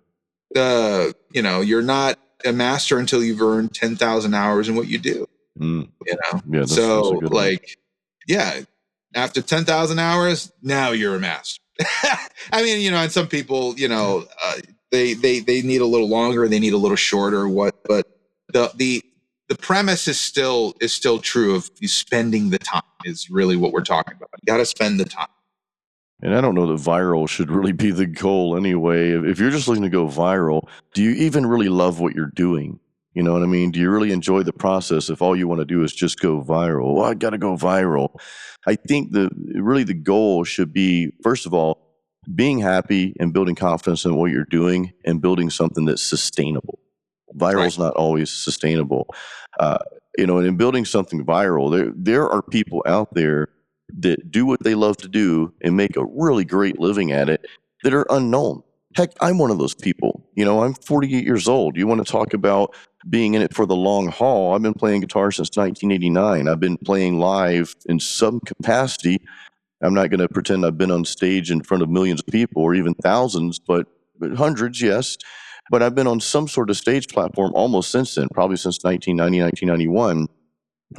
uh, 0.55 1.11
you 1.31 1.41
know, 1.41 1.61
you're 1.61 1.81
not 1.81 2.17
a 2.45 2.51
master 2.51 2.97
until 2.97 3.23
you've 3.23 3.41
earned 3.41 3.73
10,000 3.73 4.33
hours 4.33 4.69
in 4.69 4.75
what 4.75 4.87
you 4.87 4.97
do. 4.97 5.27
Mm. 5.59 5.89
You 6.05 6.13
know? 6.15 6.41
Yeah, 6.49 6.59
that's, 6.61 6.75
so, 6.75 7.19
that's 7.21 7.33
like, 7.33 7.61
one. 7.61 7.69
yeah, 8.27 8.61
after 9.15 9.41
10,000 9.41 9.99
hours, 9.99 10.51
now 10.61 10.91
you're 10.91 11.15
a 11.15 11.19
master. 11.19 11.61
I 12.51 12.63
mean, 12.63 12.81
you 12.81 12.91
know, 12.91 12.97
and 12.97 13.11
some 13.11 13.27
people, 13.27 13.77
you 13.77 13.87
know, 13.87 14.25
uh, 14.43 14.55
they, 14.91 15.13
they, 15.13 15.39
they 15.39 15.61
need 15.61 15.81
a 15.81 15.85
little 15.85 16.09
longer, 16.09 16.47
they 16.47 16.59
need 16.59 16.73
a 16.73 16.77
little 16.77 16.97
shorter, 16.97 17.47
what, 17.47 17.83
but 17.85 18.07
the, 18.51 18.71
the, 18.75 19.03
the 19.49 19.55
premise 19.55 20.07
is 20.07 20.19
still, 20.19 20.73
is 20.81 20.93
still 20.93 21.19
true 21.19 21.55
of 21.55 21.69
you 21.79 21.87
spending 21.87 22.49
the 22.49 22.59
time 22.59 22.81
is 23.05 23.29
really 23.29 23.55
what 23.55 23.71
we're 23.71 23.81
talking 23.81 24.15
about. 24.15 24.29
You 24.41 24.45
got 24.45 24.57
to 24.57 24.65
spend 24.65 24.99
the 24.99 25.05
time. 25.05 25.27
And 26.21 26.35
I 26.35 26.41
don't 26.41 26.55
know 26.55 26.67
that 26.67 26.81
viral 26.81 27.27
should 27.27 27.49
really 27.49 27.71
be 27.71 27.91
the 27.91 28.05
goal 28.05 28.55
anyway. 28.55 29.11
If 29.11 29.39
you're 29.39 29.49
just 29.49 29.67
looking 29.67 29.83
to 29.83 29.89
go 29.89 30.05
viral, 30.05 30.67
do 30.93 31.01
you 31.01 31.11
even 31.11 31.45
really 31.45 31.69
love 31.69 31.99
what 31.99 32.13
you're 32.13 32.31
doing? 32.35 32.79
You 33.13 33.23
know 33.23 33.33
what 33.33 33.43
I 33.43 33.47
mean? 33.47 33.71
Do 33.71 33.79
you 33.79 33.89
really 33.89 34.11
enjoy 34.11 34.43
the 34.43 34.53
process 34.53 35.09
if 35.09 35.21
all 35.21 35.35
you 35.35 35.47
want 35.47 35.59
to 35.59 35.65
do 35.65 35.83
is 35.83 35.93
just 35.93 36.19
go 36.19 36.41
viral? 36.41 36.95
Well, 36.95 37.05
I 37.05 37.13
got 37.13 37.31
to 37.31 37.37
go 37.37 37.55
viral. 37.55 38.09
I 38.65 38.75
think 38.75 39.11
the 39.11 39.29
really 39.55 39.83
the 39.83 39.93
goal 39.93 40.43
should 40.43 40.71
be 40.71 41.11
first 41.23 41.45
of 41.45 41.53
all 41.53 41.91
being 42.35 42.59
happy 42.59 43.15
and 43.19 43.33
building 43.33 43.55
confidence 43.55 44.05
in 44.05 44.15
what 44.15 44.31
you're 44.31 44.45
doing 44.45 44.93
and 45.05 45.21
building 45.21 45.49
something 45.49 45.85
that's 45.85 46.03
sustainable. 46.03 46.79
Viral 47.35 47.65
is 47.65 47.77
right. 47.77 47.85
not 47.85 47.95
always 47.95 48.29
sustainable. 48.29 49.07
Uh, 49.59 49.79
you 50.17 50.27
know, 50.27 50.37
and 50.37 50.47
in 50.47 50.55
building 50.55 50.85
something 50.85 51.25
viral, 51.25 51.71
there 51.71 51.91
there 51.95 52.29
are 52.29 52.41
people 52.41 52.83
out 52.85 53.13
there 53.13 53.49
that 53.99 54.31
do 54.31 54.45
what 54.45 54.63
they 54.63 54.75
love 54.75 54.97
to 54.97 55.07
do 55.07 55.53
and 55.61 55.75
make 55.75 55.97
a 55.97 56.05
really 56.05 56.45
great 56.45 56.79
living 56.79 57.11
at 57.11 57.29
it 57.29 57.45
that 57.83 57.93
are 57.93 58.05
unknown. 58.09 58.63
Heck, 58.95 59.11
I'm 59.21 59.37
one 59.37 59.51
of 59.51 59.57
those 59.57 59.73
people. 59.73 60.27
You 60.35 60.43
know, 60.43 60.63
I'm 60.63 60.73
48 60.73 61.23
years 61.23 61.47
old. 61.47 61.77
You 61.77 61.87
want 61.87 62.05
to 62.05 62.11
talk 62.11 62.33
about 62.33 62.75
being 63.09 63.35
in 63.35 63.41
it 63.41 63.53
for 63.53 63.65
the 63.65 63.75
long 63.75 64.09
haul? 64.09 64.53
I've 64.53 64.61
been 64.61 64.73
playing 64.73 65.01
guitar 65.01 65.31
since 65.31 65.55
1989. 65.55 66.47
I've 66.47 66.59
been 66.59 66.77
playing 66.77 67.17
live 67.17 67.75
in 67.85 67.99
some 67.99 68.39
capacity. 68.41 69.21
I'm 69.81 69.93
not 69.93 70.09
going 70.09 70.19
to 70.19 70.27
pretend 70.27 70.65
I've 70.65 70.77
been 70.77 70.91
on 70.91 71.05
stage 71.05 71.51
in 71.51 71.63
front 71.63 71.83
of 71.83 71.89
millions 71.89 72.19
of 72.19 72.27
people 72.27 72.61
or 72.61 72.75
even 72.75 72.93
thousands, 72.95 73.59
but, 73.59 73.87
but 74.19 74.33
hundreds, 74.33 74.81
yes. 74.81 75.17
But 75.69 75.81
I've 75.81 75.95
been 75.95 76.07
on 76.07 76.19
some 76.19 76.49
sort 76.49 76.69
of 76.69 76.75
stage 76.75 77.07
platform 77.07 77.53
almost 77.55 77.91
since 77.91 78.15
then, 78.15 78.27
probably 78.33 78.57
since 78.57 78.83
1990, 78.83 79.41
1991 79.41 80.27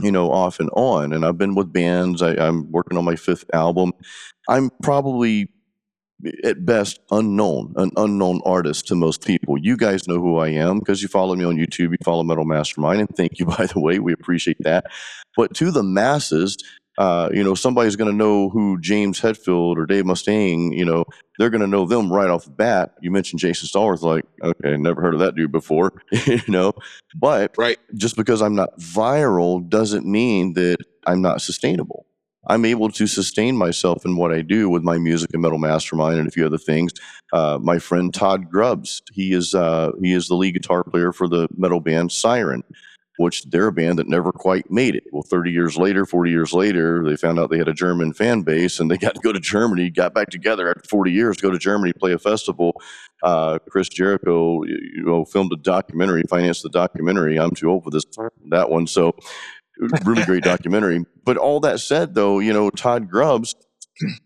you 0.00 0.12
know, 0.12 0.30
off 0.30 0.60
and 0.60 0.70
on. 0.74 1.12
And 1.12 1.24
I've 1.24 1.38
been 1.38 1.54
with 1.54 1.72
bands. 1.72 2.22
I, 2.22 2.34
am 2.34 2.70
working 2.70 2.98
on 2.98 3.04
my 3.04 3.16
fifth 3.16 3.44
album. 3.52 3.92
I'm 4.48 4.70
probably 4.82 5.48
eh, 6.24 6.30
at 6.44 6.64
best 6.64 7.00
unknown, 7.10 7.74
an 7.76 7.90
unknown 7.96 8.40
artist 8.44 8.86
to 8.88 8.94
most 8.94 9.24
people. 9.24 9.58
You 9.58 9.76
guys 9.76 10.08
know 10.08 10.20
who 10.20 10.38
I 10.38 10.48
am 10.48 10.78
because 10.78 11.02
you 11.02 11.08
follow 11.08 11.34
me 11.34 11.44
on 11.44 11.56
YouTube, 11.56 11.90
you 11.90 11.98
follow 12.04 12.22
Metal 12.22 12.44
Mastermind, 12.44 13.00
and 13.00 13.16
thank 13.16 13.38
you, 13.38 13.46
by 13.58 13.66
the 13.66 13.80
way. 13.80 13.98
We 13.98 14.12
appreciate 14.12 14.58
that. 14.60 14.86
But 15.36 15.54
to 15.54 15.70
the 15.70 15.82
masses, 15.82 16.56
uh, 16.98 17.30
you 17.32 17.42
know, 17.42 17.54
somebody's 17.54 17.96
going 17.96 18.10
to 18.10 18.16
know 18.16 18.50
who 18.50 18.78
James 18.80 19.20
Hetfield 19.20 19.76
or 19.76 19.86
Dave 19.86 20.04
Mustaine, 20.04 20.76
you 20.76 20.84
know, 20.84 21.04
they're 21.38 21.50
going 21.50 21.62
to 21.62 21.66
know 21.66 21.86
them 21.86 22.12
right 22.12 22.28
off 22.28 22.44
the 22.44 22.50
bat. 22.50 22.94
You 23.00 23.10
mentioned 23.10 23.40
Jason 23.40 23.68
Stallworth, 23.68 24.02
like, 24.02 24.24
okay, 24.42 24.76
never 24.76 25.00
heard 25.00 25.14
of 25.14 25.20
that 25.20 25.34
dude 25.34 25.52
before, 25.52 26.02
you 26.26 26.42
know, 26.48 26.72
but 27.14 27.54
right. 27.56 27.78
just 27.94 28.16
because 28.16 28.42
I'm 28.42 28.54
not 28.54 28.78
viral 28.78 29.66
doesn't 29.66 30.06
mean 30.06 30.52
that 30.54 30.78
I'm 31.06 31.22
not 31.22 31.40
sustainable. 31.40 32.06
I'm 32.48 32.64
able 32.64 32.90
to 32.90 33.06
sustain 33.06 33.56
myself 33.56 34.04
in 34.04 34.16
what 34.16 34.32
I 34.32 34.42
do 34.42 34.68
with 34.68 34.82
my 34.82 34.98
music 34.98 35.30
and 35.32 35.42
metal 35.42 35.58
mastermind 35.58 36.18
and 36.18 36.26
a 36.26 36.30
few 36.30 36.44
other 36.44 36.58
things. 36.58 36.92
Uh, 37.32 37.58
my 37.62 37.78
friend 37.78 38.12
Todd 38.12 38.50
Grubbs, 38.50 39.00
he 39.12 39.32
is 39.32 39.54
uh, 39.54 39.92
he 40.02 40.12
is 40.12 40.26
the 40.26 40.34
lead 40.34 40.54
guitar 40.54 40.82
player 40.82 41.12
for 41.12 41.28
the 41.28 41.46
metal 41.56 41.78
band 41.78 42.10
Siren 42.10 42.64
which 43.18 43.44
they're 43.50 43.68
a 43.68 43.72
band 43.72 43.98
that 43.98 44.08
never 44.08 44.32
quite 44.32 44.70
made 44.70 44.94
it. 44.94 45.04
Well, 45.12 45.22
30 45.22 45.50
years 45.50 45.76
later, 45.76 46.06
40 46.06 46.30
years 46.30 46.52
later, 46.52 47.04
they 47.04 47.16
found 47.16 47.38
out 47.38 47.50
they 47.50 47.58
had 47.58 47.68
a 47.68 47.74
German 47.74 48.12
fan 48.12 48.42
base 48.42 48.80
and 48.80 48.90
they 48.90 48.96
got 48.98 49.14
to 49.14 49.20
go 49.20 49.32
to 49.32 49.40
Germany, 49.40 49.90
got 49.90 50.14
back 50.14 50.30
together 50.30 50.68
after 50.68 50.88
40 50.88 51.12
years, 51.12 51.36
go 51.36 51.50
to 51.50 51.58
Germany, 51.58 51.92
play 51.92 52.12
a 52.12 52.18
festival. 52.18 52.80
Uh, 53.22 53.58
Chris 53.70 53.88
Jericho, 53.88 54.64
you 54.64 55.04
know, 55.04 55.24
filmed 55.24 55.52
a 55.52 55.56
documentary, 55.56 56.22
financed 56.28 56.62
the 56.62 56.70
documentary. 56.70 57.38
I'm 57.38 57.52
too 57.52 57.70
old 57.70 57.84
for 57.84 57.90
this, 57.90 58.04
that 58.50 58.70
one. 58.70 58.86
So, 58.86 59.14
really 60.04 60.24
great 60.24 60.42
documentary. 60.44 61.04
But 61.24 61.36
all 61.36 61.60
that 61.60 61.80
said, 61.80 62.14
though, 62.14 62.40
you 62.40 62.52
know, 62.52 62.70
Todd 62.70 63.08
Grubbs, 63.08 63.54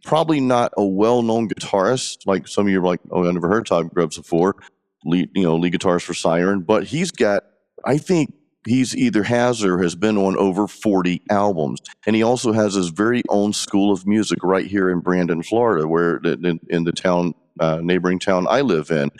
probably 0.04 0.40
not 0.40 0.72
a 0.76 0.84
well 0.84 1.22
known 1.22 1.48
guitarist. 1.48 2.26
Like 2.26 2.48
some 2.48 2.66
of 2.66 2.72
you 2.72 2.80
are 2.80 2.86
like, 2.86 3.00
oh, 3.10 3.28
I 3.28 3.32
never 3.32 3.48
heard 3.48 3.66
Todd 3.66 3.90
Grubbs 3.92 4.16
before. 4.16 4.56
Lead, 5.04 5.30
you 5.34 5.42
know, 5.42 5.56
lead 5.56 5.74
guitarist 5.74 6.02
for 6.02 6.14
Siren, 6.14 6.62
but 6.62 6.84
he's 6.84 7.10
got, 7.10 7.44
I 7.84 7.98
think, 7.98 8.34
he's 8.66 8.94
either 8.96 9.22
has 9.22 9.64
or 9.64 9.82
has 9.82 9.94
been 9.94 10.16
on 10.16 10.36
over 10.36 10.66
40 10.66 11.22
albums. 11.30 11.80
And 12.06 12.16
he 12.16 12.22
also 12.22 12.52
has 12.52 12.74
his 12.74 12.88
very 12.88 13.22
own 13.28 13.52
school 13.52 13.92
of 13.92 14.06
music 14.06 14.42
right 14.42 14.66
here 14.66 14.90
in 14.90 15.00
Brandon, 15.00 15.42
Florida, 15.42 15.86
where 15.86 16.16
in, 16.16 16.60
in 16.68 16.84
the 16.84 16.92
town, 16.92 17.34
uh, 17.60 17.80
neighboring 17.82 18.18
town 18.18 18.46
I 18.48 18.60
live 18.60 18.90
in. 18.90 19.10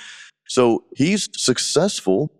So 0.48 0.84
he's 0.94 1.28
successful 1.36 2.30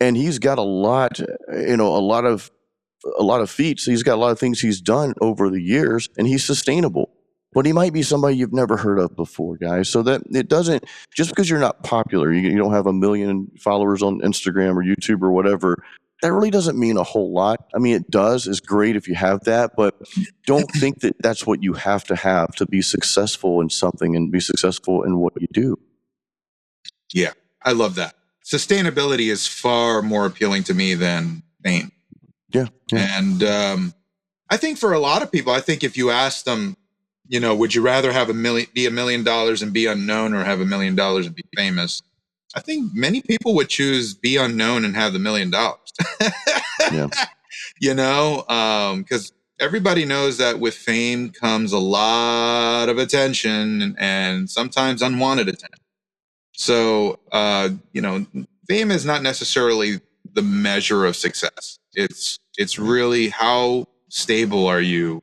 and 0.00 0.16
he's 0.16 0.38
got 0.38 0.58
a 0.58 0.62
lot, 0.62 1.18
you 1.18 1.76
know, 1.76 1.96
a 1.96 2.00
lot 2.00 2.24
of 2.24 2.50
a 3.18 3.22
lot 3.22 3.40
of 3.40 3.48
feats. 3.48 3.86
He's 3.86 4.02
got 4.02 4.16
a 4.16 4.20
lot 4.20 4.30
of 4.30 4.38
things 4.38 4.60
he's 4.60 4.80
done 4.80 5.14
over 5.22 5.48
the 5.48 5.60
years 5.60 6.08
and 6.18 6.26
he's 6.26 6.44
sustainable. 6.44 7.10
But 7.52 7.66
he 7.66 7.72
might 7.72 7.92
be 7.92 8.02
somebody 8.02 8.36
you've 8.36 8.52
never 8.52 8.76
heard 8.76 8.98
of 8.98 9.16
before, 9.16 9.56
guys. 9.56 9.88
So 9.88 10.02
that 10.02 10.22
it 10.30 10.48
doesn't 10.48 10.84
just 11.16 11.30
because 11.30 11.50
you're 11.50 11.58
not 11.58 11.82
popular, 11.82 12.32
you, 12.32 12.48
you 12.48 12.58
don't 12.58 12.72
have 12.72 12.86
a 12.86 12.92
million 12.92 13.50
followers 13.58 14.02
on 14.02 14.20
Instagram 14.20 14.76
or 14.76 14.84
YouTube 14.84 15.22
or 15.22 15.32
whatever, 15.32 15.82
that 16.22 16.32
really 16.32 16.50
doesn't 16.50 16.78
mean 16.78 16.96
a 16.96 17.02
whole 17.02 17.32
lot. 17.32 17.66
I 17.74 17.78
mean, 17.78 17.96
it 17.96 18.10
does. 18.10 18.46
It's 18.46 18.60
great 18.60 18.96
if 18.96 19.08
you 19.08 19.14
have 19.14 19.44
that, 19.44 19.72
but 19.76 20.00
don't 20.46 20.70
think 20.74 21.00
that 21.00 21.16
that's 21.20 21.46
what 21.46 21.62
you 21.62 21.72
have 21.74 22.04
to 22.04 22.16
have 22.16 22.54
to 22.56 22.66
be 22.66 22.82
successful 22.82 23.60
in 23.60 23.70
something 23.70 24.16
and 24.16 24.30
be 24.30 24.40
successful 24.40 25.02
in 25.02 25.18
what 25.18 25.32
you 25.40 25.48
do. 25.52 25.78
Yeah, 27.12 27.32
I 27.64 27.72
love 27.72 27.94
that. 27.96 28.14
Sustainability 28.44 29.30
is 29.30 29.46
far 29.46 30.02
more 30.02 30.26
appealing 30.26 30.64
to 30.64 30.74
me 30.74 30.94
than 30.94 31.42
fame. 31.62 31.92
Yeah. 32.52 32.66
yeah. 32.92 33.18
And 33.18 33.42
um, 33.42 33.94
I 34.50 34.56
think 34.56 34.78
for 34.78 34.92
a 34.92 34.98
lot 34.98 35.22
of 35.22 35.30
people, 35.30 35.52
I 35.52 35.60
think 35.60 35.84
if 35.84 35.96
you 35.96 36.10
ask 36.10 36.44
them, 36.44 36.76
you 37.28 37.38
know, 37.38 37.54
would 37.54 37.74
you 37.74 37.82
rather 37.82 38.12
have 38.12 38.28
a 38.28 38.34
million, 38.34 38.68
be 38.74 38.86
a 38.86 38.90
million 38.90 39.22
dollars 39.22 39.62
and 39.62 39.72
be 39.72 39.86
unknown 39.86 40.34
or 40.34 40.42
have 40.42 40.60
a 40.60 40.64
million 40.64 40.96
dollars 40.96 41.26
and 41.26 41.34
be 41.34 41.44
famous? 41.56 42.02
I 42.54 42.60
think 42.60 42.92
many 42.92 43.20
people 43.20 43.54
would 43.54 43.68
choose 43.68 44.14
be 44.14 44.36
unknown 44.36 44.84
and 44.84 44.96
have 44.96 45.12
the 45.12 45.20
million 45.20 45.50
dollars. 45.50 45.89
Yeah. 46.92 47.08
You 47.82 47.94
know, 47.94 48.44
because 48.98 49.30
um, 49.30 49.36
everybody 49.58 50.04
knows 50.04 50.36
that 50.36 50.60
with 50.60 50.74
fame 50.74 51.30
comes 51.30 51.72
a 51.72 51.78
lot 51.78 52.88
of 52.88 52.98
attention 52.98 53.96
and 53.98 54.48
sometimes 54.48 55.00
unwanted 55.00 55.48
attention. 55.48 55.80
So, 56.52 57.18
uh, 57.32 57.70
you 57.92 58.02
know, 58.02 58.26
fame 58.68 58.90
is 58.90 59.06
not 59.06 59.22
necessarily 59.22 60.00
the 60.34 60.42
measure 60.42 61.06
of 61.06 61.16
success. 61.16 61.78
It's 61.94 62.38
it's 62.58 62.78
really 62.78 63.30
how 63.30 63.86
stable 64.08 64.66
are 64.66 64.82
you 64.82 65.22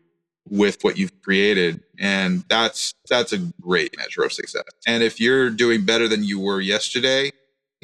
with 0.49 0.77
what 0.81 0.97
you've 0.97 1.21
created 1.21 1.83
and 1.99 2.43
that's 2.49 2.93
that's 3.09 3.33
a 3.33 3.37
great 3.61 3.95
measure 3.97 4.23
of 4.23 4.31
success 4.31 4.63
and 4.87 5.03
if 5.03 5.19
you're 5.19 5.49
doing 5.49 5.83
better 5.83 6.07
than 6.07 6.23
you 6.23 6.39
were 6.39 6.61
yesterday 6.61 7.29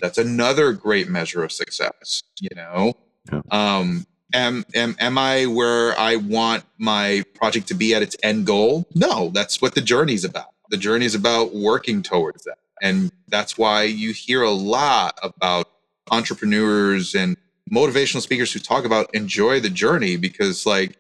that's 0.04 0.18
another 0.18 0.74
great 0.74 1.10
measure 1.10 1.44
of 1.44 1.52
success 1.52 2.22
you 2.40 2.50
know 2.56 2.94
yeah. 3.32 3.42
um 3.52 4.06
am, 4.34 4.64
am 4.76 4.96
am 5.00 5.18
i 5.18 5.46
where 5.46 5.98
i 5.98 6.16
want 6.18 6.64
my 6.78 7.24
project 7.34 7.68
to 7.68 7.74
be 7.74 7.96
at 7.96 8.02
its 8.02 8.16
end 8.22 8.46
goal 8.46 8.86
no 8.94 9.30
that's 9.30 9.62
what 9.62 9.74
the 9.74 9.82
journey's 9.82 10.24
about 10.24 10.50
the 10.70 10.78
journey 10.78 11.06
is 11.06 11.16
about 11.16 11.56
working 11.56 12.04
towards 12.04 12.44
that 12.44 12.58
and 12.82 13.12
that's 13.30 13.58
why 13.58 13.84
you 13.84 14.12
hear 14.12 14.44
a 14.44 14.52
lot 14.52 15.18
about 15.24 15.70
entrepreneurs 16.12 17.16
and 17.16 17.38
motivational 17.72 18.22
speakers 18.22 18.52
who 18.52 18.60
talk 18.60 18.86
about 18.86 19.14
enjoy 19.16 19.60
the 19.60 19.70
journey 19.70 20.18
because 20.18 20.66
like 20.66 20.98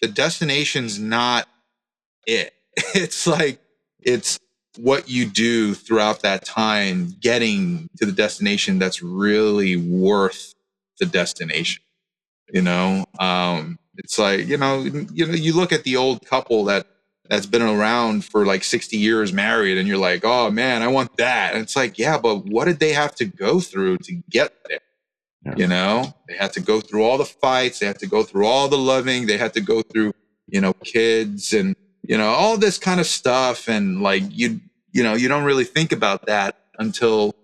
the 0.00 0.08
destination's 0.08 0.98
not 0.98 1.48
it. 2.26 2.52
It's 2.94 3.26
like 3.26 3.58
it's 4.00 4.38
what 4.78 5.08
you 5.08 5.26
do 5.26 5.74
throughout 5.74 6.20
that 6.20 6.44
time 6.44 7.14
getting 7.20 7.88
to 7.98 8.06
the 8.06 8.12
destination 8.12 8.78
that's 8.78 9.02
really 9.02 9.76
worth 9.76 10.54
the 10.98 11.06
destination. 11.06 11.82
You 12.52 12.62
know, 12.62 13.04
um, 13.18 13.78
it's 13.96 14.18
like 14.18 14.46
you 14.46 14.56
know, 14.56 14.82
you 14.82 15.26
know, 15.26 15.34
you 15.34 15.54
look 15.54 15.72
at 15.72 15.84
the 15.84 15.96
old 15.96 16.24
couple 16.26 16.64
that 16.64 16.86
that's 17.28 17.46
been 17.46 17.62
around 17.62 18.24
for 18.24 18.46
like 18.46 18.62
60 18.62 18.96
years 18.96 19.32
married 19.32 19.78
and 19.78 19.88
you're 19.88 19.98
like 19.98 20.20
oh 20.24 20.48
man 20.48 20.80
i 20.80 20.86
want 20.86 21.16
that 21.16 21.54
and 21.54 21.62
it's 21.64 21.74
like 21.74 21.98
yeah 21.98 22.16
but 22.16 22.44
what 22.46 22.66
did 22.66 22.78
they 22.78 22.92
have 22.92 23.16
to 23.16 23.24
go 23.24 23.58
through 23.58 23.98
to 23.98 24.12
get 24.30 24.54
there 24.68 24.78
yeah. 25.46 25.54
You 25.56 25.66
know, 25.68 26.14
they 26.28 26.36
had 26.36 26.52
to 26.54 26.60
go 26.60 26.80
through 26.80 27.04
all 27.04 27.18
the 27.18 27.24
fights, 27.24 27.78
they 27.78 27.86
had 27.86 28.00
to 28.00 28.06
go 28.06 28.24
through 28.24 28.46
all 28.46 28.68
the 28.68 28.78
loving, 28.78 29.26
they 29.26 29.38
had 29.38 29.54
to 29.54 29.60
go 29.60 29.80
through, 29.80 30.12
you 30.48 30.60
know, 30.60 30.72
kids 30.72 31.52
and, 31.52 31.76
you 32.02 32.18
know, 32.18 32.28
all 32.28 32.56
this 32.56 32.78
kind 32.78 32.98
of 32.98 33.06
stuff. 33.06 33.68
And 33.68 34.02
like 34.02 34.24
you, 34.30 34.60
you 34.96 35.02
know, 35.02 35.12
you 35.14 35.28
don't 35.28 35.44
really 35.44 35.64
think 35.64 35.92
about 35.92 36.24
that 36.24 36.56
until, 36.78 37.34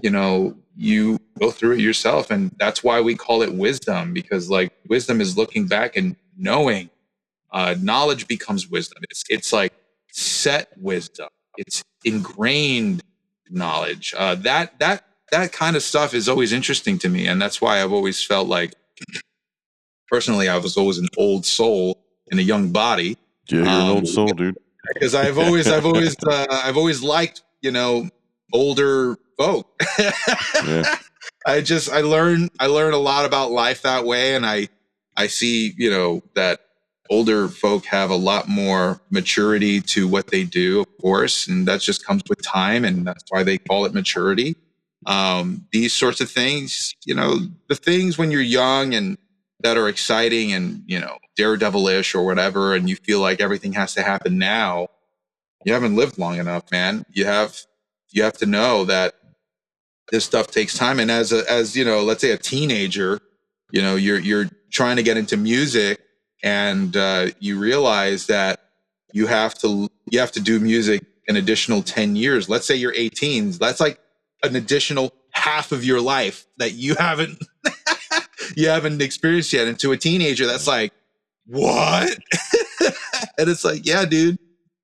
you 0.00 0.08
know, 0.08 0.56
you 0.74 1.18
go 1.38 1.50
through 1.50 1.72
it 1.72 1.80
yourself. 1.80 2.30
And 2.30 2.50
that's 2.58 2.82
why 2.82 3.02
we 3.02 3.14
call 3.14 3.42
it 3.42 3.52
wisdom, 3.52 4.14
because 4.14 4.48
like 4.48 4.72
wisdom 4.88 5.20
is 5.20 5.36
looking 5.36 5.66
back 5.66 5.94
and 5.94 6.16
knowing. 6.38 6.88
Uh, 7.52 7.74
knowledge 7.78 8.26
becomes 8.28 8.70
wisdom. 8.70 9.02
It's 9.10 9.24
it's 9.28 9.52
like 9.52 9.74
set 10.10 10.72
wisdom. 10.78 11.28
It's 11.58 11.84
ingrained 12.02 13.02
knowledge. 13.50 14.14
Uh, 14.16 14.34
that 14.36 14.78
that 14.78 15.04
that 15.32 15.52
kind 15.52 15.76
of 15.76 15.82
stuff 15.82 16.14
is 16.14 16.30
always 16.30 16.50
interesting 16.50 16.98
to 17.00 17.10
me. 17.10 17.26
And 17.26 17.42
that's 17.42 17.60
why 17.60 17.82
I've 17.82 17.92
always 17.92 18.24
felt 18.24 18.48
like, 18.48 18.72
personally, 20.08 20.48
I 20.48 20.56
was 20.56 20.78
always 20.78 20.96
an 20.96 21.08
old 21.18 21.44
soul 21.44 22.02
in 22.28 22.38
a 22.38 22.42
young 22.42 22.72
body. 22.72 23.18
Yeah, 23.50 23.58
you're 23.58 23.68
um, 23.68 23.82
an 23.82 23.96
old 23.96 24.08
soul, 24.08 24.28
dude. 24.28 24.56
Because 24.94 25.14
I've 25.14 25.38
always, 25.38 25.68
I've 25.68 25.86
always, 25.86 26.16
uh, 26.26 26.46
I've 26.50 26.76
always 26.76 27.02
liked, 27.02 27.42
you 27.60 27.70
know, 27.70 28.08
older 28.52 29.16
folk. 29.36 29.80
yeah. 29.98 30.96
I 31.46 31.60
just, 31.60 31.90
I 31.90 32.02
learn, 32.02 32.50
I 32.60 32.66
learn 32.66 32.94
a 32.94 32.98
lot 32.98 33.24
about 33.24 33.50
life 33.50 33.82
that 33.82 34.04
way, 34.04 34.34
and 34.34 34.46
I, 34.46 34.68
I 35.16 35.26
see, 35.26 35.74
you 35.76 35.90
know, 35.90 36.22
that 36.34 36.60
older 37.10 37.48
folk 37.48 37.84
have 37.86 38.10
a 38.10 38.16
lot 38.16 38.48
more 38.48 39.00
maturity 39.10 39.80
to 39.80 40.06
what 40.06 40.28
they 40.28 40.44
do, 40.44 40.80
of 40.80 40.98
course, 41.00 41.48
and 41.48 41.66
that 41.66 41.80
just 41.80 42.06
comes 42.06 42.22
with 42.28 42.42
time, 42.42 42.84
and 42.84 43.06
that's 43.06 43.24
why 43.28 43.42
they 43.42 43.58
call 43.58 43.84
it 43.84 43.92
maturity. 43.92 44.54
Um, 45.06 45.66
these 45.72 45.92
sorts 45.92 46.20
of 46.20 46.30
things, 46.30 46.94
you 47.04 47.14
know, 47.14 47.40
the 47.68 47.74
things 47.74 48.18
when 48.18 48.30
you're 48.30 48.40
young 48.40 48.94
and 48.94 49.18
that 49.62 49.76
are 49.76 49.88
exciting 49.88 50.52
and 50.52 50.82
you 50.86 51.00
know 51.00 51.16
daredevilish 51.38 52.14
or 52.14 52.24
whatever, 52.24 52.74
and 52.74 52.88
you 52.88 52.96
feel 52.96 53.20
like 53.20 53.40
everything 53.40 53.72
has 53.72 53.94
to 53.94 54.02
happen 54.02 54.38
now. 54.38 54.88
You 55.64 55.72
haven't 55.72 55.96
lived 55.96 56.18
long 56.18 56.38
enough, 56.38 56.70
man. 56.70 57.04
You 57.10 57.24
have 57.26 57.56
you 58.10 58.22
have 58.22 58.36
to 58.38 58.46
know 58.46 58.84
that 58.84 59.14
this 60.10 60.24
stuff 60.24 60.48
takes 60.48 60.76
time, 60.76 60.98
and 60.98 61.10
as 61.10 61.32
a 61.32 61.50
as 61.50 61.76
you 61.76 61.84
know, 61.84 62.02
let's 62.02 62.20
say 62.20 62.32
a 62.32 62.38
teenager, 62.38 63.20
you 63.70 63.82
know, 63.82 63.96
you're 63.96 64.18
you're 64.18 64.50
trying 64.70 64.96
to 64.96 65.02
get 65.02 65.16
into 65.16 65.36
music 65.36 66.00
and 66.42 66.96
uh, 66.96 67.28
you 67.38 67.58
realize 67.58 68.26
that 68.26 68.60
you 69.12 69.26
have 69.26 69.54
to 69.54 69.88
you 70.10 70.18
have 70.18 70.32
to 70.32 70.40
do 70.40 70.58
music 70.58 71.04
an 71.28 71.36
additional 71.36 71.82
10 71.82 72.16
years 72.16 72.48
let's 72.48 72.66
say 72.66 72.74
you're 72.74 72.94
18 72.94 73.52
that's 73.52 73.78
like 73.78 74.00
an 74.42 74.56
additional 74.56 75.12
half 75.30 75.70
of 75.70 75.84
your 75.84 76.00
life 76.00 76.46
that 76.56 76.72
you 76.72 76.94
haven't 76.98 77.38
you 78.56 78.68
haven't 78.68 79.00
experienced 79.00 79.52
yet 79.52 79.68
and 79.68 79.78
to 79.78 79.92
a 79.92 79.96
teenager 79.96 80.46
that's 80.46 80.66
like 80.66 80.92
what 81.46 82.16
and 83.38 83.48
it's 83.48 83.64
like 83.64 83.84
yeah 83.86 84.04
dude 84.04 84.38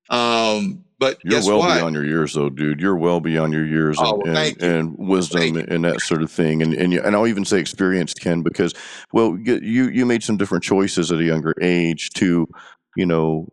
um 0.09 0.83
but 0.99 1.17
you're 1.23 1.41
well 1.45 1.59
what? 1.59 1.75
beyond 1.75 1.95
your 1.95 2.05
years, 2.05 2.33
though, 2.33 2.49
dude. 2.49 2.81
You're 2.81 2.97
well 2.97 3.21
beyond 3.21 3.53
your 3.53 3.65
years 3.65 3.95
oh, 4.01 4.21
and, 4.25 4.37
and, 4.37 4.61
and, 4.61 4.95
wisdom 4.97 5.55
and 5.55 5.85
that 5.85 6.01
sort 6.01 6.21
of 6.21 6.29
thing. 6.29 6.61
And 6.61 6.73
and, 6.73 6.91
you, 6.91 7.01
and 7.01 7.15
I'll 7.15 7.25
even 7.25 7.45
say 7.45 7.57
experienced, 7.57 8.19
Ken, 8.19 8.41
because 8.41 8.73
well, 9.13 9.37
you 9.39 9.87
you 9.87 10.05
made 10.05 10.23
some 10.23 10.35
different 10.35 10.63
choices 10.63 11.09
at 11.09 11.19
a 11.19 11.23
younger 11.23 11.53
age 11.61 12.09
to, 12.15 12.47
you 12.97 13.05
know. 13.05 13.47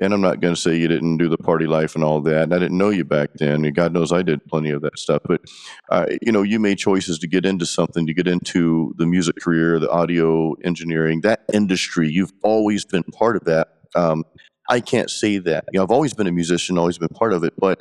And 0.00 0.14
I'm 0.14 0.20
not 0.20 0.40
going 0.40 0.54
to 0.54 0.60
say 0.60 0.76
you 0.76 0.88
didn't 0.88 1.18
do 1.18 1.28
the 1.28 1.38
party 1.38 1.66
life 1.66 1.94
and 1.94 2.04
all 2.04 2.20
that. 2.22 2.42
And 2.44 2.54
I 2.54 2.58
didn't 2.58 2.78
know 2.78 2.90
you 2.90 3.04
back 3.04 3.30
then. 3.34 3.64
And 3.64 3.74
God 3.74 3.92
knows 3.92 4.12
I 4.12 4.22
did 4.22 4.44
plenty 4.46 4.70
of 4.70 4.82
that 4.82 4.98
stuff. 4.98 5.22
But, 5.24 5.42
uh, 5.90 6.06
you 6.22 6.32
know, 6.32 6.42
you 6.42 6.60
made 6.60 6.78
choices 6.78 7.18
to 7.20 7.26
get 7.26 7.44
into 7.44 7.66
something, 7.66 8.06
to 8.06 8.14
get 8.14 8.28
into 8.28 8.94
the 8.96 9.06
music 9.06 9.36
career, 9.36 9.78
the 9.78 9.90
audio 9.90 10.54
engineering, 10.64 11.22
that 11.22 11.44
industry. 11.52 12.08
You've 12.08 12.32
always 12.42 12.84
been 12.84 13.04
part 13.04 13.36
of 13.36 13.44
that. 13.44 13.68
Um, 13.94 14.24
I 14.68 14.80
can't 14.80 15.10
say 15.10 15.38
that. 15.38 15.64
You 15.72 15.78
know, 15.78 15.84
I've 15.84 15.90
always 15.90 16.14
been 16.14 16.26
a 16.26 16.32
musician, 16.32 16.78
always 16.78 16.98
been 16.98 17.08
part 17.08 17.32
of 17.32 17.42
it, 17.44 17.54
but 17.58 17.80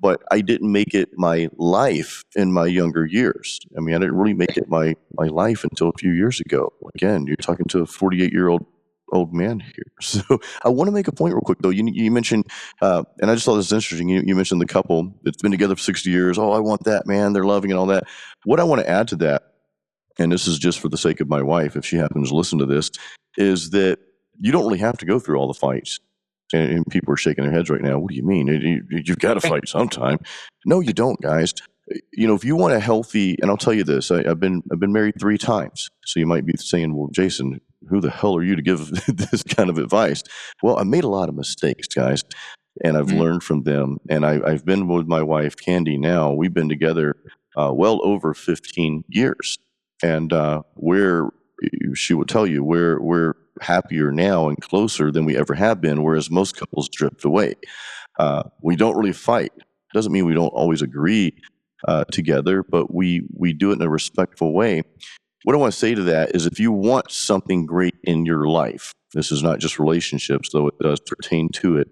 but 0.00 0.22
I 0.30 0.40
didn't 0.40 0.70
make 0.70 0.94
it 0.94 1.10
my 1.16 1.48
life 1.56 2.22
in 2.36 2.52
my 2.52 2.66
younger 2.66 3.04
years. 3.04 3.58
I 3.76 3.80
mean, 3.80 3.96
I 3.96 3.98
didn't 3.98 4.16
really 4.16 4.34
make 4.34 4.56
it 4.56 4.68
my 4.68 4.94
my 5.14 5.26
life 5.26 5.64
until 5.64 5.88
a 5.88 5.98
few 5.98 6.12
years 6.12 6.40
ago. 6.40 6.72
Again, 6.94 7.26
you're 7.26 7.36
talking 7.36 7.66
to 7.70 7.80
a 7.80 7.86
48 7.86 8.32
year 8.32 8.48
old 8.48 8.64
old 9.12 9.32
man 9.32 9.60
here. 9.60 9.74
So 10.00 10.22
I 10.64 10.68
want 10.68 10.88
to 10.88 10.92
make 10.92 11.08
a 11.08 11.12
point 11.12 11.34
real 11.34 11.42
quick 11.42 11.58
though. 11.60 11.70
You 11.70 11.84
you 11.92 12.10
mentioned, 12.10 12.46
uh, 12.80 13.04
and 13.20 13.30
I 13.30 13.34
just 13.34 13.44
thought 13.44 13.56
this 13.56 13.70
was 13.70 13.72
interesting. 13.72 14.08
You, 14.08 14.22
you 14.24 14.34
mentioned 14.34 14.60
the 14.60 14.66
couple 14.66 15.12
that's 15.22 15.42
been 15.42 15.50
together 15.50 15.76
for 15.76 15.82
60 15.82 16.10
years. 16.10 16.38
Oh, 16.38 16.52
I 16.52 16.60
want 16.60 16.84
that 16.84 17.06
man. 17.06 17.32
They're 17.32 17.44
loving 17.44 17.70
and 17.70 17.78
all 17.78 17.86
that. 17.86 18.04
What 18.44 18.60
I 18.60 18.64
want 18.64 18.80
to 18.80 18.88
add 18.88 19.08
to 19.08 19.16
that, 19.16 19.42
and 20.18 20.32
this 20.32 20.46
is 20.46 20.58
just 20.58 20.80
for 20.80 20.88
the 20.88 20.96
sake 20.96 21.20
of 21.20 21.28
my 21.28 21.42
wife, 21.42 21.76
if 21.76 21.84
she 21.84 21.96
happens 21.96 22.30
to 22.30 22.36
listen 22.36 22.58
to 22.58 22.66
this, 22.66 22.90
is 23.36 23.70
that 23.70 23.98
you 24.40 24.52
don't 24.52 24.64
really 24.64 24.78
have 24.78 24.98
to 24.98 25.06
go 25.06 25.18
through 25.18 25.36
all 25.38 25.48
the 25.48 25.54
fights 25.54 25.98
and, 26.52 26.70
and 26.70 26.86
people 26.86 27.12
are 27.12 27.16
shaking 27.16 27.44
their 27.44 27.52
heads 27.52 27.70
right 27.70 27.82
now. 27.82 27.98
What 27.98 28.10
do 28.10 28.16
you 28.16 28.24
mean? 28.24 28.46
You, 28.46 28.82
you've 28.90 29.18
got 29.18 29.34
to 29.34 29.40
fight 29.40 29.68
sometime. 29.68 30.18
No, 30.64 30.80
you 30.80 30.92
don't, 30.92 31.20
guys. 31.20 31.54
You 32.12 32.26
know, 32.26 32.34
if 32.34 32.44
you 32.44 32.56
want 32.56 32.74
a 32.74 32.80
healthy, 32.80 33.36
and 33.40 33.50
I'll 33.50 33.56
tell 33.56 33.72
you 33.72 33.84
this, 33.84 34.10
I, 34.10 34.18
I've 34.28 34.40
been 34.40 34.62
I've 34.70 34.80
been 34.80 34.92
married 34.92 35.18
three 35.18 35.38
times. 35.38 35.88
So 36.04 36.20
you 36.20 36.26
might 36.26 36.44
be 36.44 36.54
saying, 36.56 36.94
well, 36.94 37.08
Jason, 37.12 37.60
who 37.88 38.00
the 38.00 38.10
hell 38.10 38.36
are 38.36 38.42
you 38.42 38.56
to 38.56 38.62
give 38.62 38.90
this 39.06 39.42
kind 39.42 39.70
of 39.70 39.78
advice? 39.78 40.22
Well, 40.62 40.78
I 40.78 40.84
made 40.84 41.04
a 41.04 41.08
lot 41.08 41.28
of 41.28 41.34
mistakes, 41.34 41.88
guys, 41.88 42.24
and 42.84 42.96
I've 42.96 43.06
mm-hmm. 43.06 43.18
learned 43.18 43.42
from 43.42 43.62
them. 43.62 43.98
And 44.08 44.24
I, 44.24 44.50
have 44.50 44.64
been 44.64 44.88
with 44.88 45.06
my 45.06 45.22
wife, 45.22 45.56
Candy. 45.56 45.98
Now 45.98 46.32
we've 46.32 46.54
been 46.54 46.68
together 46.68 47.16
uh, 47.56 47.72
well 47.72 48.00
over 48.04 48.34
15 48.34 49.04
years, 49.08 49.58
and 50.02 50.32
uh, 50.32 50.62
we're 50.76 51.30
she 51.94 52.14
will 52.14 52.24
tell 52.24 52.46
you 52.46 52.62
we're 52.62 53.00
we're 53.00 53.34
happier 53.60 54.12
now 54.12 54.48
and 54.48 54.60
closer 54.60 55.10
than 55.10 55.24
we 55.24 55.36
ever 55.36 55.54
have 55.54 55.80
been, 55.80 56.02
whereas 56.02 56.30
most 56.30 56.56
couples 56.56 56.88
drift 56.88 57.24
away. 57.24 57.54
Uh, 58.18 58.44
we 58.62 58.76
don't 58.76 58.96
really 58.96 59.12
fight. 59.12 59.52
Doesn't 59.92 60.12
mean 60.12 60.26
we 60.26 60.34
don't 60.34 60.48
always 60.48 60.82
agree 60.82 61.34
uh, 61.86 62.04
together, 62.04 62.62
but 62.62 62.94
we 62.94 63.22
we 63.34 63.52
do 63.52 63.70
it 63.70 63.74
in 63.74 63.82
a 63.82 63.88
respectful 63.88 64.52
way. 64.52 64.82
What 65.44 65.54
I 65.54 65.58
want 65.58 65.72
to 65.72 65.78
say 65.78 65.94
to 65.94 66.02
that 66.04 66.34
is, 66.34 66.46
if 66.46 66.58
you 66.58 66.72
want 66.72 67.10
something 67.10 67.64
great 67.64 67.94
in 68.04 68.26
your 68.26 68.48
life, 68.48 68.92
this 69.14 69.30
is 69.30 69.42
not 69.42 69.60
just 69.60 69.78
relationships, 69.78 70.50
though 70.52 70.66
it 70.68 70.78
does 70.80 71.00
pertain 71.00 71.48
to 71.50 71.78
it. 71.78 71.88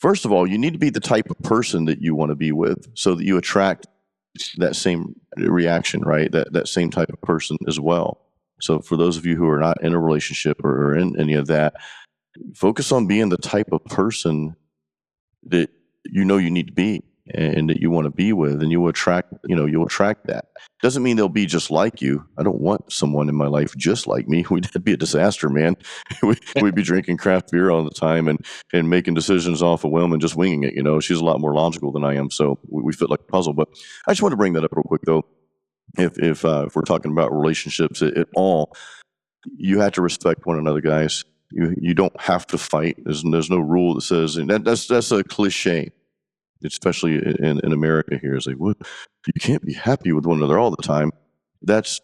First 0.00 0.24
of 0.24 0.32
all, 0.32 0.46
you 0.46 0.58
need 0.58 0.72
to 0.72 0.78
be 0.78 0.90
the 0.90 1.00
type 1.00 1.30
of 1.30 1.38
person 1.38 1.86
that 1.86 2.02
you 2.02 2.14
want 2.14 2.30
to 2.30 2.36
be 2.36 2.52
with, 2.52 2.86
so 2.94 3.14
that 3.14 3.24
you 3.24 3.38
attract 3.38 3.86
that 4.58 4.76
same 4.76 5.14
reaction, 5.36 6.02
right? 6.02 6.30
That 6.30 6.52
that 6.52 6.68
same 6.68 6.90
type 6.90 7.08
of 7.08 7.20
person 7.22 7.56
as 7.66 7.80
well. 7.80 8.20
So 8.60 8.80
for 8.80 8.96
those 8.96 9.16
of 9.16 9.24
you 9.24 9.36
who 9.36 9.48
are 9.48 9.60
not 9.60 9.82
in 9.82 9.94
a 9.94 10.00
relationship 10.00 10.62
or 10.64 10.96
in 10.96 11.18
any 11.18 11.34
of 11.34 11.46
that, 11.46 11.74
focus 12.54 12.92
on 12.92 13.06
being 13.06 13.28
the 13.28 13.38
type 13.38 13.68
of 13.72 13.84
person 13.84 14.56
that 15.44 15.70
you 16.04 16.24
know 16.24 16.36
you 16.36 16.50
need 16.50 16.66
to 16.66 16.72
be 16.72 17.02
and 17.34 17.68
that 17.68 17.80
you 17.80 17.90
want 17.90 18.04
to 18.04 18.10
be 18.10 18.32
with 18.32 18.62
and 18.62 18.70
you 18.70 18.80
will 18.80 18.88
attract 18.88 19.32
you 19.46 19.56
know 19.56 19.66
you'll 19.66 19.86
attract 19.86 20.26
that. 20.26 20.46
Doesn't 20.82 21.02
mean 21.02 21.16
they'll 21.16 21.28
be 21.28 21.46
just 21.46 21.70
like 21.70 22.00
you. 22.00 22.24
I 22.38 22.42
don't 22.42 22.60
want 22.60 22.92
someone 22.92 23.28
in 23.28 23.34
my 23.34 23.46
life 23.46 23.74
just 23.76 24.06
like 24.06 24.28
me. 24.28 24.44
We'd 24.50 24.68
be 24.84 24.92
a 24.92 24.96
disaster 24.96 25.48
man. 25.48 25.76
We'd 26.22 26.74
be 26.74 26.82
drinking 26.82 27.16
craft 27.16 27.50
beer 27.50 27.70
all 27.70 27.84
the 27.84 27.90
time 27.90 28.28
and 28.28 28.44
and 28.72 28.90
making 28.90 29.14
decisions 29.14 29.62
off 29.62 29.84
a 29.84 29.88
whim 29.88 30.12
and 30.12 30.20
just 30.20 30.36
winging 30.36 30.62
it 30.64 30.74
you 30.74 30.82
know? 30.82 31.00
She's 31.00 31.18
a 31.18 31.24
lot 31.24 31.40
more 31.40 31.54
logical 31.54 31.92
than 31.92 32.04
i 32.04 32.14
am 32.14 32.30
so 32.30 32.58
we, 32.68 32.82
we 32.82 32.92
fit 32.92 33.10
like 33.10 33.20
a 33.20 33.32
puzzle. 33.32 33.54
But 33.54 33.68
i 34.06 34.12
just 34.12 34.22
want 34.22 34.32
to 34.32 34.36
bring 34.36 34.52
that 34.54 34.64
up 34.64 34.72
real 34.72 34.84
quick 34.84 35.02
though. 35.04 35.24
If 35.98 36.18
if 36.18 36.44
uh, 36.44 36.64
if 36.66 36.76
we're 36.76 36.82
talking 36.82 37.12
about 37.12 37.32
relationships 37.32 38.02
at, 38.02 38.16
at, 38.16 38.28
all, 38.34 38.76
you 39.56 39.80
have 39.80 39.92
to 39.92 40.02
respect 40.02 40.46
one 40.46 40.58
another, 40.58 40.80
guys. 40.80 41.24
You 41.50 41.74
you 41.80 41.94
don't 41.94 42.18
have 42.20 42.46
to 42.48 42.58
fight. 42.58 42.98
There's 43.04 43.22
there's 43.22 43.50
no 43.50 43.58
rule 43.58 43.94
that 43.94 44.02
says 44.02 44.36
and 44.36 44.50
that, 44.50 44.64
that's 44.64 44.86
that's 44.88 45.10
a 45.12 45.22
cliche, 45.24 45.92
especially 46.64 47.16
in, 47.16 47.60
in 47.62 47.72
America 47.72 48.18
here. 48.18 48.34
It's 48.34 48.46
like 48.46 48.56
what 48.56 48.76
you 49.26 49.40
can't 49.40 49.64
be 49.64 49.74
happy 49.74 50.12
with 50.12 50.26
one 50.26 50.38
another 50.38 50.58
all 50.58 50.70
the 50.70 50.82
time. 50.82 51.12
That's 51.62 52.00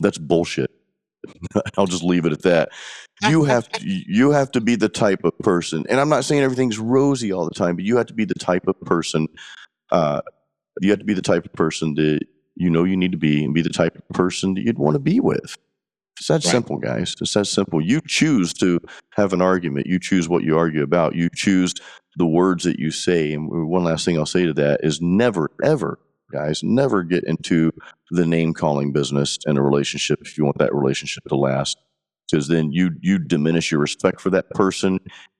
that's 0.00 0.18
bullshit. 0.18 0.70
I'll 1.76 1.86
just 1.86 2.02
leave 2.02 2.24
it 2.24 2.32
at 2.32 2.42
that. 2.42 2.70
You 3.28 3.44
have 3.44 3.68
to 3.72 3.86
you 3.86 4.30
have 4.30 4.50
to 4.52 4.60
be 4.60 4.76
the 4.76 4.88
type 4.88 5.24
of 5.24 5.38
person, 5.38 5.84
and 5.88 6.00
I'm 6.00 6.08
not 6.08 6.24
saying 6.24 6.42
everything's 6.42 6.78
rosy 6.78 7.32
all 7.32 7.44
the 7.44 7.54
time, 7.54 7.76
but 7.76 7.84
you 7.84 7.96
have 7.96 8.06
to 8.06 8.14
be 8.14 8.24
the 8.24 8.34
type 8.34 8.66
of 8.66 8.80
person. 8.82 9.28
Uh, 9.90 10.20
you 10.80 10.90
have 10.90 10.98
to 10.98 11.04
be 11.04 11.14
the 11.14 11.22
type 11.22 11.44
of 11.44 11.52
person 11.52 11.94
that 11.94 12.20
you 12.54 12.70
know 12.70 12.84
you 12.84 12.96
need 12.96 13.12
to 13.12 13.18
be 13.18 13.44
and 13.44 13.54
be 13.54 13.62
the 13.62 13.70
type 13.70 13.96
of 13.96 14.08
person 14.10 14.54
that 14.54 14.62
you'd 14.62 14.78
want 14.78 14.94
to 14.94 15.00
be 15.00 15.20
with. 15.20 15.56
It's 16.18 16.28
that 16.28 16.34
right. 16.34 16.44
simple, 16.44 16.78
guys. 16.78 17.14
It's 17.20 17.34
that 17.34 17.44
simple. 17.46 17.80
You 17.80 18.00
choose 18.06 18.54
to 18.54 18.80
have 19.14 19.32
an 19.32 19.42
argument. 19.42 19.86
You 19.86 19.98
choose 19.98 20.28
what 20.28 20.44
you 20.44 20.56
argue 20.56 20.82
about. 20.82 21.14
You 21.14 21.28
choose 21.34 21.74
the 22.16 22.26
words 22.26 22.64
that 22.64 22.78
you 22.78 22.90
say. 22.90 23.32
And 23.32 23.48
one 23.68 23.84
last 23.84 24.04
thing 24.04 24.18
I'll 24.18 24.26
say 24.26 24.46
to 24.46 24.54
that 24.54 24.80
is 24.82 25.00
never, 25.00 25.50
ever, 25.62 25.98
guys, 26.32 26.62
never 26.62 27.02
get 27.02 27.24
into 27.24 27.72
the 28.10 28.26
name 28.26 28.54
calling 28.54 28.92
business 28.92 29.38
in 29.46 29.56
a 29.56 29.62
relationship 29.62 30.20
if 30.22 30.36
you 30.38 30.44
want 30.44 30.58
that 30.58 30.74
relationship 30.74 31.24
to 31.28 31.36
last. 31.36 31.78
Because 32.30 32.48
then 32.48 32.72
you 32.72 32.90
you 33.00 33.20
diminish 33.20 33.70
your 33.70 33.80
respect 33.80 34.20
for 34.20 34.30
that 34.30 34.50
person 34.50 34.98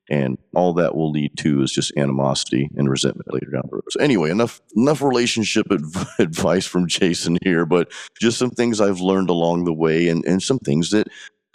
and 0.09 0.39
all 0.55 0.73
that 0.75 0.95
will 0.95 1.11
lead 1.11 1.37
to 1.39 1.63
is 1.63 1.73
just 1.73 1.93
animosity 1.97 2.71
and 2.77 2.89
resentment 2.89 3.33
later 3.33 3.51
down 3.51 3.63
the 3.71 3.77
road. 3.77 3.85
So 3.91 4.01
anyway, 4.01 4.31
enough 4.31 4.61
enough 4.77 5.03
relationship 5.03 5.67
adv- 5.71 6.09
advice 6.19 6.67
from 6.67 6.87
Jason 6.87 7.39
here, 7.43 7.67
but 7.67 7.91
just 8.21 8.39
some 8.39 8.51
things 8.51 8.81
I've 8.81 9.01
learned 9.01 9.31
along 9.31 9.65
the 9.65 9.73
way, 9.73 10.09
and 10.09 10.25
and 10.25 10.43
some 10.43 10.59
things 10.59 10.91
that 10.91 11.09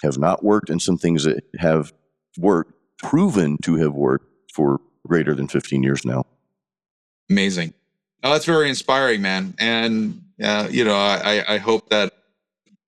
have 0.03 0.17
not 0.17 0.43
worked, 0.43 0.69
and 0.69 0.81
some 0.81 0.97
things 0.97 1.23
that 1.23 1.43
have 1.59 1.93
worked, 2.37 2.73
proven 2.97 3.57
to 3.63 3.75
have 3.75 3.93
worked 3.93 4.27
for 4.53 4.81
greater 5.07 5.35
than 5.35 5.47
15 5.47 5.83
years 5.83 6.05
now. 6.05 6.25
Amazing. 7.29 7.73
Oh, 8.23 8.31
that's 8.33 8.45
very 8.45 8.69
inspiring, 8.69 9.21
man. 9.21 9.55
And 9.57 10.21
uh, 10.43 10.67
you 10.69 10.83
know, 10.83 10.95
I 10.95 11.43
I 11.47 11.57
hope 11.57 11.89
that 11.89 12.13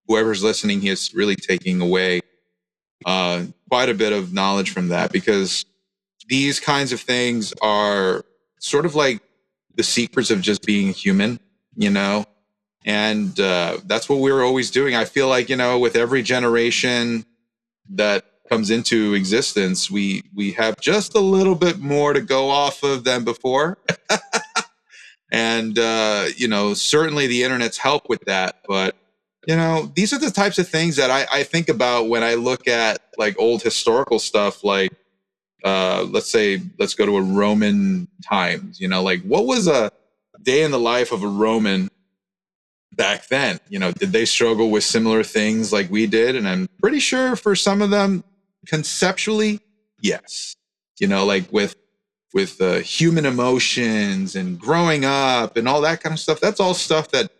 whoever's 0.07 0.43
listening 0.43 0.85
is 0.85 1.13
really 1.13 1.35
taking 1.35 1.81
away 1.81 2.21
uh, 3.05 3.43
quite 3.69 3.89
a 3.89 3.93
bit 3.93 4.13
of 4.13 4.33
knowledge 4.33 4.71
from 4.71 4.89
that 4.89 5.11
because 5.11 5.65
these 6.27 6.59
kinds 6.59 6.91
of 6.91 7.01
things 7.01 7.53
are 7.61 8.23
sort 8.59 8.85
of 8.85 8.95
like 8.95 9.21
the 9.75 9.83
secrets 9.83 10.31
of 10.31 10.41
just 10.41 10.65
being 10.65 10.93
human, 10.93 11.39
you 11.75 11.89
know? 11.89 12.25
And 12.85 13.37
uh, 13.39 13.77
that's 13.85 14.09
what 14.09 14.19
we 14.19 14.31
are 14.31 14.43
always 14.43 14.69
doing. 14.71 14.95
I 14.95 15.05
feel 15.05 15.27
like, 15.27 15.49
you 15.49 15.55
know, 15.55 15.79
with 15.79 15.95
every 15.95 16.21
generation 16.21 17.25
that 17.91 18.25
comes 18.49 18.69
into 18.69 19.13
existence, 19.13 19.89
we 19.89 20.23
we 20.35 20.51
have 20.53 20.79
just 20.79 21.15
a 21.15 21.19
little 21.19 21.55
bit 21.55 21.79
more 21.79 22.13
to 22.13 22.21
go 22.21 22.49
off 22.49 22.83
of 22.83 23.03
than 23.03 23.23
before. 23.23 23.77
and 25.31 25.77
uh, 25.79 26.25
you 26.35 26.47
know, 26.47 26.73
certainly 26.73 27.27
the 27.27 27.43
internet's 27.43 27.77
help 27.77 28.09
with 28.09 28.21
that. 28.25 28.57
But 28.67 28.95
you 29.47 29.55
know, 29.55 29.91
these 29.95 30.13
are 30.13 30.19
the 30.19 30.31
types 30.31 30.57
of 30.59 30.67
things 30.67 30.95
that 30.95 31.11
I, 31.11 31.25
I 31.31 31.43
think 31.43 31.69
about 31.69 32.07
when 32.07 32.23
I 32.23 32.35
look 32.35 32.67
at 32.67 33.01
like 33.17 33.37
old 33.39 33.61
historical 33.61 34.19
stuff, 34.19 34.63
like 34.63 34.91
uh, 35.63 36.05
let's 36.09 36.29
say 36.29 36.61
let's 36.79 36.93
go 36.93 37.05
to 37.05 37.17
a 37.17 37.21
Roman 37.21 38.07
times. 38.27 38.79
You 38.79 38.87
know, 38.87 39.03
like 39.03 39.21
what 39.23 39.45
was 39.45 39.67
a 39.67 39.91
day 40.41 40.63
in 40.63 40.71
the 40.71 40.79
life 40.79 41.11
of 41.11 41.23
a 41.23 41.27
Roman 41.27 41.89
back 42.93 43.27
then? 43.27 43.59
You 43.69 43.79
know, 43.79 43.91
did 43.91 44.11
they 44.11 44.25
struggle 44.25 44.69
with 44.69 44.83
similar 44.83 45.23
things 45.23 45.73
like 45.73 45.89
we 45.89 46.05
did? 46.05 46.35
And 46.35 46.47
I'm 46.47 46.67
pretty 46.81 46.99
sure 46.99 47.35
for 47.35 47.55
some 47.55 47.81
of 47.81 47.89
them, 47.89 48.23
conceptually, 48.67 49.59
yes. 50.01 50.55
You 50.99 51.07
know, 51.07 51.25
like 51.25 51.51
with 51.51 51.75
with 52.33 52.59
uh, 52.61 52.75
human 52.77 53.25
emotions 53.25 54.35
and 54.35 54.59
growing 54.59 55.05
up 55.05 55.55
and 55.55 55.67
all 55.67 55.81
that 55.81 56.01
kind 56.01 56.13
of 56.13 56.19
stuff. 56.19 56.39
That's 56.39 56.59
all 56.59 56.73
stuff 56.73 57.09
that 57.09 57.31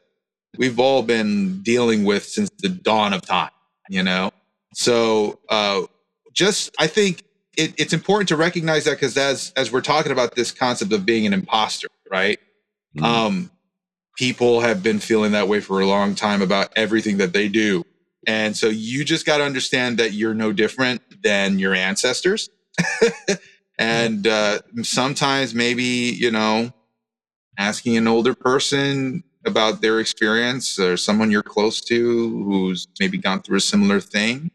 we've 0.58 0.80
all 0.80 1.02
been 1.02 1.62
dealing 1.62 2.04
with 2.04 2.26
since 2.26 2.50
the 2.60 2.70
dawn 2.70 3.14
of 3.14 3.22
time. 3.22 3.50
You 3.90 4.04
know, 4.04 4.32
so 4.74 5.40
uh, 5.50 5.84
just 6.34 6.74
I 6.80 6.88
think 6.88 7.24
it, 7.58 7.74
it's 7.78 7.94
important 7.94 8.30
to 8.30 8.38
recognize 8.38 8.86
that 8.86 8.92
because 8.92 9.18
as 9.18 9.54
as 9.56 9.72
we're 9.72 9.82
talking 9.82 10.12
about 10.12 10.36
this 10.36 10.52
concept 10.52 10.92
of 10.94 11.06
being 11.06 11.26
an 11.26 11.34
imposter, 11.34 11.90
right? 12.10 12.40
Mm-hmm. 12.96 13.06
Um, 13.06 13.52
people 14.18 14.62
have 14.62 14.84
been 14.84 15.00
feeling 15.00 15.32
that 15.32 15.48
way 15.48 15.60
for 15.60 15.82
a 15.82 15.86
long 15.86 16.16
time 16.16 16.42
about 16.42 16.72
everything 16.76 17.18
that 17.18 17.34
they 17.34 17.48
do. 17.48 17.84
And 18.26 18.56
so 18.56 18.68
you 18.68 19.04
just 19.04 19.26
got 19.26 19.38
to 19.38 19.44
understand 19.44 19.98
that 19.98 20.14
you're 20.14 20.34
no 20.34 20.54
different 20.54 21.02
than 21.24 21.60
your 21.60 21.74
ancestors. 21.74 22.50
and 23.80 24.28
uh, 24.28 24.60
sometimes 24.82 25.54
maybe, 25.54 25.84
you 25.84 26.32
know, 26.32 26.72
asking 27.58 27.98
an 27.98 28.08
older 28.08 28.34
person 28.34 29.24
about 29.46 29.82
their 29.82 30.00
experience 30.00 30.80
or 30.80 30.96
someone 30.98 31.30
you're 31.30 31.44
close 31.44 31.82
to 31.82 32.44
who's 32.46 32.88
maybe 33.00 33.18
gone 33.18 33.42
through 33.42 33.58
a 33.58 33.62
similar 33.62 34.00
thing 34.00 34.50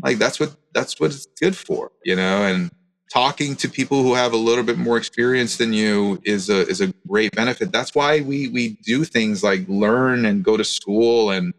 like 0.00 0.16
that's 0.16 0.38
what 0.38 0.54
that's 0.72 1.00
what 1.00 1.10
it's 1.10 1.26
good 1.40 1.56
for 1.56 1.90
you 2.04 2.14
know 2.14 2.44
and 2.44 2.70
talking 3.12 3.54
to 3.54 3.68
people 3.68 4.02
who 4.02 4.14
have 4.14 4.32
a 4.32 4.36
little 4.36 4.64
bit 4.64 4.78
more 4.78 4.96
experience 4.96 5.58
than 5.58 5.72
you 5.72 6.18
is 6.24 6.48
a 6.48 6.66
is 6.68 6.80
a 6.80 6.88
great 7.06 7.32
benefit. 7.32 7.70
That's 7.70 7.94
why 7.94 8.20
we 8.20 8.48
we 8.48 8.70
do 8.84 9.04
things 9.04 9.42
like 9.42 9.68
learn 9.68 10.24
and 10.24 10.42
go 10.42 10.56
to 10.56 10.64
school 10.64 11.30
and 11.30 11.52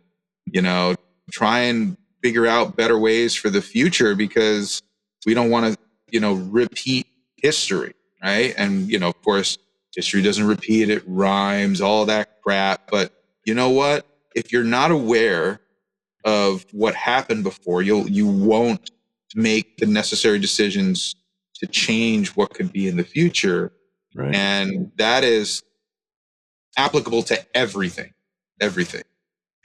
you 0.52 0.62
know 0.62 0.96
try 1.32 1.60
and 1.60 1.96
figure 2.24 2.48
out 2.48 2.76
better 2.76 2.98
ways 2.98 3.36
for 3.36 3.50
the 3.50 3.62
future 3.62 4.16
because 4.16 4.82
we 5.26 5.34
don't 5.34 5.52
want 5.52 5.74
to 5.74 5.80
you 6.10 6.20
know 6.20 6.34
repeat 6.34 7.06
history, 7.38 7.94
right? 8.24 8.54
And 8.58 8.90
you 8.90 8.98
know, 8.98 9.10
of 9.10 9.22
course, 9.22 9.58
history 9.96 10.22
doesn't 10.22 10.48
repeat; 10.48 10.90
it 10.90 11.04
rhymes, 11.06 11.82
all 11.82 12.06
that 12.06 12.42
crap. 12.42 12.90
But 12.90 13.12
you 13.46 13.54
know 13.54 13.70
what? 13.70 14.08
If 14.36 14.52
you're 14.52 14.64
not 14.64 14.90
aware 14.90 15.60
of 16.26 16.66
what 16.72 16.96
happened 16.96 17.44
before, 17.44 17.82
you'll 17.82 18.10
you 18.10 18.28
won't 18.28 18.90
make 19.36 19.78
the 19.78 19.86
necessary 19.86 20.40
decisions 20.40 21.16
to 21.56 21.68
change 21.68 22.30
what 22.30 22.54
could 22.54 22.72
be 22.72 22.88
in 22.88 22.98
the 22.98 23.04
future. 23.04 23.72
Right. 24.16 24.34
And 24.34 24.92
that 24.98 25.24
is 25.24 25.64
applicable 26.78 27.24
to 27.24 27.46
everything, 27.56 28.14
everything. 28.62 29.04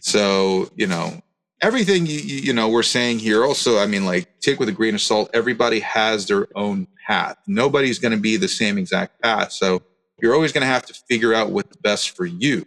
So, 0.00 0.70
you 0.76 0.86
know, 0.86 1.20
everything 1.62 2.06
you, 2.06 2.18
you 2.18 2.52
know 2.52 2.68
we're 2.68 2.82
saying 2.82 3.18
here 3.18 3.44
also 3.44 3.78
i 3.78 3.86
mean 3.86 4.04
like 4.04 4.28
take 4.40 4.60
with 4.60 4.68
a 4.68 4.72
grain 4.72 4.94
of 4.94 5.00
salt 5.00 5.30
everybody 5.34 5.80
has 5.80 6.26
their 6.26 6.46
own 6.54 6.86
path 7.06 7.36
nobody's 7.46 7.98
going 7.98 8.12
to 8.12 8.18
be 8.18 8.36
the 8.36 8.48
same 8.48 8.78
exact 8.78 9.20
path 9.20 9.52
so 9.52 9.82
you're 10.20 10.34
always 10.34 10.52
going 10.52 10.62
to 10.62 10.66
have 10.66 10.84
to 10.84 10.94
figure 11.08 11.34
out 11.34 11.50
what's 11.50 11.76
best 11.78 12.16
for 12.16 12.26
you 12.26 12.64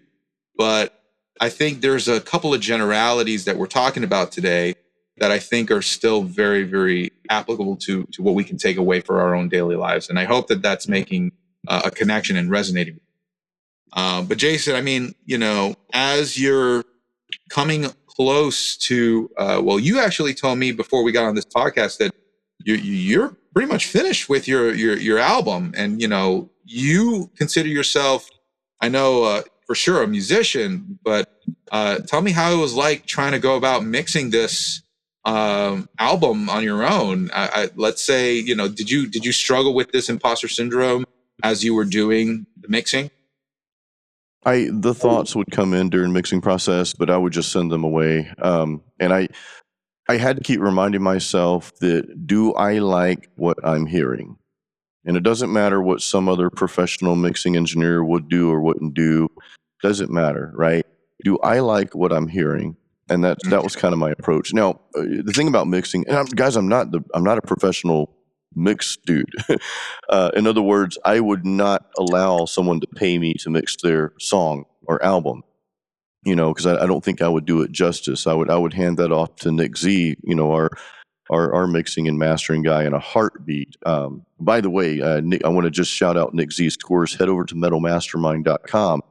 but 0.58 1.04
i 1.40 1.50
think 1.50 1.82
there's 1.82 2.08
a 2.08 2.20
couple 2.20 2.54
of 2.54 2.60
generalities 2.60 3.46
that 3.46 3.58
we're 3.58 3.68
talking 3.68 4.04
about 4.04 4.32
today 4.32 4.76
that 5.22 5.32
I 5.32 5.38
think 5.38 5.70
are 5.70 5.84
still 5.84 6.24
very, 6.24 6.64
very 6.64 7.12
applicable 7.30 7.78
to 7.78 8.06
to 8.06 8.24
what 8.24 8.34
we 8.34 8.44
can 8.44 8.58
take 8.58 8.78
away 8.78 9.02
for 9.02 9.22
our 9.22 9.36
own 9.36 9.50
daily 9.50 9.76
lives. 9.76 10.10
And 10.10 10.18
I 10.18 10.26
hope 10.26 10.48
that 10.48 10.64
that's 10.64 10.88
making 10.88 11.32
uh, 11.68 11.84
a 11.86 11.92
connection 11.92 12.36
and 12.36 12.50
resonating. 12.50 13.00
Uh, 13.94 14.24
but 14.24 14.38
Jason, 14.38 14.76
I 14.76 14.82
mean, 14.82 15.14
you 15.26 15.38
know, 15.38 15.76
as 15.94 16.40
you're 16.40 16.84
coming 17.50 17.94
close 18.22 18.78
to, 18.78 19.32
uh, 19.36 19.60
well, 19.64 19.80
you 19.80 20.00
actually 20.00 20.36
told 20.36 20.60
me 20.60 20.72
before 20.72 21.02
we 21.04 21.12
got 21.12 21.26
on 21.26 21.34
this 21.34 21.46
podcast 21.46 21.98
that 21.98 22.14
you, 22.64 22.76
you're 22.76 23.36
pretty 23.52 23.68
much 23.68 23.88
finished 23.88 24.30
with 24.30 24.48
your 24.48 24.74
your 24.76 24.96
your 24.96 25.18
album, 25.18 25.74
and 25.76 26.00
you 26.00 26.08
know, 26.08 26.52
you 26.64 27.32
consider 27.36 27.68
yourself, 27.68 28.30
I 28.80 28.90
know 28.90 29.24
uh, 29.24 29.42
for 29.66 29.74
sure, 29.74 30.04
a 30.04 30.08
musician. 30.08 31.00
But 31.04 31.42
uh, 31.72 31.98
tell 32.00 32.22
me 32.22 32.32
how 32.32 32.54
it 32.54 32.58
was 32.58 32.76
like 32.76 33.08
trying 33.08 33.32
to 33.32 33.40
go 33.40 33.56
about 33.56 33.84
mixing 33.84 34.30
this 34.30 34.84
um, 35.26 35.90
album 35.98 36.48
on 36.48 36.64
your 36.64 36.84
own. 36.84 37.32
I, 37.34 37.48
I, 37.54 37.70
let's 37.76 38.04
say, 38.04 38.36
you 38.36 38.54
know, 38.56 38.68
did 38.68 38.88
you 38.92 39.08
did 39.08 39.26
you 39.26 39.32
struggle 39.32 39.74
with 39.74 39.92
this 39.92 40.10
imposter 40.10 40.48
syndrome 40.48 41.06
as 41.42 41.64
you 41.64 41.74
were 41.74 41.86
doing 41.86 42.46
the 42.62 42.68
mixing? 42.68 43.10
I 44.44 44.70
the 44.72 44.94
thoughts 44.94 45.36
would 45.36 45.52
come 45.52 45.74
in 45.74 45.90
during 45.90 46.14
mixing 46.14 46.42
process, 46.42 46.94
but 46.94 47.10
I 47.10 47.18
would 47.18 47.34
just 47.34 47.52
send 47.52 47.72
them 47.72 47.84
away. 47.84 48.32
Um, 48.42 48.82
and 49.00 49.14
I 49.14 49.28
I 50.10 50.18
had 50.18 50.38
to 50.38 50.44
keep 50.44 50.60
reminding 50.60 51.04
myself 51.04 51.74
that 51.80 52.28
do 52.28 52.54
I 52.54 52.80
like 52.80 53.30
what 53.36 53.58
I'm 53.64 53.86
hearing? 53.86 54.38
And 55.06 55.18
it 55.18 55.24
doesn't 55.24 55.52
matter 55.52 55.82
what 55.82 56.02
some 56.02 56.30
other 56.30 56.50
professional 56.50 57.16
mixing 57.16 57.56
engineer 57.56 58.04
would 58.04 58.30
do 58.30 58.52
or 58.52 58.62
wouldn't 58.62 58.94
do. 58.94 59.30
Doesn't 59.82 60.12
matter, 60.12 60.52
right? 60.56 60.86
Do 61.24 61.40
I 61.40 61.60
like 61.60 61.96
what 61.96 62.12
I'm 62.12 62.28
hearing? 62.28 62.78
and 63.12 63.26
that 63.26 63.38
that 63.50 63.64
was 63.64 63.76
kind 63.76 63.94
of 63.94 64.00
my 64.00 64.10
approach. 64.10 64.54
Now, 64.54 64.80
uh, 64.96 65.02
the 65.02 65.34
thing 65.36 65.48
about 65.48 65.68
mixing, 65.68 66.08
and 66.08 66.18
I'm, 66.18 66.26
guys, 66.26 66.56
I'm 66.56 66.68
not 66.68 66.92
the 66.92 67.04
I'm 67.14 67.24
not 67.24 67.38
a 67.38 67.42
professional 67.42 68.16
mix 68.56 68.98
dude. 69.06 69.32
uh, 70.10 70.32
in 70.36 70.48
other 70.48 70.62
words, 70.62 70.98
I 71.06 71.20
would 71.20 71.46
not 71.46 71.86
allow 71.98 72.46
someone 72.46 72.80
to 72.82 72.88
pay 72.88 73.18
me 73.18 73.34
to 73.36 73.50
mix 73.50 73.76
their 73.82 74.14
song 74.20 74.66
or 74.88 75.04
album. 75.04 75.44
You 76.24 76.36
know, 76.36 76.54
because 76.54 76.68
I, 76.68 76.84
I, 76.84 76.86
don't 76.86 77.04
think 77.04 77.22
I 77.24 77.28
would 77.28 77.46
do 77.46 77.64
it 77.64 77.72
justice. 77.72 78.28
I 78.28 78.34
would 78.34 78.52
I 78.52 78.56
would 78.56 78.74
hand 78.74 78.98
that 78.98 79.12
off 79.12 79.38
to 79.38 79.52
Nick 79.52 79.76
Z. 79.76 80.18
You 80.22 80.36
know, 80.36 80.52
our 80.52 80.70
our, 81.32 81.52
our 81.54 81.66
mixing 81.66 82.08
and 82.08 82.20
mastering 82.20 82.62
guy 82.62 82.84
in 82.84 82.94
a 82.94 83.00
heartbeat. 83.00 83.76
Um, 83.88 84.24
by 84.40 84.62
the 84.62 84.70
way, 84.70 85.02
uh, 85.02 85.22
Nick, 85.22 85.44
I 85.44 85.50
want 85.50 85.66
to 85.66 85.72
just 85.72 85.92
shout 85.92 86.18
out 86.18 86.36
Nick 86.36 86.52
Z's 86.52 86.78
course. 86.78 87.16
Head 87.16 87.30
over 87.30 87.44
to 87.46 87.56
metalmastermind.com, 87.56 89.02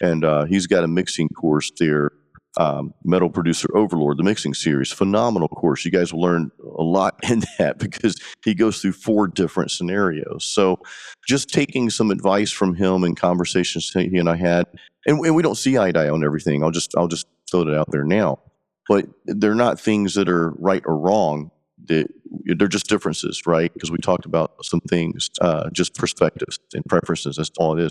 and 0.00 0.24
uh, 0.24 0.44
he's 0.44 0.66
got 0.66 0.84
a 0.84 0.88
mixing 0.88 1.28
course 1.28 1.70
there 1.78 2.12
um, 2.56 2.94
Metal 3.04 3.30
Producer 3.30 3.68
Overlord, 3.74 4.18
the 4.18 4.22
mixing 4.22 4.54
series. 4.54 4.92
Phenomenal 4.92 5.48
course. 5.48 5.84
You 5.84 5.90
guys 5.90 6.12
will 6.12 6.20
learn 6.20 6.50
a 6.62 6.82
lot 6.82 7.18
in 7.28 7.42
that 7.58 7.78
because 7.78 8.16
he 8.44 8.54
goes 8.54 8.80
through 8.80 8.92
four 8.92 9.26
different 9.26 9.70
scenarios. 9.70 10.44
So 10.44 10.78
just 11.26 11.48
taking 11.48 11.90
some 11.90 12.10
advice 12.10 12.50
from 12.50 12.74
him 12.74 13.04
and 13.04 13.16
conversations 13.16 13.90
he 13.90 14.16
and 14.18 14.28
I 14.28 14.36
had, 14.36 14.66
and, 15.06 15.18
and 15.24 15.34
we 15.34 15.42
don't 15.42 15.56
see 15.56 15.78
eye 15.78 15.92
to 15.92 16.00
eye 16.00 16.08
on 16.08 16.24
everything. 16.24 16.62
I'll 16.62 16.70
just 16.70 16.96
I'll 16.96 17.08
just 17.08 17.26
throw 17.50 17.62
it 17.62 17.74
out 17.74 17.90
there 17.90 18.04
now. 18.04 18.40
But 18.88 19.06
they're 19.24 19.54
not 19.54 19.80
things 19.80 20.14
that 20.14 20.28
are 20.28 20.50
right 20.58 20.82
or 20.86 20.96
wrong. 20.98 21.50
That 21.86 22.08
they're 22.44 22.68
just 22.68 22.88
differences, 22.88 23.42
right? 23.46 23.72
Because 23.72 23.90
we 23.90 23.98
talked 23.98 24.26
about 24.26 24.64
some 24.64 24.80
things, 24.88 25.28
uh, 25.40 25.68
just 25.70 25.94
perspectives 25.94 26.58
and 26.72 26.84
preferences. 26.86 27.36
That's 27.36 27.50
all 27.58 27.78
it 27.78 27.84
is. 27.84 27.90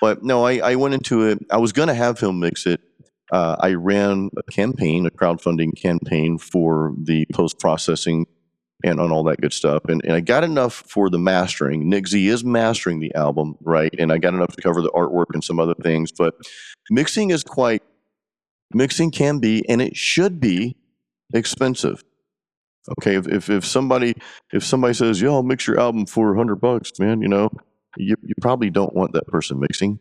But 0.00 0.22
no, 0.22 0.44
I, 0.44 0.58
I 0.58 0.74
went 0.76 0.94
into 0.94 1.22
it. 1.22 1.38
I 1.50 1.58
was 1.58 1.72
going 1.72 1.88
to 1.88 1.94
have 1.94 2.18
him 2.18 2.40
mix 2.40 2.66
it 2.66 2.80
uh, 3.32 3.56
I 3.58 3.72
ran 3.72 4.30
a 4.36 4.42
campaign, 4.52 5.06
a 5.06 5.10
crowdfunding 5.10 5.74
campaign 5.80 6.36
for 6.36 6.94
the 6.98 7.26
post 7.32 7.58
processing 7.58 8.26
and 8.84 9.00
on 9.00 9.10
all 9.10 9.24
that 9.24 9.40
good 9.40 9.54
stuff. 9.54 9.82
And, 9.88 10.02
and 10.04 10.12
I 10.12 10.20
got 10.20 10.44
enough 10.44 10.74
for 10.86 11.08
the 11.08 11.18
mastering. 11.18 11.88
Nick 11.88 12.08
Z 12.08 12.28
is 12.28 12.44
mastering 12.44 13.00
the 13.00 13.14
album, 13.14 13.56
right? 13.62 13.94
And 13.98 14.12
I 14.12 14.18
got 14.18 14.34
enough 14.34 14.54
to 14.56 14.60
cover 14.62 14.82
the 14.82 14.90
artwork 14.90 15.26
and 15.32 15.42
some 15.42 15.58
other 15.58 15.74
things. 15.82 16.12
But 16.12 16.34
mixing 16.90 17.30
is 17.30 17.42
quite, 17.42 17.82
mixing 18.74 19.10
can 19.10 19.38
be, 19.38 19.66
and 19.66 19.80
it 19.80 19.96
should 19.96 20.38
be 20.38 20.76
expensive. 21.32 22.04
Okay, 22.98 23.14
if, 23.14 23.28
if, 23.28 23.48
if 23.48 23.64
somebody 23.64 24.14
if 24.52 24.64
somebody 24.64 24.92
says, 24.92 25.20
"Yo, 25.20 25.32
I'll 25.32 25.44
mix 25.44 25.68
your 25.68 25.78
album 25.78 26.04
for 26.04 26.34
hundred 26.34 26.56
bucks," 26.56 26.90
man, 26.98 27.22
you 27.22 27.28
know, 27.28 27.48
you, 27.96 28.16
you 28.24 28.34
probably 28.40 28.70
don't 28.70 28.92
want 28.92 29.12
that 29.12 29.28
person 29.28 29.60
mixing 29.60 30.00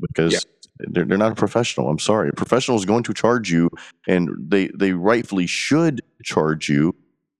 because 0.00 0.32
yeah 0.32 0.40
they're, 0.78 1.04
they're 1.04 1.18
not 1.18 1.32
a 1.32 1.36
professional. 1.36 1.88
I'm 1.88 1.98
sorry. 1.98 2.28
A 2.28 2.32
professional 2.32 2.76
is 2.76 2.84
going 2.84 3.02
to 3.04 3.14
charge 3.14 3.50
you, 3.50 3.70
and 4.06 4.30
they 4.38 4.68
they 4.68 4.92
rightfully 4.92 5.46
should 5.46 6.02
charge 6.22 6.68
you 6.68 6.94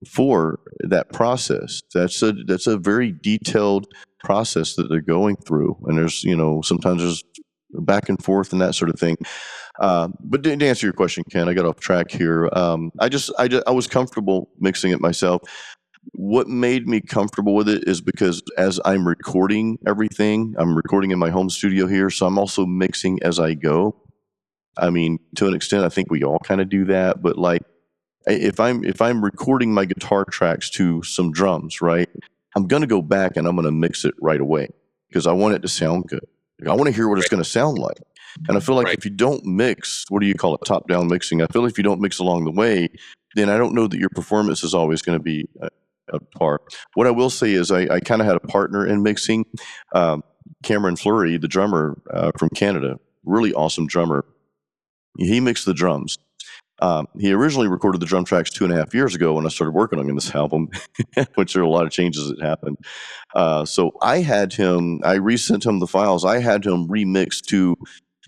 for 0.07 0.61
that 0.81 1.13
process. 1.13 1.83
That's 1.95 2.23
a 2.23 2.33
that's 2.33 2.67
a 2.67 2.77
very 2.77 3.13
detailed 3.13 3.87
process 4.21 4.75
that 4.75 4.89
they're 4.89 5.01
going 5.01 5.37
through, 5.37 5.77
and 5.87 5.99
there's 5.99 6.25
you 6.25 6.37
know 6.37 6.63
sometimes 6.63 7.03
there's 7.03 7.25
back 7.71 8.09
and 8.09 8.23
forth 8.23 8.53
and 8.53 8.61
that 8.61 8.75
sort 8.75 8.91
of 8.91 8.99
thing. 8.99 9.17
Uh, 9.81 10.09
but 10.21 10.43
to, 10.43 10.53
answer 10.53 10.87
your 10.87 10.95
question, 10.95 11.23
Ken, 11.31 11.49
I 11.49 11.55
got 11.55 11.67
off 11.67 11.79
track 11.79 12.11
here. 12.11 12.49
Um, 12.53 12.91
I 12.99 13.09
just 13.09 13.31
I 13.39 13.47
just 13.49 13.67
I 13.67 13.71
was 13.71 13.87
comfortable 13.87 14.51
mixing 14.59 14.93
it 14.93 15.01
myself. 15.01 15.43
What 16.13 16.49
made 16.49 16.89
me 16.89 17.01
comfortable 17.01 17.55
with 17.55 17.69
it 17.69 17.85
is 17.87 18.01
because 18.01 18.43
as 18.57 18.81
I'm 18.85 19.07
recording 19.07 19.79
everything, 19.87 20.55
I'm 20.59 20.75
recording 20.75 21.11
in 21.11 21.19
my 21.19 21.31
home 21.31 21.51
studio 21.51 21.87
here, 21.87 22.11
so 22.11 22.27
I'm 22.27 22.39
also 22.39 22.67
mixing 22.67 23.23
as 23.23 23.39
I 23.39 23.55
go. 23.55 23.97
I 24.77 24.91
mean, 24.91 25.19
to 25.37 25.47
an 25.47 25.55
extent, 25.55 25.85
I 25.85 25.89
think 25.89 26.11
we 26.11 26.23
all 26.23 26.39
kind 26.39 26.61
of 26.61 26.69
do 26.69 26.85
that, 26.87 27.23
but 27.23 27.37
like 27.37 27.63
if 28.27 28.61
I'm 28.61 28.85
if 28.85 29.01
I'm 29.01 29.25
recording 29.25 29.73
my 29.73 29.85
guitar 29.85 30.25
tracks 30.25 30.71
to 30.71 31.03
some 31.03 31.33
drums, 31.33 31.81
right? 31.81 32.09
I'm 32.57 32.67
going 32.67 32.83
to 32.83 32.89
go 32.89 33.03
back 33.03 33.37
and 33.37 33.47
I'm 33.47 33.55
going 33.55 33.67
to 33.67 33.73
mix 33.73 34.05
it 34.05 34.15
right 34.21 34.41
away 34.41 34.69
because 35.09 35.27
I 35.27 35.33
want 35.33 35.55
it 35.55 35.63
to 35.63 35.69
sound 35.69 36.07
good. 36.09 36.27
I 36.67 36.75
want 36.75 36.87
to 36.87 36.93
hear 36.93 37.09
what 37.09 37.15
right. 37.15 37.21
it's 37.21 37.29
going 37.29 37.43
to 37.43 37.49
sound 37.49 37.79
like. 37.79 37.99
And 38.49 38.57
I 38.57 38.61
feel 38.61 38.75
like 38.75 38.87
right. 38.87 38.99
if 38.99 39.05
you 39.05 39.11
don't 39.11 39.45
mix, 39.45 40.05
what 40.09 40.21
do 40.21 40.27
you 40.27 40.35
call 40.35 40.55
it? 40.55 40.61
Top 40.65 40.89
down 40.89 41.09
mixing. 41.09 41.43
I 41.43 41.47
feel 41.47 41.63
like 41.63 41.73
if 41.73 41.79
you 41.79 41.85
don't 41.85 42.01
mix 42.01 42.19
along 42.19 42.45
the 42.45 42.51
way, 42.51 42.89
then 43.35 43.49
I 43.49 43.57
don't 43.57 43.75
know 43.75 43.87
that 43.87 43.99
your 43.99 44.09
performance 44.11 44.63
is 44.63 44.75
always 44.75 45.03
going 45.03 45.19
to 45.19 45.23
be 45.23 45.49
uh, 45.63 45.69
par. 46.37 46.61
What 46.95 47.07
I 47.07 47.11
will 47.11 47.31
say 47.31 47.53
is 47.53 47.71
I, 47.71 47.83
I 47.95 48.01
kind 48.01 48.21
of 48.21 48.27
had 48.27 48.37
a 48.37 48.41
partner 48.41 48.87
in 48.87 49.03
mixing, 49.03 49.45
um, 49.95 50.23
Cameron 50.63 50.97
Fleury, 50.97 51.37
the 51.37 51.49
drummer 51.49 52.01
uh, 52.11 52.33
from 52.39 52.49
Canada, 52.51 52.99
really 53.25 53.53
awesome 53.53 53.87
drummer. 53.87 54.25
He 55.19 55.41
mixed 55.41 55.67
the 55.67 55.75
drums. 55.75 56.19
Um, 56.81 57.07
he 57.19 57.33
originally 57.33 57.69
recorded 57.69 58.01
the 58.01 58.07
drum 58.07 58.25
tracks 58.25 58.51
two 58.51 58.65
and 58.65 58.73
a 58.73 58.77
half 58.77 58.95
years 58.95 59.15
ago 59.15 59.35
when 59.35 59.45
I 59.45 59.49
started 59.49 59.73
working 59.73 59.99
on 59.99 60.15
this 60.15 60.35
album, 60.35 60.69
which 61.35 61.55
there 61.55 61.63
are 61.63 61.67
a 61.67 61.71
lot 61.71 61.87
of 61.87 61.91
changes 61.91 62.29
that 62.29 62.41
happened. 62.41 62.79
Uh, 63.35 63.65
so 63.65 63.93
I 64.01 64.19
had 64.19 64.53
him, 64.53 65.01
I 65.05 65.15
resent 65.15 65.67
him 65.67 65.81
the 65.81 65.87
files. 65.87 66.25
I 66.25 66.39
had 66.39 66.65
him 66.65 66.89
remix 66.89 67.41
to 67.49 67.77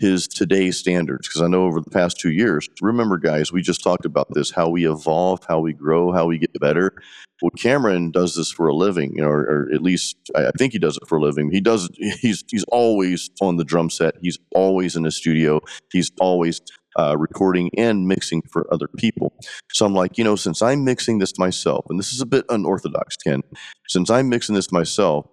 his 0.01 0.27
today's 0.27 0.79
standards 0.79 1.29
because 1.29 1.43
I 1.43 1.47
know 1.47 1.65
over 1.65 1.81
the 1.81 1.91
past 1.91 2.19
two 2.19 2.31
years, 2.31 2.69
remember, 2.81 3.19
guys, 3.19 3.53
we 3.53 3.61
just 3.61 3.85
talked 3.85 4.07
about 4.07 4.29
this 4.33 4.51
how 4.51 4.69
we 4.69 4.89
evolve, 4.89 5.41
how 5.47 5.61
we 5.61 5.75
grow, 5.75 6.11
how 6.11 6.27
we 6.27 6.39
get 6.39 6.59
better. 6.59 6.95
Well, 7.43 7.51
Cameron 7.51 8.11
does 8.11 8.35
this 8.35 8.51
for 8.51 8.67
a 8.67 8.75
living, 8.75 9.13
you 9.15 9.23
know, 9.23 9.29
or, 9.29 9.43
or 9.43 9.69
at 9.73 9.83
least 9.83 10.17
I 10.35 10.51
think 10.59 10.73
he 10.73 10.79
does 10.79 10.97
it 10.97 11.07
for 11.07 11.19
a 11.19 11.23
living. 11.23 11.51
He 11.51 11.61
does. 11.61 11.89
He's 12.21 12.43
he's 12.51 12.65
always 12.65 13.31
on 13.41 13.57
the 13.57 13.65
drum 13.65 13.91
set. 13.91 14.15
He's 14.23 14.39
always 14.55 14.97
in 14.97 15.03
the 15.03 15.11
studio. 15.11 15.61
He's 15.93 16.11
always 16.19 16.61
uh, 16.99 17.17
recording 17.19 17.71
and 17.77 18.09
mixing 18.09 18.43
for 18.51 18.73
other 18.73 18.89
people. 18.97 19.33
So 19.73 19.87
I'm 19.87 19.95
like, 19.95 20.19
you 20.19 20.25
know, 20.25 20.37
since 20.37 20.63
I'm 20.63 20.85
mixing 20.85 21.19
this 21.19 21.39
myself, 21.39 21.87
and 21.89 21.99
this 21.99 22.13
is 22.13 22.21
a 22.21 22.27
bit 22.27 22.45
unorthodox, 22.49 23.17
Ken, 23.17 23.43
since 23.89 24.11
I'm 24.11 24.29
mixing 24.29 24.55
this 24.55 24.73
myself, 24.73 25.27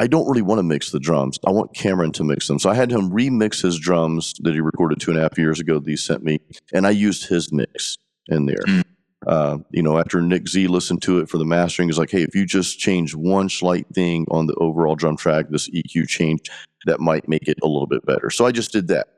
I 0.00 0.06
don't 0.06 0.26
really 0.26 0.42
want 0.42 0.58
to 0.58 0.62
mix 0.62 0.90
the 0.90 0.98
drums. 0.98 1.38
I 1.46 1.50
want 1.50 1.74
Cameron 1.74 2.12
to 2.12 2.24
mix 2.24 2.48
them. 2.48 2.58
So 2.58 2.70
I 2.70 2.74
had 2.74 2.90
him 2.90 3.10
remix 3.10 3.60
his 3.60 3.78
drums 3.78 4.32
that 4.40 4.54
he 4.54 4.60
recorded 4.60 4.98
two 4.98 5.10
and 5.10 5.20
a 5.20 5.22
half 5.22 5.36
years 5.36 5.60
ago 5.60 5.78
that 5.78 5.88
he 5.88 5.96
sent 5.96 6.24
me, 6.24 6.40
and 6.72 6.86
I 6.86 6.90
used 6.90 7.28
his 7.28 7.52
mix 7.52 7.98
in 8.28 8.46
there. 8.46 8.64
Mm. 8.66 8.82
Uh, 9.26 9.58
you 9.70 9.82
know, 9.82 9.98
after 9.98 10.22
Nick 10.22 10.48
Z 10.48 10.66
listened 10.68 11.02
to 11.02 11.18
it 11.18 11.28
for 11.28 11.36
the 11.36 11.44
mastering, 11.44 11.90
he's 11.90 11.98
like, 11.98 12.10
hey, 12.10 12.22
if 12.22 12.34
you 12.34 12.46
just 12.46 12.78
change 12.78 13.14
one 13.14 13.50
slight 13.50 13.86
thing 13.92 14.24
on 14.30 14.46
the 14.46 14.54
overall 14.54 14.96
drum 14.96 15.18
track, 15.18 15.46
this 15.50 15.68
EQ 15.68 16.08
change, 16.08 16.40
that 16.86 17.00
might 17.00 17.28
make 17.28 17.46
it 17.46 17.58
a 17.62 17.66
little 17.66 17.86
bit 17.86 18.04
better. 18.06 18.30
So 18.30 18.46
I 18.46 18.52
just 18.52 18.72
did 18.72 18.88
that. 18.88 19.08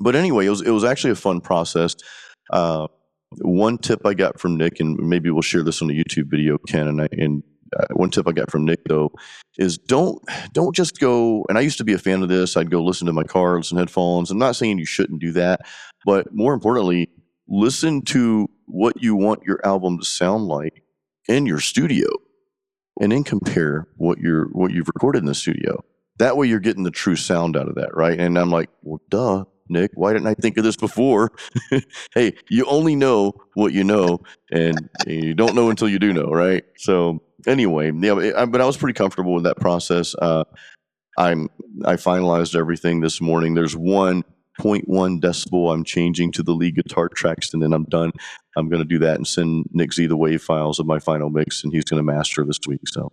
But 0.00 0.14
anyway, 0.14 0.46
it 0.46 0.50
was 0.50 0.62
it 0.62 0.70
was 0.70 0.84
actually 0.84 1.10
a 1.10 1.16
fun 1.16 1.40
process. 1.40 1.96
Uh, 2.50 2.86
one 3.40 3.78
tip 3.78 4.06
I 4.06 4.14
got 4.14 4.38
from 4.38 4.56
Nick, 4.56 4.78
and 4.78 4.96
maybe 4.96 5.30
we'll 5.30 5.42
share 5.42 5.64
this 5.64 5.82
on 5.82 5.88
the 5.88 6.00
YouTube 6.00 6.30
video, 6.30 6.58
Ken, 6.58 6.86
and 6.86 7.02
I, 7.02 7.08
and 7.10 7.42
Uh, 7.78 7.86
one 7.94 8.10
tip 8.10 8.28
I 8.28 8.32
got 8.32 8.50
from 8.50 8.64
Nick 8.64 8.80
though 8.88 9.10
is 9.58 9.78
don't 9.78 10.22
don't 10.52 10.74
just 10.74 10.98
go. 10.98 11.44
And 11.48 11.58
I 11.58 11.62
used 11.62 11.78
to 11.78 11.84
be 11.84 11.92
a 11.92 11.98
fan 11.98 12.22
of 12.22 12.28
this. 12.28 12.56
I'd 12.56 12.70
go 12.70 12.82
listen 12.82 13.06
to 13.06 13.12
my 13.12 13.24
car, 13.24 13.56
listen 13.56 13.78
headphones. 13.78 14.30
I'm 14.30 14.38
not 14.38 14.56
saying 14.56 14.78
you 14.78 14.86
shouldn't 14.86 15.20
do 15.20 15.32
that, 15.32 15.60
but 16.04 16.32
more 16.32 16.54
importantly, 16.54 17.10
listen 17.48 18.02
to 18.02 18.48
what 18.66 19.02
you 19.02 19.16
want 19.16 19.42
your 19.44 19.64
album 19.64 19.98
to 19.98 20.04
sound 20.04 20.46
like 20.46 20.82
in 21.28 21.46
your 21.46 21.60
studio, 21.60 22.08
and 23.00 23.12
then 23.12 23.24
compare 23.24 23.88
what 23.96 24.18
you're 24.18 24.46
what 24.52 24.72
you've 24.72 24.88
recorded 24.88 25.20
in 25.20 25.26
the 25.26 25.34
studio. 25.34 25.82
That 26.18 26.36
way, 26.36 26.46
you're 26.46 26.60
getting 26.60 26.84
the 26.84 26.90
true 26.90 27.16
sound 27.16 27.56
out 27.56 27.68
of 27.68 27.74
that, 27.74 27.94
right? 27.94 28.18
And 28.18 28.38
I'm 28.38 28.50
like, 28.50 28.70
well, 28.82 29.00
duh 29.10 29.44
Nick. 29.68 29.90
Why 29.94 30.12
didn't 30.12 30.28
I 30.28 30.34
think 30.34 30.56
of 30.56 30.64
this 30.64 30.76
before? 30.76 31.32
hey, 32.14 32.34
you 32.48 32.64
only 32.66 32.96
know 32.96 33.32
what 33.54 33.72
you 33.72 33.84
know, 33.84 34.20
and 34.50 34.88
you 35.06 35.34
don't 35.34 35.54
know 35.54 35.70
until 35.70 35.88
you 35.88 35.98
do 35.98 36.12
know, 36.12 36.26
right? 36.26 36.64
So 36.76 37.22
anyway, 37.46 37.92
yeah, 37.94 38.46
but 38.46 38.60
I 38.60 38.66
was 38.66 38.76
pretty 38.76 38.94
comfortable 38.94 39.34
with 39.34 39.44
that 39.44 39.58
process. 39.58 40.14
Uh, 40.14 40.44
I'm 41.18 41.48
I 41.84 41.94
finalized 41.94 42.54
everything 42.54 43.00
this 43.00 43.20
morning. 43.20 43.54
There's 43.54 43.76
one 43.76 44.24
0.1 44.60 45.20
decibel 45.20 45.72
I'm 45.72 45.84
changing 45.84 46.32
to 46.32 46.42
the 46.42 46.52
lead 46.52 46.76
guitar 46.76 47.08
tracks, 47.08 47.52
and 47.52 47.62
then 47.62 47.72
I'm 47.72 47.84
done. 47.84 48.12
I'm 48.56 48.68
going 48.68 48.82
to 48.82 48.88
do 48.88 48.98
that 49.00 49.16
and 49.16 49.26
send 49.26 49.66
Nick 49.72 49.92
Z 49.92 50.06
the 50.06 50.16
wave 50.16 50.42
files 50.42 50.78
of 50.78 50.86
my 50.86 50.98
final 50.98 51.30
mix, 51.30 51.64
and 51.64 51.72
he's 51.72 51.84
going 51.84 51.98
to 51.98 52.04
master 52.04 52.44
this 52.44 52.58
week. 52.66 52.80
So, 52.86 53.12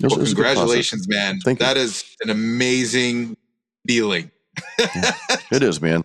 well, 0.00 0.16
congratulations, 0.16 1.08
man! 1.08 1.40
Thank 1.40 1.58
that 1.58 1.76
is 1.76 2.04
an 2.22 2.30
amazing 2.30 3.36
feeling 3.86 4.30
it 5.50 5.62
is, 5.62 5.80
man. 5.80 6.04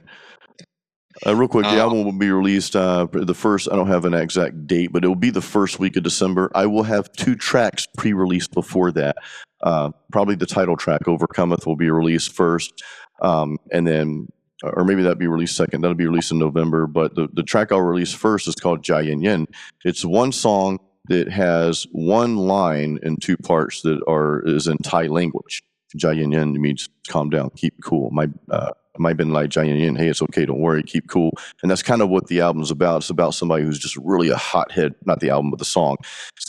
Uh, 1.25 1.35
real 1.35 1.47
quick, 1.47 1.63
the 1.65 1.71
uh, 1.71 1.83
album 1.83 2.03
will 2.03 2.11
be 2.11 2.29
released 2.29 2.75
uh, 2.75 3.07
the 3.11 3.33
first. 3.33 3.69
I 3.71 3.75
don't 3.75 3.87
have 3.87 4.05
an 4.05 4.13
exact 4.13 4.67
date, 4.67 4.91
but 4.91 5.05
it 5.05 5.07
will 5.07 5.15
be 5.15 5.29
the 5.29 5.41
first 5.41 5.79
week 5.79 5.95
of 5.95 6.03
December. 6.03 6.51
I 6.53 6.65
will 6.65 6.83
have 6.83 7.11
two 7.13 7.35
tracks 7.35 7.87
pre-released 7.97 8.53
before 8.53 8.91
that. 8.93 9.17
Uh, 9.61 9.91
probably 10.11 10.35
the 10.35 10.45
title 10.45 10.75
track, 10.75 11.07
"Overcometh," 11.07 11.65
will 11.65 11.77
be 11.77 11.89
released 11.89 12.33
first, 12.33 12.83
um, 13.21 13.57
and 13.71 13.87
then, 13.87 14.27
or 14.63 14.83
maybe 14.83 15.03
that'll 15.03 15.15
be 15.15 15.27
released 15.27 15.55
second. 15.55 15.81
That'll 15.81 15.95
be 15.95 16.07
released 16.07 16.31
in 16.31 16.39
November. 16.39 16.85
But 16.85 17.15
the, 17.15 17.29
the 17.31 17.43
track 17.43 17.71
I'll 17.71 17.81
release 17.81 18.13
first 18.13 18.47
is 18.47 18.55
called 18.55 18.83
"Jai 18.83 19.01
Yin 19.01 19.21
Yin." 19.21 19.47
It's 19.85 20.03
one 20.03 20.31
song 20.31 20.79
that 21.07 21.29
has 21.29 21.87
one 21.91 22.35
line 22.35 22.99
in 23.03 23.17
two 23.17 23.37
parts 23.37 23.81
that 23.83 24.01
are 24.07 24.41
is 24.45 24.67
in 24.67 24.77
Thai 24.79 25.07
language. 25.07 25.63
Jai 25.95 26.13
Yin 26.13 26.33
Yin 26.33 26.61
means 26.61 26.89
calm 27.07 27.29
down, 27.29 27.51
keep 27.55 27.73
cool. 27.83 28.09
My 28.11 28.27
uh, 28.49 28.71
might 28.99 29.11
have 29.11 29.17
been 29.17 29.33
like 29.33 29.55
Yin 29.55 29.67
Yin, 29.67 29.95
hey, 29.95 30.07
it's 30.07 30.21
okay, 30.21 30.45
don't 30.45 30.59
worry, 30.59 30.83
keep 30.83 31.09
cool. 31.09 31.31
And 31.61 31.69
that's 31.69 31.83
kind 31.83 32.01
of 32.01 32.09
what 32.09 32.27
the 32.27 32.41
album's 32.41 32.71
about. 32.71 32.97
It's 32.97 33.09
about 33.09 33.33
somebody 33.33 33.63
who's 33.63 33.79
just 33.79 33.97
really 33.97 34.29
a 34.29 34.37
hothead, 34.37 34.95
not 35.05 35.19
the 35.19 35.29
album, 35.29 35.51
but 35.51 35.59
the 35.59 35.65
song. 35.65 35.97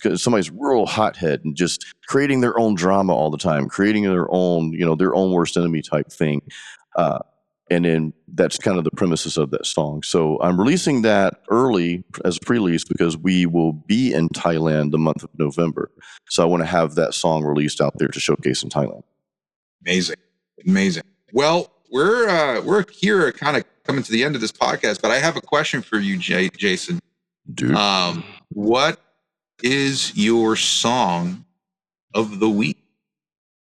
It's 0.05 0.23
somebody's 0.23 0.51
real 0.51 0.87
hothead 0.87 1.45
and 1.45 1.57
just 1.57 1.85
creating 2.07 2.41
their 2.41 2.59
own 2.59 2.75
drama 2.75 3.15
all 3.15 3.31
the 3.31 3.39
time, 3.39 3.69
creating 3.69 4.05
their 4.05 4.29
own, 4.31 4.73
you 4.73 4.85
know, 4.85 4.95
their 4.95 5.15
own 5.15 5.33
worst 5.33 5.57
enemy 5.57 5.83
type 5.83 6.11
thing. 6.11 6.43
Uh, 6.97 7.19
and 7.69 7.85
then 7.85 8.13
that's 8.29 8.59
kind 8.59 8.79
of 8.79 8.85
the 8.85 8.91
premises 8.93 9.37
of 9.37 9.51
that 9.51 9.67
song. 9.67 10.03
So 10.03 10.41
I'm 10.41 10.59
releasing 10.59 11.03
that 11.03 11.41
early 11.51 12.05
as 12.25 12.37
a 12.37 12.41
pre-release 12.41 12.85
because 12.85 13.17
we 13.17 13.45
will 13.45 13.73
be 13.73 14.13
in 14.13 14.29
Thailand 14.29 14.93
the 14.93 14.99
month 14.99 15.25
of 15.25 15.31
November. 15.37 15.91
So 16.29 16.43
I 16.43 16.47
want 16.47 16.63
to 16.63 16.67
have 16.67 16.95
that 16.95 17.13
song 17.13 17.43
released 17.45 17.81
out 17.81 17.99
there 17.99 18.09
to 18.09 18.21
showcase 18.21 18.63
in 18.63 18.69
Thailand. 18.69 19.03
Amazing, 19.85 20.17
amazing. 20.65 21.03
Well, 21.33 21.73
we're 21.91 22.29
uh, 22.29 22.61
we're 22.63 22.85
here, 22.91 23.31
kind 23.33 23.57
of 23.57 23.65
coming 23.85 24.03
to 24.03 24.13
the 24.13 24.25
end 24.25 24.35
of 24.35 24.41
this 24.41 24.53
podcast, 24.53 25.01
but 25.01 25.11
I 25.11 25.19
have 25.19 25.37
a 25.37 25.41
question 25.41 25.83
for 25.83 25.99
you, 25.99 26.19
Jay, 26.19 26.49
Jason. 26.57 27.01
Dude, 27.53 27.75
um, 27.75 28.25
what 28.49 29.01
is 29.63 30.17
your 30.17 30.57
song 30.57 31.45
of 32.15 32.41
the 32.41 32.49
week? 32.49 32.83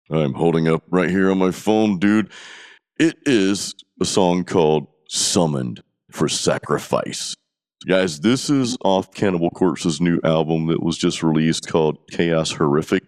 I'm 0.10 0.34
holding 0.34 0.68
up 0.68 0.84
right 0.90 1.10
here 1.10 1.30
on 1.32 1.38
my 1.38 1.52
phone, 1.52 2.00
dude. 2.00 2.32
It 2.98 3.18
is 3.26 3.76
a 4.02 4.06
song 4.06 4.44
called 4.44 4.88
"Summoned 5.10 5.84
for 6.12 6.30
Sacrifice." 6.30 7.36
Guys, 7.88 8.22
this 8.22 8.50
is 8.50 8.78
off 8.84 9.14
Cannibal 9.14 9.50
Corpse's 9.50 10.02
new 10.02 10.20
album 10.24 10.68
that 10.68 10.82
was 10.82 10.98
just 10.98 11.22
released 11.22 11.68
called 11.68 11.98
Chaos 12.12 12.52
Horrific. 12.52 13.04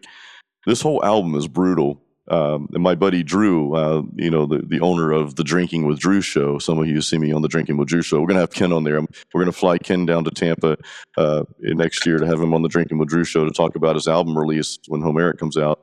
This 0.65 0.81
whole 0.81 1.03
album 1.03 1.35
is 1.35 1.47
brutal 1.47 2.01
um, 2.29 2.69
and 2.73 2.83
my 2.83 2.95
buddy 2.95 3.23
Drew, 3.23 3.75
uh, 3.75 4.03
you 4.15 4.29
know, 4.29 4.45
the, 4.45 4.59
the 4.59 4.79
owner 4.81 5.11
of 5.11 5.35
the 5.35 5.43
Drinking 5.43 5.87
with 5.87 5.99
Drew 5.99 6.21
show. 6.21 6.59
Some 6.59 6.77
of 6.77 6.87
you 6.87 7.01
see 7.01 7.17
me 7.17 7.31
on 7.31 7.41
the 7.41 7.47
Drinking 7.47 7.77
with 7.77 7.87
Drew 7.87 8.01
show. 8.01 8.21
We're 8.21 8.27
gonna 8.27 8.39
have 8.41 8.51
Ken 8.51 8.71
on 8.71 8.83
there. 8.83 9.01
We're 9.33 9.41
gonna 9.41 9.51
fly 9.51 9.77
Ken 9.77 10.05
down 10.05 10.23
to 10.25 10.31
Tampa 10.31 10.77
uh, 11.17 11.43
next 11.59 12.05
year 12.05 12.17
to 12.17 12.27
have 12.27 12.39
him 12.39 12.53
on 12.53 12.61
the 12.61 12.69
Drinking 12.69 12.99
with 12.99 13.09
Drew 13.09 13.23
show 13.23 13.45
to 13.45 13.51
talk 13.51 13.75
about 13.75 13.95
his 13.95 14.07
album 14.07 14.37
release 14.37 14.77
when 14.87 15.01
Homeric 15.01 15.39
comes 15.39 15.57
out. 15.57 15.81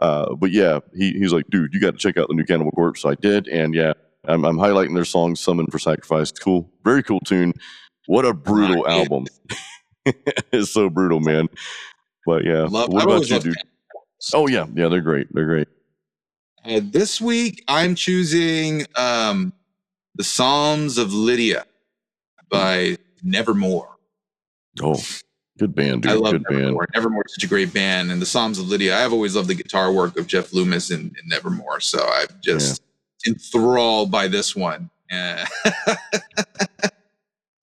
Uh, 0.00 0.34
but 0.36 0.52
yeah, 0.52 0.78
he, 0.94 1.12
he's 1.12 1.32
like, 1.32 1.46
dude, 1.50 1.74
you 1.74 1.80
got 1.80 1.92
to 1.92 1.98
check 1.98 2.16
out 2.16 2.28
the 2.28 2.34
new 2.34 2.44
Cannibal 2.44 2.70
Corpse. 2.70 3.02
So 3.02 3.10
I 3.10 3.16
did, 3.16 3.48
and 3.48 3.74
yeah, 3.74 3.94
I'm, 4.24 4.44
I'm 4.44 4.56
highlighting 4.56 4.94
their 4.94 5.04
song 5.04 5.34
"Summon 5.34 5.66
for 5.66 5.78
Sacrifice." 5.78 6.30
Cool, 6.30 6.70
very 6.84 7.02
cool 7.02 7.20
tune. 7.20 7.54
What 8.06 8.24
a 8.24 8.32
brutal 8.32 8.86
album! 8.88 9.26
it's 10.52 10.70
so 10.70 10.88
brutal, 10.88 11.18
man. 11.20 11.48
But 12.24 12.44
yeah, 12.44 12.66
love, 12.70 12.92
what 12.92 13.02
about 13.02 13.28
you, 13.28 13.40
dude? 13.40 13.56
Oh 14.32 14.46
yeah, 14.46 14.66
yeah, 14.74 14.88
they're 14.88 15.00
great. 15.00 15.26
They're 15.32 15.46
great. 15.46 15.68
Uh, 16.68 16.80
this 16.84 17.18
week, 17.18 17.64
I'm 17.66 17.94
choosing 17.94 18.84
um, 18.94 19.54
the 20.16 20.24
Psalms 20.24 20.98
of 20.98 21.14
Lydia 21.14 21.64
by 22.50 22.98
Nevermore. 23.22 23.96
Oh, 24.82 25.02
good 25.58 25.74
band, 25.74 26.02
dude. 26.02 26.12
I 26.12 26.14
love 26.16 26.32
good 26.32 26.44
Nevermore. 26.50 26.86
Band. 26.86 26.90
Nevermore 26.94 27.22
is 27.24 27.34
such 27.34 27.44
a 27.44 27.46
great 27.46 27.72
band. 27.72 28.12
And 28.12 28.20
the 28.20 28.26
Psalms 28.26 28.58
of 28.58 28.68
Lydia, 28.68 29.02
I've 29.02 29.14
always 29.14 29.34
loved 29.34 29.48
the 29.48 29.54
guitar 29.54 29.90
work 29.90 30.18
of 30.18 30.26
Jeff 30.26 30.52
Loomis 30.52 30.90
in, 30.90 31.00
in 31.00 31.28
Nevermore. 31.28 31.80
So 31.80 32.06
I'm 32.06 32.28
just 32.42 32.82
yeah. 33.24 33.32
enthralled 33.32 34.10
by 34.10 34.28
this 34.28 34.54
one. 34.54 34.90
um, 35.10 35.46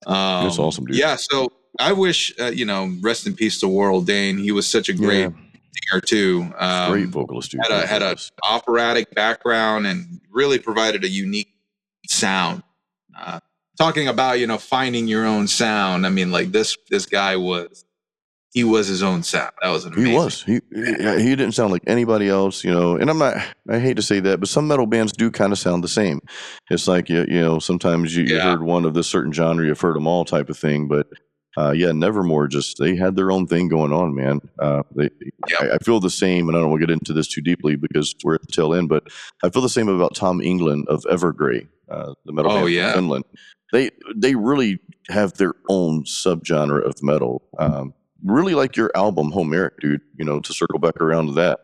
That's 0.04 0.58
awesome, 0.58 0.84
dude. 0.84 0.96
Yeah. 0.96 1.14
So 1.14 1.52
I 1.78 1.92
wish 1.92 2.34
uh, 2.40 2.46
you 2.46 2.64
know, 2.64 2.92
rest 3.02 3.28
in 3.28 3.34
peace 3.34 3.60
to 3.60 3.66
Warrell 3.66 4.04
Dane. 4.04 4.36
He 4.36 4.50
was 4.50 4.66
such 4.66 4.88
a 4.88 4.92
great 4.92 5.20
Yeah. 5.20 5.45
Singer 5.90 6.00
too. 6.00 6.54
Um, 6.58 6.92
Great 6.92 7.08
vocalist, 7.08 7.50
dude. 7.50 7.60
had 7.62 7.72
a 7.72 7.86
had 7.86 8.02
a 8.02 8.16
operatic 8.42 9.14
background 9.14 9.86
and 9.86 10.20
really 10.30 10.58
provided 10.58 11.04
a 11.04 11.08
unique 11.08 11.52
sound. 12.06 12.62
Uh, 13.18 13.40
talking 13.78 14.08
about 14.08 14.38
you 14.38 14.46
know 14.46 14.58
finding 14.58 15.06
your 15.06 15.26
own 15.26 15.46
sound. 15.48 16.06
I 16.06 16.10
mean, 16.10 16.30
like 16.30 16.52
this 16.52 16.76
this 16.90 17.06
guy 17.06 17.36
was 17.36 17.84
he 18.56 18.64
was 18.64 18.86
his 18.86 19.02
own 19.02 19.22
sound. 19.22 19.52
That 19.60 19.68
was 19.68 19.84
an 19.84 19.92
amazing. 19.92 20.12
He 20.12 20.16
was. 20.16 20.42
He 20.42 20.60
he 21.22 21.36
didn't 21.36 21.52
sound 21.52 21.72
like 21.72 21.82
anybody 21.86 22.28
else, 22.28 22.64
you 22.64 22.70
know. 22.70 22.96
And 22.96 23.10
I'm 23.10 23.18
not. 23.18 23.36
I 23.68 23.78
hate 23.78 23.96
to 23.96 24.02
say 24.02 24.18
that, 24.20 24.40
but 24.40 24.48
some 24.48 24.66
metal 24.66 24.86
bands 24.86 25.12
do 25.12 25.30
kind 25.30 25.52
of 25.52 25.58
sound 25.58 25.84
the 25.84 25.88
same. 25.88 26.20
It's 26.70 26.88
like 26.88 27.10
you 27.10 27.26
you 27.28 27.40
know 27.40 27.58
sometimes 27.58 28.16
you, 28.16 28.24
you 28.24 28.40
heard 28.40 28.62
one 28.62 28.86
of 28.86 28.94
this 28.94 29.08
certain 29.08 29.32
genre, 29.32 29.66
you've 29.66 29.80
heard 29.80 29.94
them 29.94 30.06
all 30.06 30.24
type 30.24 30.48
of 30.48 30.56
thing. 30.56 30.88
But 30.88 31.06
uh, 31.56 31.72
yeah, 31.76 31.92
Nevermore 31.92 32.48
just 32.48 32.78
they 32.78 32.96
had 32.96 33.16
their 33.16 33.30
own 33.30 33.46
thing 33.46 33.68
going 33.68 33.92
on, 33.92 34.14
man. 34.14 34.40
Uh, 34.58 34.82
they, 34.94 35.08
Yep. 35.48 35.60
I, 35.60 35.74
I 35.74 35.78
feel 35.78 36.00
the 36.00 36.10
same, 36.10 36.48
and 36.48 36.56
I 36.56 36.60
don't 36.60 36.70
want 36.70 36.80
to 36.80 36.86
get 36.86 36.92
into 36.92 37.12
this 37.12 37.28
too 37.28 37.40
deeply 37.40 37.76
because 37.76 38.14
we're 38.24 38.34
at 38.34 38.42
the 38.42 38.52
tail 38.52 38.74
end. 38.74 38.88
But 38.88 39.04
I 39.44 39.48
feel 39.50 39.62
the 39.62 39.68
same 39.68 39.88
about 39.88 40.14
Tom 40.14 40.40
Englund 40.40 40.86
of 40.88 41.02
Evergrey, 41.04 41.68
uh, 41.88 42.14
the 42.24 42.32
metal 42.32 42.50
Oh, 42.50 42.60
band 42.62 42.70
yeah. 42.72 42.92
from 42.92 43.00
Finland. 43.04 43.24
They 43.72 43.90
they 44.16 44.34
really 44.34 44.78
have 45.08 45.34
their 45.34 45.54
own 45.68 46.02
subgenre 46.04 46.84
of 46.84 46.94
metal. 47.02 47.42
Um, 47.58 47.94
really 48.24 48.54
like 48.54 48.76
your 48.76 48.90
album 48.96 49.30
Homeric, 49.30 49.78
dude. 49.80 50.00
You 50.18 50.24
know, 50.24 50.40
to 50.40 50.52
circle 50.52 50.78
back 50.80 51.00
around 51.00 51.26
to 51.28 51.32
that. 51.34 51.60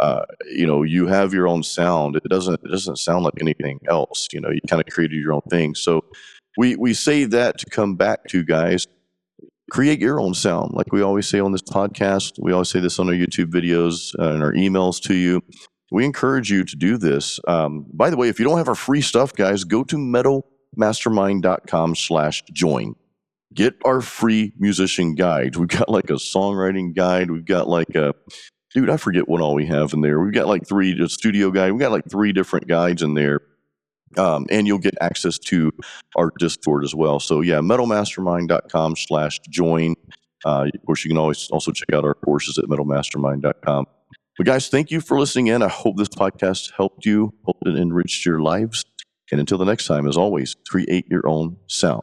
Uh, 0.00 0.24
you 0.50 0.66
know, 0.66 0.82
you 0.82 1.06
have 1.06 1.32
your 1.32 1.46
own 1.46 1.62
sound. 1.62 2.16
It 2.16 2.28
doesn't 2.28 2.60
it 2.64 2.68
doesn't 2.70 2.96
sound 2.98 3.24
like 3.24 3.34
anything 3.40 3.78
else. 3.88 4.26
You 4.32 4.40
know, 4.40 4.50
you 4.50 4.60
kind 4.68 4.82
of 4.84 4.92
created 4.92 5.20
your 5.20 5.32
own 5.32 5.42
thing. 5.50 5.74
So 5.76 6.04
we 6.56 6.74
we 6.76 6.94
say 6.94 7.24
that 7.26 7.58
to 7.58 7.66
come 7.70 7.94
back 7.94 8.24
to 8.30 8.42
guys. 8.42 8.86
Create 9.70 10.00
your 10.00 10.20
own 10.20 10.34
sound, 10.34 10.72
like 10.74 10.92
we 10.92 11.02
always 11.02 11.28
say 11.28 11.40
on 11.40 11.52
this 11.52 11.62
podcast. 11.62 12.32
We 12.38 12.52
always 12.52 12.68
say 12.68 12.80
this 12.80 12.98
on 12.98 13.08
our 13.08 13.14
YouTube 13.14 13.52
videos 13.52 14.14
uh, 14.18 14.34
and 14.34 14.42
our 14.42 14.52
emails 14.52 15.00
to 15.04 15.14
you. 15.14 15.42
We 15.92 16.04
encourage 16.04 16.50
you 16.50 16.64
to 16.64 16.76
do 16.76 16.98
this. 16.98 17.40
Um, 17.48 17.86
by 17.92 18.10
the 18.10 18.16
way, 18.16 18.28
if 18.28 18.38
you 18.38 18.44
don't 18.44 18.58
have 18.58 18.68
our 18.68 18.74
free 18.74 19.00
stuff, 19.00 19.32
guys, 19.32 19.64
go 19.64 19.82
to 19.84 19.96
metalmastermind.com 19.96 21.96
slash 21.96 22.42
join 22.52 22.94
get 23.52 23.74
our 23.84 24.00
free 24.00 24.52
musician 24.58 25.14
guide. 25.14 25.56
We've 25.56 25.68
got 25.68 25.88
like 25.88 26.10
a 26.10 26.14
songwriting 26.14 26.94
guide. 26.94 27.30
We've 27.30 27.44
got 27.44 27.68
like 27.68 27.94
a 27.94 28.14
dude, 28.74 28.90
I 28.90 28.96
forget 28.96 29.28
what 29.28 29.40
all 29.40 29.54
we 29.54 29.66
have 29.66 29.92
in 29.92 30.00
there. 30.00 30.20
We've 30.20 30.32
got 30.32 30.46
like 30.46 30.66
three 30.66 31.08
studio 31.08 31.50
guide. 31.50 31.72
We've 31.72 31.80
got 31.80 31.92
like 31.92 32.08
three 32.08 32.32
different 32.32 32.68
guides 32.68 33.02
in 33.02 33.14
there. 33.14 33.40
Um, 34.16 34.46
and 34.50 34.66
you'll 34.66 34.78
get 34.78 34.94
access 35.00 35.38
to 35.38 35.72
our 36.16 36.32
Discord 36.38 36.84
as 36.84 36.94
well. 36.94 37.20
So 37.20 37.40
yeah, 37.40 37.58
metalmastermind.com 37.58 38.96
slash 38.96 39.38
join. 39.48 39.94
Uh, 40.44 40.66
of 40.74 40.86
course, 40.86 41.04
you 41.04 41.10
can 41.10 41.18
always 41.18 41.48
also 41.50 41.70
check 41.70 41.92
out 41.92 42.04
our 42.04 42.14
courses 42.14 42.58
at 42.58 42.64
metalmastermind.com. 42.64 43.86
But 44.36 44.46
guys, 44.46 44.68
thank 44.68 44.90
you 44.90 45.00
for 45.00 45.18
listening 45.18 45.48
in. 45.48 45.62
I 45.62 45.68
hope 45.68 45.96
this 45.96 46.08
podcast 46.08 46.72
helped 46.76 47.04
you, 47.04 47.34
hope 47.44 47.58
it 47.66 47.76
enriched 47.76 48.24
your 48.24 48.40
lives. 48.40 48.84
And 49.30 49.38
until 49.38 49.58
the 49.58 49.64
next 49.64 49.86
time, 49.86 50.08
as 50.08 50.16
always, 50.16 50.56
create 50.68 51.06
your 51.08 51.28
own 51.28 51.56
sound. 51.66 52.02